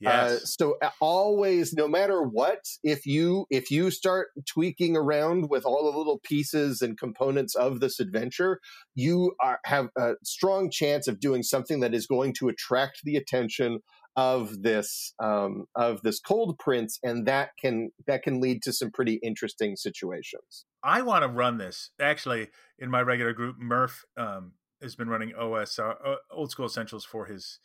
uh, 0.05 0.11
yes. 0.11 0.31
Uh, 0.31 0.39
so 0.45 0.79
always, 1.01 1.73
no 1.73 1.89
matter 1.89 2.21
what, 2.23 2.61
if 2.85 3.07
you 3.07 3.47
if 3.49 3.71
you 3.71 3.91
start 3.91 4.29
tweaking 4.47 4.95
around 4.95 5.49
with 5.49 5.65
all 5.65 5.91
the 5.91 5.97
little 5.97 6.21
pieces 6.23 6.83
and 6.83 6.99
components 6.99 7.55
of 7.55 7.81
this 7.81 7.99
adventure, 7.99 8.61
you 8.95 9.35
are, 9.43 9.59
have 9.65 9.89
a 9.97 10.13
strong 10.23 10.71
chance 10.71 11.09
of 11.09 11.19
doing 11.19 11.43
something 11.43 11.81
that 11.81 11.95
is 11.95 12.07
going 12.07 12.35
to 12.35 12.49
attract 12.49 13.01
the 13.05 13.17
attention 13.17 13.81
of 14.17 14.63
this 14.63 15.13
um, 15.19 15.67
of 15.75 16.03
this 16.03 16.21
cold 16.21 16.59
prince, 16.59 16.99
and 17.03 17.27
that 17.27 17.51
can 17.61 17.91
that 18.07 18.23
can 18.23 18.41
lead 18.41 18.63
to 18.63 18.73
some 18.73 18.91
pretty 18.91 19.21
interesting 19.23 19.77
situations. 19.77 20.65
I 20.83 21.03
want 21.03 21.23
to 21.23 21.29
run 21.29 21.59
this 21.59 21.91
actually 22.01 22.49
in 22.79 22.91
my 22.91 23.03
regular 23.03 23.33
group. 23.33 23.57
Murph 23.59 24.05
um, 24.17 24.53
has 24.83 24.95
been 24.95 25.09
running 25.09 25.33
OSR 25.39 25.97
uh, 26.05 26.15
Old 26.31 26.51
School 26.51 26.67
Essentials 26.67 27.05
for 27.05 27.27
his 27.27 27.59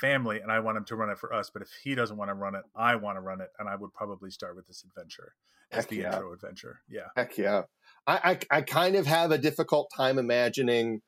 family 0.00 0.40
and 0.40 0.50
I 0.50 0.60
want 0.60 0.76
him 0.76 0.84
to 0.86 0.96
run 0.96 1.10
it 1.10 1.18
for 1.18 1.32
us. 1.32 1.50
But 1.52 1.62
if 1.62 1.68
he 1.82 1.94
doesn't 1.94 2.16
want 2.16 2.30
to 2.30 2.34
run 2.34 2.54
it, 2.54 2.62
I 2.74 2.96
want 2.96 3.16
to 3.16 3.20
run 3.20 3.40
it, 3.40 3.48
and 3.58 3.68
I 3.68 3.76
would 3.76 3.92
probably 3.94 4.30
start 4.30 4.56
with 4.56 4.66
this 4.66 4.84
adventure 4.84 5.34
as 5.70 5.84
Heck 5.84 5.88
the 5.88 5.96
yeah. 5.96 6.14
intro 6.14 6.32
adventure. 6.32 6.80
Yeah. 6.88 7.08
Heck 7.16 7.38
yeah. 7.38 7.62
I, 8.06 8.38
I 8.50 8.58
I 8.58 8.62
kind 8.62 8.96
of 8.96 9.06
have 9.06 9.30
a 9.30 9.38
difficult 9.38 9.90
time 9.96 10.18
imagining 10.18 11.00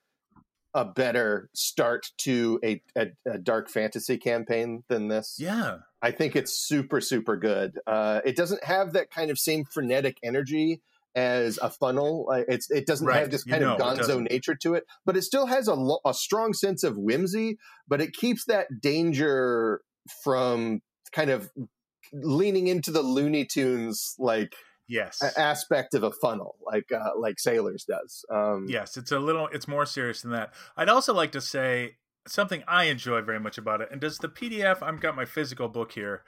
a 0.77 0.85
better 0.85 1.49
start 1.55 2.11
to 2.19 2.61
a, 2.63 2.83
a, 2.95 3.07
a 3.27 3.39
dark 3.39 3.69
fantasy 3.71 4.19
campaign 4.19 4.85
than 4.89 5.09
this. 5.09 5.37
Yeah. 5.41 5.79
I 6.03 6.11
think 6.11 6.37
it's 6.37 6.53
super, 6.53 7.01
super 7.01 7.37
good. 7.37 7.81
Uh, 7.87 8.21
it 8.25 8.37
doesn't 8.37 8.63
have 8.63 8.93
that 8.93 9.11
kind 9.11 9.31
of 9.31 9.39
same 9.39 9.65
frenetic 9.65 10.19
energy 10.23 10.83
as 11.17 11.59
a 11.63 11.71
funnel. 11.71 12.27
It's 12.47 12.71
it 12.71 12.87
doesn't 12.87 13.07
Right. 13.07 13.21
have 13.21 13.31
this 13.31 13.47
You 13.47 13.53
kind 13.53 13.65
know 13.65 13.77
of 13.77 13.81
gonzo 13.81 14.21
nature 14.31 14.55
to 14.57 14.75
it, 14.75 14.85
but 15.07 15.17
it 15.17 15.23
still 15.23 15.47
has 15.47 15.67
a, 15.67 15.75
lo- 15.75 16.01
a 16.05 16.13
strong 16.13 16.53
sense 16.53 16.85
of 16.85 16.99
whimsy. 16.99 17.57
But 17.89 18.03
it 18.03 18.13
keeps 18.13 18.45
that 18.45 18.83
danger 18.83 19.81
from 20.23 20.83
kind 21.13 21.31
of 21.31 21.51
leaning 22.13 22.67
into 22.69 22.91
the 22.91 23.03
Looney 23.03 23.47
Tunes 23.47 24.15
like 24.19 24.53
Yes. 24.89 25.23
a- 25.23 25.39
aspect 25.41 25.95
of 25.95 26.03
a 26.03 26.11
funnel, 26.13 26.57
like 26.65 26.91
uh, 26.93 27.11
like 27.19 27.39
Sailors 27.39 27.85
does. 27.85 28.25
Um, 28.31 28.67
Yes, 28.69 28.97
it's 28.97 29.13
a 29.13 29.19
little 29.19 29.49
it's 29.49 29.67
more 29.69 29.87
serious 29.87 30.23
than 30.23 30.31
that. 30.33 30.53
I'd 30.77 30.89
also 30.89 31.13
like 31.15 31.33
to 31.33 31.41
say 31.41 31.97
something 32.27 32.63
I 32.67 32.85
enjoy 32.85 33.23
very 33.23 33.41
much 33.41 33.59
about 33.59 33.81
it. 33.81 33.89
And 33.91 34.01
does 34.01 34.19
the 34.19 34.29
PDF 34.29 34.83
I've 34.83 35.01
got 35.01 35.17
my 35.17 35.25
physical 35.25 35.69
book 35.69 35.93
here. 35.93 36.23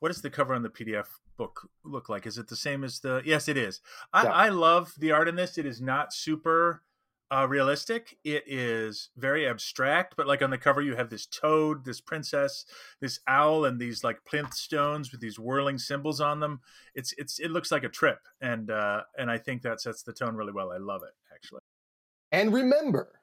What 0.00 0.08
does 0.08 0.22
the 0.22 0.30
cover 0.30 0.54
on 0.54 0.62
the 0.62 0.68
PDF 0.68 1.06
book 1.36 1.68
look 1.84 2.08
like? 2.08 2.26
Is 2.26 2.36
it 2.38 2.48
the 2.48 2.56
same 2.56 2.84
as 2.84 3.00
the 3.00 3.22
Yes, 3.24 3.48
it 3.48 3.56
is. 3.56 3.80
I, 4.12 4.24
Yeah. 4.24 4.30
I 4.32 4.48
love 4.50 4.92
the 4.98 5.12
art 5.12 5.28
in 5.28 5.36
this. 5.36 5.56
It 5.58 5.66
is 5.66 5.80
not 5.80 6.12
super 6.12 6.82
uh, 7.34 7.46
realistic. 7.48 8.18
It 8.22 8.44
is 8.46 9.10
very 9.16 9.48
abstract, 9.48 10.14
but 10.16 10.26
like 10.26 10.42
on 10.42 10.50
the 10.50 10.58
cover, 10.58 10.80
you 10.80 10.94
have 10.94 11.10
this 11.10 11.26
toad, 11.26 11.84
this 11.84 12.00
princess, 12.00 12.64
this 13.00 13.18
owl, 13.26 13.64
and 13.64 13.80
these 13.80 14.04
like 14.04 14.24
plinth 14.24 14.54
stones 14.54 15.10
with 15.10 15.20
these 15.20 15.38
whirling 15.38 15.78
symbols 15.78 16.20
on 16.20 16.40
them. 16.40 16.60
It's 16.94 17.12
it's 17.18 17.40
it 17.40 17.50
looks 17.50 17.72
like 17.72 17.82
a 17.82 17.88
trip, 17.88 18.20
and 18.40 18.70
uh, 18.70 19.02
and 19.18 19.30
I 19.30 19.38
think 19.38 19.62
that 19.62 19.80
sets 19.80 20.02
the 20.02 20.12
tone 20.12 20.36
really 20.36 20.52
well. 20.52 20.70
I 20.70 20.78
love 20.78 21.02
it 21.02 21.14
actually. 21.34 21.60
And 22.30 22.52
remember, 22.52 23.20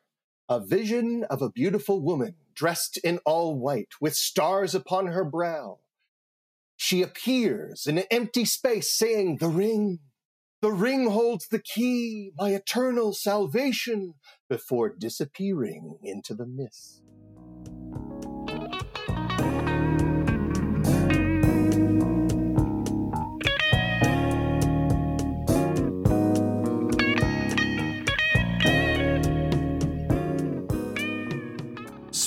a 0.49 0.59
vision 0.59 1.23
of 1.29 1.41
a 1.41 1.49
beautiful 1.49 2.01
woman 2.01 2.35
dressed 2.53 2.97
in 2.97 3.19
all 3.25 3.57
white 3.57 3.93
with 4.01 4.15
stars 4.15 4.75
upon 4.75 5.07
her 5.07 5.23
brow. 5.23 5.79
She 6.75 7.01
appears 7.01 7.87
in 7.87 7.97
an 7.97 8.05
empty 8.11 8.43
space 8.43 8.91
saying, 8.91 9.37
The 9.37 9.47
ring, 9.47 9.99
the 10.61 10.71
ring 10.71 11.09
holds 11.09 11.47
the 11.47 11.59
key, 11.59 12.31
my 12.37 12.49
eternal 12.49 13.13
salvation, 13.13 14.13
before 14.49 14.95
disappearing 14.95 15.97
into 16.03 16.33
the 16.35 16.45
mist. 16.45 17.01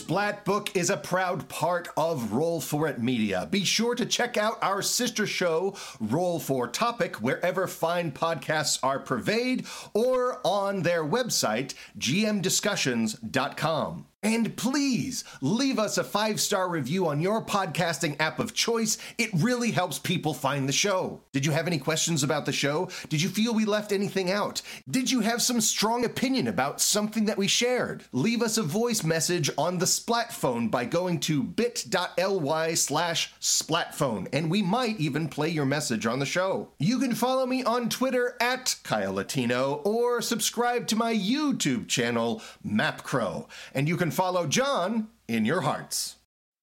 Splatbook 0.04 0.76
is 0.76 0.90
a 0.90 0.98
proud 0.98 1.48
part 1.48 1.88
of 1.96 2.32
Roll 2.32 2.60
For 2.60 2.86
It 2.88 3.00
Media. 3.00 3.48
Be 3.50 3.64
sure 3.64 3.94
to 3.94 4.04
check 4.04 4.36
out 4.36 4.58
our 4.60 4.82
sister 4.82 5.26
show, 5.26 5.74
Roll 5.98 6.38
For 6.38 6.68
Topic, 6.68 7.22
wherever 7.22 7.66
fine 7.66 8.12
podcasts 8.12 8.78
are 8.82 8.98
purveyed, 8.98 9.64
or 9.94 10.42
on 10.44 10.82
their 10.82 11.02
website, 11.02 11.72
gmdiscussions.com. 11.98 14.06
And 14.24 14.56
please 14.56 15.22
leave 15.42 15.78
us 15.78 15.98
a 15.98 16.02
five 16.02 16.40
star 16.40 16.70
review 16.70 17.06
on 17.06 17.20
your 17.20 17.44
podcasting 17.44 18.18
app 18.18 18.38
of 18.38 18.54
choice. 18.54 18.96
It 19.18 19.28
really 19.34 19.70
helps 19.70 19.98
people 19.98 20.32
find 20.32 20.66
the 20.66 20.72
show. 20.72 21.20
Did 21.32 21.44
you 21.44 21.52
have 21.52 21.66
any 21.66 21.78
questions 21.78 22.22
about 22.22 22.46
the 22.46 22.52
show? 22.52 22.88
Did 23.10 23.20
you 23.20 23.28
feel 23.28 23.52
we 23.52 23.66
left 23.66 23.92
anything 23.92 24.30
out? 24.30 24.62
Did 24.90 25.10
you 25.10 25.20
have 25.20 25.42
some 25.42 25.60
strong 25.60 26.06
opinion 26.06 26.48
about 26.48 26.80
something 26.80 27.26
that 27.26 27.36
we 27.36 27.46
shared? 27.46 28.04
Leave 28.12 28.40
us 28.40 28.56
a 28.56 28.62
voice 28.62 29.04
message 29.04 29.50
on 29.58 29.76
the 29.76 29.84
Splatphone 29.84 30.70
by 30.70 30.86
going 30.86 31.20
to 31.20 31.42
bit.ly 31.42 32.74
slash 32.74 33.34
splatphone, 33.40 34.26
and 34.32 34.50
we 34.50 34.62
might 34.62 34.98
even 34.98 35.28
play 35.28 35.50
your 35.50 35.66
message 35.66 36.06
on 36.06 36.18
the 36.18 36.24
show. 36.24 36.70
You 36.78 36.98
can 36.98 37.14
follow 37.14 37.44
me 37.44 37.62
on 37.62 37.90
Twitter 37.90 38.36
at 38.40 38.76
Kyle 38.84 39.12
Latino 39.12 39.82
or 39.84 40.22
subscribe 40.22 40.86
to 40.86 40.96
my 40.96 41.14
YouTube 41.14 41.88
channel, 41.88 42.40
MapCrow. 42.66 43.48
And 43.74 43.86
you 43.86 43.98
can 43.98 44.10
follow 44.14 44.46
John 44.46 45.08
in 45.26 45.44
your 45.44 45.62
hearts. 45.62 46.18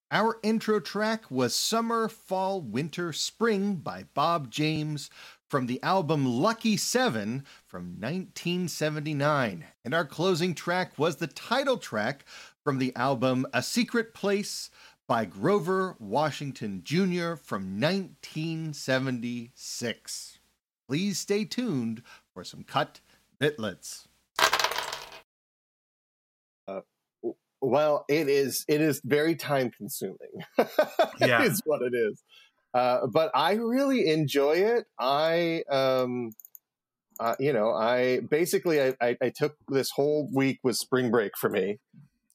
Our 0.10 0.40
intro 0.42 0.80
track 0.80 1.30
was 1.30 1.54
Summer, 1.54 2.08
Fall, 2.08 2.62
Winter, 2.62 3.12
Spring 3.12 3.76
by 3.76 4.06
Bob 4.14 4.50
James 4.50 5.10
from 5.50 5.66
the 5.66 5.84
album 5.84 6.26
Lucky 6.26 6.78
Seven 6.78 7.44
from 7.68 7.98
1979. 8.00 9.66
And 9.84 9.94
our 9.94 10.06
closing 10.06 10.56
track 10.56 10.98
was 10.98 11.18
the 11.18 11.28
title 11.28 11.78
track 11.78 12.24
from 12.64 12.78
the 12.78 12.96
album 12.96 13.46
A 13.54 13.62
Secret 13.62 14.14
Place 14.14 14.70
by 15.06 15.26
Grover 15.26 15.98
Washington 16.00 16.80
Jr. 16.86 17.36
from 17.36 17.82
1976. 17.82 20.40
Please 20.88 21.20
stay 21.20 21.44
tuned 21.44 22.02
for 22.34 22.46
some 22.46 22.64
cut 22.64 23.02
bitlets. 23.42 24.08
Well, 27.62 28.06
it 28.10 28.28
is 28.28 28.66
it 28.68 28.82
is 28.82 29.02
very 29.06 29.36
time 29.36 29.72
consuming. 29.76 30.18
Yeah. 31.20 31.44
is 31.44 31.62
what 31.66 31.82
it 31.84 31.94
is. 31.94 32.24
Uh, 32.74 33.06
but 33.08 33.30
I 33.36 33.54
really 33.54 34.08
enjoy 34.08 34.54
it. 34.54 34.86
I 35.00 35.64
um 35.70 36.32
uh, 37.20 37.36
you 37.40 37.54
know, 37.54 37.72
I 37.72 38.22
basically 38.22 38.82
I, 38.82 38.96
I, 39.00 39.18
I 39.22 39.30
took 39.30 39.56
this 39.68 39.92
whole 39.92 40.28
week 40.34 40.60
was 40.64 40.80
spring 40.80 41.12
break 41.12 41.34
for 41.38 41.52
me. 41.52 41.78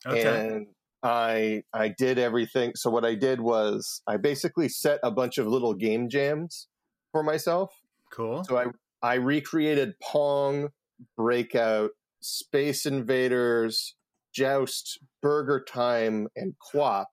Okay. 0.06 0.22
And 0.22 0.66
I 1.02 1.62
I 1.72 1.88
did 1.88 2.18
everything. 2.18 2.72
So 2.76 2.90
what 2.90 3.04
I 3.04 3.16
did 3.16 3.40
was 3.40 4.02
I 4.06 4.16
basically 4.16 4.68
set 4.68 5.00
a 5.02 5.10
bunch 5.10 5.38
of 5.38 5.48
little 5.48 5.74
game 5.74 6.08
jams 6.08 6.68
for 7.10 7.24
myself. 7.24 7.72
cool. 8.12 8.44
So 8.44 8.56
I 8.56 8.66
I 9.02 9.14
recreated 9.14 9.94
Pong, 10.00 10.68
Breakout, 11.16 11.90
Space 12.20 12.86
Invaders, 12.86 13.94
Joust, 14.36 14.98
Burger 15.22 15.60
Time, 15.60 16.28
and 16.36 16.54
Quap. 16.58 17.06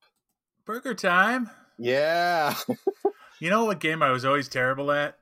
Burger 0.65 0.93
time. 0.93 1.49
Yeah. 1.77 2.55
You 3.39 3.49
know 3.49 3.65
what 3.65 3.81
game 3.81 4.01
I 4.01 4.11
was 4.11 4.23
always 4.23 4.47
terrible 4.47 4.89
at? 4.89 5.17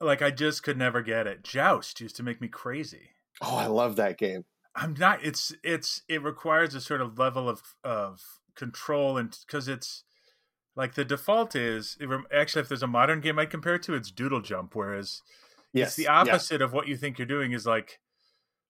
Like 0.00 0.22
I 0.22 0.30
just 0.30 0.62
could 0.62 0.78
never 0.78 1.02
get 1.02 1.26
it. 1.26 1.44
Joust 1.44 2.00
used 2.00 2.16
to 2.16 2.22
make 2.22 2.40
me 2.40 2.48
crazy. 2.48 3.10
Oh, 3.42 3.56
I 3.56 3.66
love 3.66 3.96
that 3.96 4.16
game. 4.16 4.46
I'm 4.74 4.94
not. 4.94 5.22
It's 5.22 5.52
it's 5.62 6.00
it 6.08 6.22
requires 6.22 6.74
a 6.74 6.80
sort 6.80 7.02
of 7.02 7.18
level 7.18 7.46
of 7.46 7.60
of 7.84 8.22
control 8.54 9.18
and 9.18 9.36
because 9.46 9.68
it's 9.68 10.04
like 10.76 10.94
the 10.94 11.04
default 11.04 11.54
is 11.54 11.98
it, 12.00 12.08
actually 12.32 12.62
if 12.62 12.68
there's 12.68 12.82
a 12.82 12.86
modern 12.86 13.20
game 13.20 13.38
I 13.38 13.44
compare 13.44 13.74
it 13.74 13.82
to 13.82 13.92
it's 13.94 14.10
Doodle 14.10 14.40
Jump, 14.40 14.74
whereas 14.74 15.20
Yes. 15.74 15.88
it's 15.88 15.96
the 15.96 16.08
opposite 16.08 16.62
of 16.62 16.72
what 16.72 16.88
you 16.88 16.96
think 16.96 17.18
you're 17.18 17.26
doing. 17.26 17.52
Is 17.52 17.66
like 17.66 17.98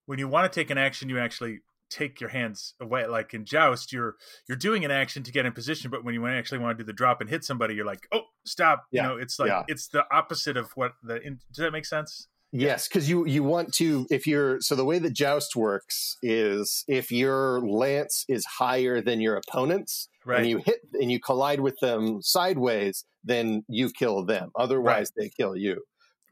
when 0.07 0.19
you 0.19 0.27
want 0.27 0.51
to 0.53 0.61
take 0.61 0.71
an 0.71 0.79
action, 0.79 1.09
you 1.09 1.21
actually 1.21 1.61
take 1.91 2.21
your 2.21 2.31
hands 2.31 2.75
away. 2.81 3.07
Like 3.07 3.35
in 3.35 3.45
Joust, 3.45 3.93
you're 3.93 4.17
you're 4.49 4.57
doing 4.59 4.85
an 4.85 4.91
action 4.91 5.23
to 5.23 5.33
get 5.33 5.47
in 5.47 5.53
position, 5.53 5.91
but 5.91 6.05
when 6.05 6.15
you 6.15 6.27
actually 6.27 6.59
want 6.59 6.79
to 6.79 6.85
do 6.85 6.87
the 6.87 6.93
drop 6.93 7.21
and 7.21 7.29
hit 7.29 7.45
somebody, 7.45 7.75
you're 7.75 7.87
like, 7.87 8.07
oh, 8.13 8.23
stop. 8.45 8.85
Yeah, 8.91 9.03
You 9.03 9.09
know, 9.09 9.17
it's 9.17 9.39
like 9.39 9.49
yeah. 9.49 9.63
it's 9.69 9.89
the 9.89 10.05
opposite 10.13 10.57
of 10.57 10.71
what 10.75 10.93
the. 11.03 11.21
In, 11.21 11.39
does 11.53 11.63
that 11.65 11.73
make 11.73 11.87
sense? 11.87 12.29
Yes, 12.51 12.89
because 12.89 13.11
you 13.11 13.27
you 13.27 13.43
want 13.43 13.75
to 13.75 14.07
if 14.11 14.27
you're 14.27 14.59
so 14.61 14.75
the 14.75 14.85
way 14.85 14.99
that 14.99 15.13
joust 15.13 15.55
works 15.55 16.17
is 16.23 16.83
if 16.89 17.13
your 17.13 17.61
lance 17.61 18.25
is 18.27 18.47
higher 18.47 19.03
than 19.03 19.21
your 19.21 19.37
opponent's 19.37 20.09
Right. 20.25 20.41
and 20.41 20.49
you 20.49 20.59
hit 20.59 20.81
and 20.95 21.11
you 21.11 21.21
collide 21.21 21.61
with 21.61 21.79
them 21.81 22.21
sideways, 22.21 23.05
then 23.25 23.65
you 23.69 23.91
kill 23.91 24.25
them. 24.25 24.51
Otherwise, 24.57 25.11
they 25.17 25.31
kill 25.31 25.57
you. 25.57 25.83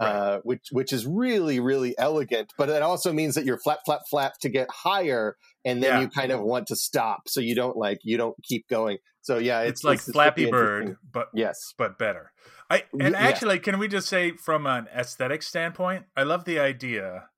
Right. 0.01 0.09
Uh, 0.11 0.41
which 0.43 0.67
which 0.73 0.93
is 0.93 1.07
really 1.07 1.59
really 1.59 1.97
elegant, 1.99 2.53
but 2.59 2.69
it 2.69 2.83
also 2.83 3.13
means 3.13 3.35
that 3.35 3.45
you're 3.47 3.59
flap 3.59 3.79
flap 3.87 4.03
flap 4.11 4.35
to 4.41 4.49
get 4.51 4.69
higher, 4.71 5.37
and 5.65 5.83
then 5.83 5.97
Yeah. 5.97 6.01
you 6.03 6.09
kind 6.09 6.33
of 6.33 6.43
want 6.43 6.67
to 6.69 6.77
stop, 6.77 7.23
so 7.29 7.41
you 7.41 7.55
don't 7.55 7.77
like 7.79 8.01
you 8.03 8.19
don't 8.19 8.37
keep 8.43 8.69
going. 8.69 8.99
So 9.23 9.39
yeah, 9.39 9.63
it's, 9.63 9.83
like 9.83 9.99
it's 10.01 10.11
Flappy 10.13 10.51
Bird, 10.51 10.97
but 11.11 11.29
Yes, 11.35 11.73
but 11.79 11.99
better. 11.99 12.31
I 12.71 12.85
and 12.93 13.15
Yeah. 13.15 13.19
actually, 13.19 13.59
can 13.59 13.79
we 13.79 13.89
just 13.89 14.09
say 14.09 14.33
from 14.33 14.67
an 14.67 14.87
aesthetic 14.95 15.43
standpoint, 15.43 16.05
I 16.17 16.25
love 16.25 16.45
the 16.45 16.59
idea 16.61 17.29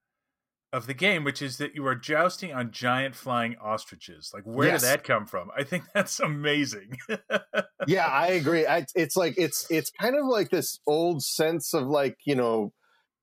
of 0.72 0.86
the 0.86 0.94
game, 0.94 1.24
which 1.24 1.40
is 1.40 1.56
that 1.58 1.74
you 1.74 1.86
are 1.86 1.94
jousting 1.94 2.52
on 2.52 2.70
giant 2.70 3.14
flying 3.14 3.56
ostriches. 3.62 4.30
Like, 4.34 4.42
where 4.44 4.68
Yes. 4.68 4.82
did 4.82 4.88
that 4.88 5.04
come 5.04 5.24
from? 5.26 5.48
I 5.56 5.64
think 5.64 5.84
that's 5.94 6.20
amazing. 6.20 6.98
yeah, 7.86 8.06
I 8.06 8.28
agree. 8.28 8.66
I, 8.66 8.84
it's 8.94 9.16
like 9.16 9.34
it's 9.38 9.66
it's 9.70 9.90
kind 9.90 10.14
of 10.16 10.26
like 10.26 10.50
this 10.50 10.78
old 10.86 11.22
sense 11.22 11.72
of 11.74 11.86
like 11.86 12.16
you 12.24 12.34
know. 12.34 12.72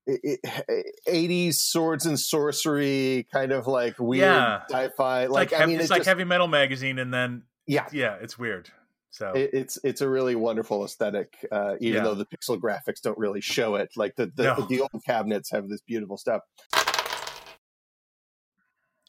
i- 0.07 0.37
i- 0.45 0.83
80s 1.07 1.55
swords 1.55 2.05
and 2.05 2.19
sorcery 2.19 3.25
kind 3.33 3.51
of 3.51 3.65
like 3.67 3.97
weird 3.99 4.21
Yeah. 4.23 4.61
sci-fi 4.69 5.25
like, 5.25 5.51
like, 5.51 5.59
i 5.61 5.65
mean 5.65 5.75
it's 5.77 5.85
it's 5.85 5.89
like 5.91 5.99
just, 6.01 6.07
heavy 6.09 6.23
metal 6.25 6.47
magazine, 6.47 6.99
and 6.99 7.11
then 7.13 7.43
yeah 7.67 7.87
yeah, 7.91 8.15
it's 8.21 8.37
weird. 8.37 8.69
So 9.09 9.31
it, 9.31 9.49
it's 9.53 9.79
it's 9.83 10.01
a 10.01 10.09
really 10.09 10.35
wonderful 10.35 10.83
aesthetic, 10.85 11.33
uh, 11.51 11.75
even 11.79 11.97
Yeah. 11.97 12.03
though 12.03 12.15
the 12.15 12.25
pixel 12.25 12.59
graphics 12.59 13.01
don't 13.01 13.17
really 13.17 13.41
show 13.41 13.75
it. 13.75 13.89
Like 13.95 14.15
the 14.15 14.27
the, 14.35 14.43
No. 14.43 14.65
the 14.69 14.81
old 14.81 15.01
cabinets 15.07 15.49
have 15.51 15.69
this 15.69 15.81
beautiful 15.81 16.17
stuff. 16.17 16.41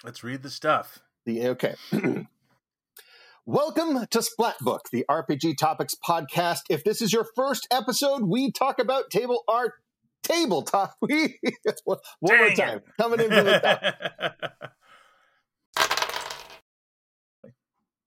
Let's 0.04 0.22
read 0.22 0.42
the 0.42 0.50
stuff. 0.50 0.98
The 1.24 1.48
okay. 1.48 1.74
Welcome 3.46 4.06
to 4.10 4.18
Splatbook, 4.18 4.90
the 4.90 5.04
RPG 5.08 5.56
Topics 5.56 5.94
podcast. 5.94 6.60
If 6.68 6.82
this 6.84 7.00
is 7.00 7.12
your 7.12 7.26
first 7.36 7.66
episode, 7.70 8.24
we 8.24 8.50
talk 8.50 8.78
about 8.80 9.10
table 9.10 9.44
art, 9.48 9.74
tabletop. 10.22 10.96
We 11.00 11.38
one 11.84 11.98
more 12.20 12.36
Dang 12.36 12.52
it. 12.52 12.56
time 12.56 12.80
coming 13.00 13.20
in 13.20 13.28
from 13.28 13.44
the 13.44 13.60
top. 13.60 14.72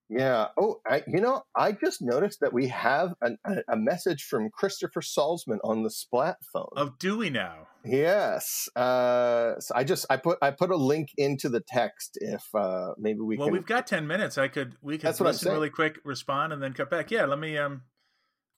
Yeah. 0.10 0.48
Oh, 0.60 0.82
I, 0.88 1.04
you 1.08 1.22
know, 1.22 1.44
I 1.56 1.72
just 1.72 2.02
noticed 2.02 2.40
that 2.40 2.52
we 2.52 2.68
have 2.70 3.14
an, 3.22 3.38
a, 3.46 3.74
a 3.74 3.78
message 3.78 4.24
from 4.24 4.50
Christopher 4.50 5.02
Salzman 5.02 5.60
on 5.64 5.84
the 5.84 5.92
Splat 5.92 6.38
phone. 6.52 6.70
oh, 6.76 6.96
do 7.00 7.18
we 7.18 7.30
now? 7.30 7.68
Yes. 7.86 8.68
Uh, 8.76 9.60
so 9.60 9.74
I 9.76 9.84
just 9.84 10.08
I 10.10 10.18
put 10.18 10.40
I 10.42 10.50
put 10.52 10.72
a 10.72 10.76
link 10.76 11.10
into 11.16 11.48
the 11.48 11.62
text 11.66 12.18
if 12.20 12.44
uh, 12.56 12.94
maybe 12.98 13.20
we 13.20 13.38
well, 13.38 13.48
can. 13.48 13.54
we've 13.54 13.66
got 13.66 13.86
ten 13.86 14.08
minutes. 14.08 14.38
I 14.38 14.48
could 14.48 14.76
we 14.82 14.98
could 14.98 15.08
That's 15.08 15.22
listen 15.22 15.52
really 15.52 15.70
quick, 15.70 16.00
respond, 16.04 16.54
and 16.54 16.62
then 16.62 16.74
cut 16.74 16.90
back. 16.90 17.12
Yeah, 17.12 17.26
let 17.26 17.40
me 17.40 17.58
um, 17.58 17.84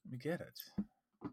let 0.06 0.12
me 0.14 0.18
get 0.18 0.42
it. 0.42 1.30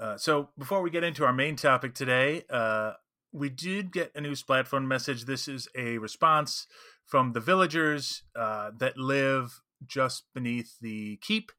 Uh, 0.00 0.16
so 0.16 0.50
before 0.58 0.82
we 0.82 0.90
get 0.90 1.04
into 1.04 1.24
our 1.24 1.32
main 1.32 1.56
topic 1.56 1.94
today, 1.94 2.42
uh, 2.50 2.92
we 3.32 3.48
did 3.48 3.92
get 3.92 4.12
a 4.14 4.20
new 4.20 4.32
Splatphone 4.32 4.86
message. 4.86 5.24
This 5.24 5.48
is 5.48 5.68
a 5.76 5.98
response 5.98 6.66
from 7.08 7.32
the 7.32 7.40
villagers 7.40 8.22
uh, 8.36 8.70
that 8.78 8.98
live 8.98 9.62
just 9.86 10.24
beneath 10.34 10.78
the 10.80 11.16
keep 11.22 11.50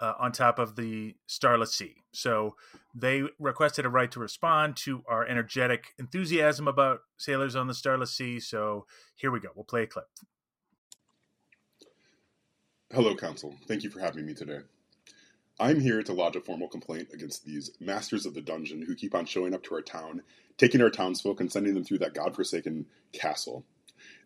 uh, 0.00 0.14
on 0.18 0.32
top 0.32 0.58
of 0.58 0.74
the 0.74 1.14
Starless 1.26 1.72
Sea. 1.72 1.94
So 2.10 2.56
they 2.92 3.22
requested 3.38 3.86
a 3.86 3.88
right 3.88 4.10
to 4.10 4.18
respond 4.18 4.76
to 4.78 5.04
our 5.08 5.24
energetic 5.24 5.94
enthusiasm 6.00 6.66
about 6.66 7.00
sailors 7.16 7.54
on 7.54 7.68
the 7.68 7.74
Starless 7.74 8.12
Sea. 8.12 8.40
So 8.40 8.86
here 9.14 9.30
we 9.30 9.38
go. 9.38 9.50
We'll 9.54 9.64
play 9.64 9.84
a 9.84 9.86
clip. 9.86 10.08
Hello, 12.92 13.14
Council. 13.14 13.54
Thank 13.68 13.84
you 13.84 13.90
for 13.90 14.00
having 14.00 14.26
me 14.26 14.34
today. 14.34 14.58
I'm 15.60 15.78
here 15.78 16.02
to 16.02 16.12
lodge 16.12 16.34
a 16.34 16.40
formal 16.40 16.66
complaint 16.66 17.10
against 17.14 17.44
these 17.44 17.70
masters 17.78 18.26
of 18.26 18.34
the 18.34 18.40
dungeon 18.40 18.82
who 18.82 18.96
keep 18.96 19.14
on 19.14 19.26
showing 19.26 19.54
up 19.54 19.62
to 19.64 19.76
our 19.76 19.82
town, 19.82 20.22
taking 20.58 20.82
our 20.82 20.90
townsfolk, 20.90 21.40
and 21.40 21.52
sending 21.52 21.74
them 21.74 21.84
through 21.84 21.98
that 21.98 22.14
godforsaken 22.14 22.86
castle. 23.12 23.64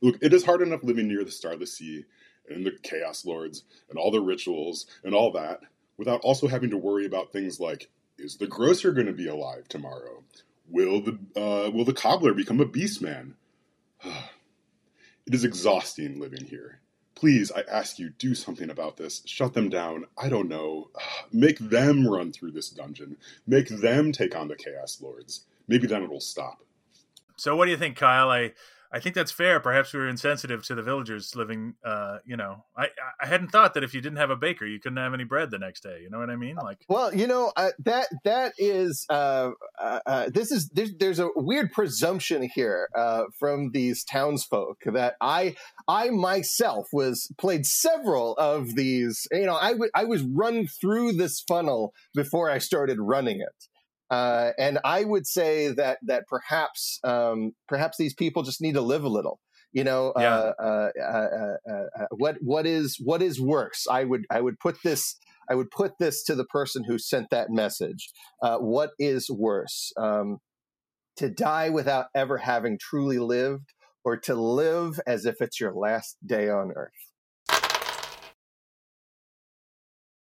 Look, 0.07 0.19
it 0.23 0.33
is 0.33 0.45
hard 0.45 0.63
enough 0.63 0.85
living 0.85 1.09
near 1.09 1.25
the 1.25 1.33
Starless 1.33 1.73
Sea 1.73 2.05
and 2.49 2.65
the 2.65 2.71
Chaos 2.85 3.27
Lords 3.27 3.65
and 3.91 3.99
all 3.99 4.13
the 4.13 4.21
rituals 4.21 4.87
and 5.03 5.13
all 5.13 5.33
that 5.33 5.63
without 5.97 6.21
also 6.21 6.47
having 6.47 6.71
to 6.71 6.77
worry 6.77 7.07
about 7.07 7.33
things 7.33 7.59
like 7.59 7.91
is 8.17 8.37
the 8.37 8.47
grocer 8.47 8.93
going 8.93 9.09
to 9.09 9.13
be 9.13 9.27
alive 9.27 9.67
tomorrow? 9.67 10.23
Will 10.69 11.01
the 11.01 11.19
uh, 11.35 11.73
will 11.73 11.85
the 11.85 11.93
cobbler 11.93 12.35
become 12.35 12.61
a 12.61 12.65
beast 12.65 13.03
man? 13.03 13.35
it 14.05 15.35
is 15.35 15.43
exhausting 15.43 16.21
living 16.21 16.45
here. 16.45 16.79
Please, 17.17 17.51
I 17.51 17.65
ask 17.69 17.99
you, 17.99 18.11
do 18.11 18.37
something 18.37 18.71
about 18.71 18.99
this. 18.99 19.25
Shut 19.27 19.55
them 19.55 19.71
down. 19.71 20.05
I 20.17 20.29
don't 20.29 20.49
know. 20.49 20.91
Make 21.33 21.59
them 21.59 22.07
run 22.07 22.31
through 22.31 22.53
this 22.53 22.71
dungeon. 22.71 23.17
Make 23.45 23.71
them 23.71 24.13
take 24.13 24.37
on 24.37 24.47
the 24.47 24.55
Chaos 24.55 25.03
Lords. 25.03 25.47
Maybe 25.67 25.89
then 25.89 26.05
it'll 26.05 26.21
stop. 26.21 26.63
So 27.35 27.57
what 27.57 27.65
do 27.65 27.73
you 27.73 27.77
think, 27.77 27.97
Kyle? 27.97 28.31
I 28.31 28.53
I 28.93 29.01
think 29.01 29.15
that's 29.15 29.33
fair. 29.33 29.61
Perhaps 29.61 29.93
we 29.93 30.01
were 30.01 30.09
insensitive 30.09 30.65
to 30.67 30.75
the 30.75 30.83
villagers 30.83 31.35
living. 31.35 31.75
Uh, 31.85 32.19
you 32.25 32.37
know, 32.37 32.65
I 32.77 32.89
I 33.21 33.27
hadn't 33.27 33.49
thought 33.49 33.75
that 33.75 33.85
if 33.85 33.95
you 33.95 34.01
didn't 34.01 34.19
have 34.19 34.31
a 34.31 34.37
baker, 34.37 34.67
you 34.67 34.81
couldn't 34.81 34.99
have 34.99 35.15
any 35.15 35.25
bread 35.25 35.51
the 35.51 35.59
next 35.59 35.83
day. 35.83 36.01
You 36.03 36.11
know 36.11 36.19
what 36.19 36.31
I 36.31 36.37
mean? 36.37 36.57
Like, 36.57 36.85
Well, 36.89 37.15
you 37.15 37.27
know 37.27 37.53
uh, 37.57 37.71
that 37.85 38.09
that 38.25 38.53
is 38.59 39.07
uh, 39.09 39.51
uh, 39.81 40.01
uh, 40.07 40.31
this 40.33 40.51
is 40.51 40.69
there's, 40.71 40.95
there's 40.99 41.19
a 41.19 41.29
weird 41.37 41.73
presumption 41.73 42.49
here 42.55 42.89
uh, 42.95 43.25
from 43.39 43.71
these 43.73 44.05
townsfolk 44.05 44.79
that 44.87 45.15
I 45.21 45.57
I 45.89 46.11
myself 46.11 46.89
was 46.93 47.33
played 47.39 47.67
several 47.67 48.35
of 48.35 48.75
these. 48.75 49.27
You 49.33 49.47
know, 49.47 49.57
I 49.57 49.73
w- 49.73 49.91
I 49.95 50.05
was 50.05 50.23
run 50.23 50.67
through 50.67 51.13
this 51.13 51.41
funnel 51.41 51.93
before 52.15 52.51
I 52.51 52.59
started 52.59 52.99
running 53.01 53.41
it. 53.41 53.69
Uh, 54.11 54.53
and 54.59 54.79
I 54.85 55.05
would 55.05 55.27
say 55.27 55.69
that 55.69 55.99
that 56.07 56.25
perhaps 56.29 57.01
um, 57.05 57.53
perhaps 57.69 57.97
these 57.99 58.15
people 58.15 58.43
just 58.43 58.61
need 58.61 58.75
to 58.75 58.81
live 58.81 59.05
a 59.05 59.09
little. 59.09 59.41
You 59.73 59.85
know, 59.85 60.11
Yeah. 60.17 60.43
uh, 60.43 60.53
uh, 60.59 60.91
uh, 60.99 61.57
uh, 61.69 61.73
uh, 61.73 62.07
what 62.17 62.37
what 62.41 62.67
is 62.67 62.97
what 63.03 63.21
is 63.23 63.41
worse? 63.41 63.87
I 63.91 64.05
would 64.05 64.25
I 64.31 64.41
would 64.41 64.59
put 64.61 64.77
this 64.85 65.17
I 65.51 65.55
would 65.55 65.71
put 65.71 65.93
this 65.99 66.23
to 66.25 66.35
the 66.35 66.45
person 66.47 66.85
who 66.85 66.99
sent 66.99 67.31
that 67.31 67.51
message. 67.51 68.11
Uh, 68.43 68.59
what 68.59 68.91
is 68.99 69.29
worse, 69.31 69.93
um, 69.97 70.39
to 71.17 71.31
die 71.31 71.71
without 71.71 72.07
ever 72.15 72.39
having 72.39 72.79
truly 72.81 73.19
lived, 73.19 73.73
or 74.05 74.17
to 74.19 74.35
live 74.35 75.01
as 75.07 75.27
if 75.27 75.37
it's 75.41 75.61
your 75.61 75.75
last 75.75 76.17
day 76.27 76.49
on 76.49 76.73
Earth? 76.77 77.06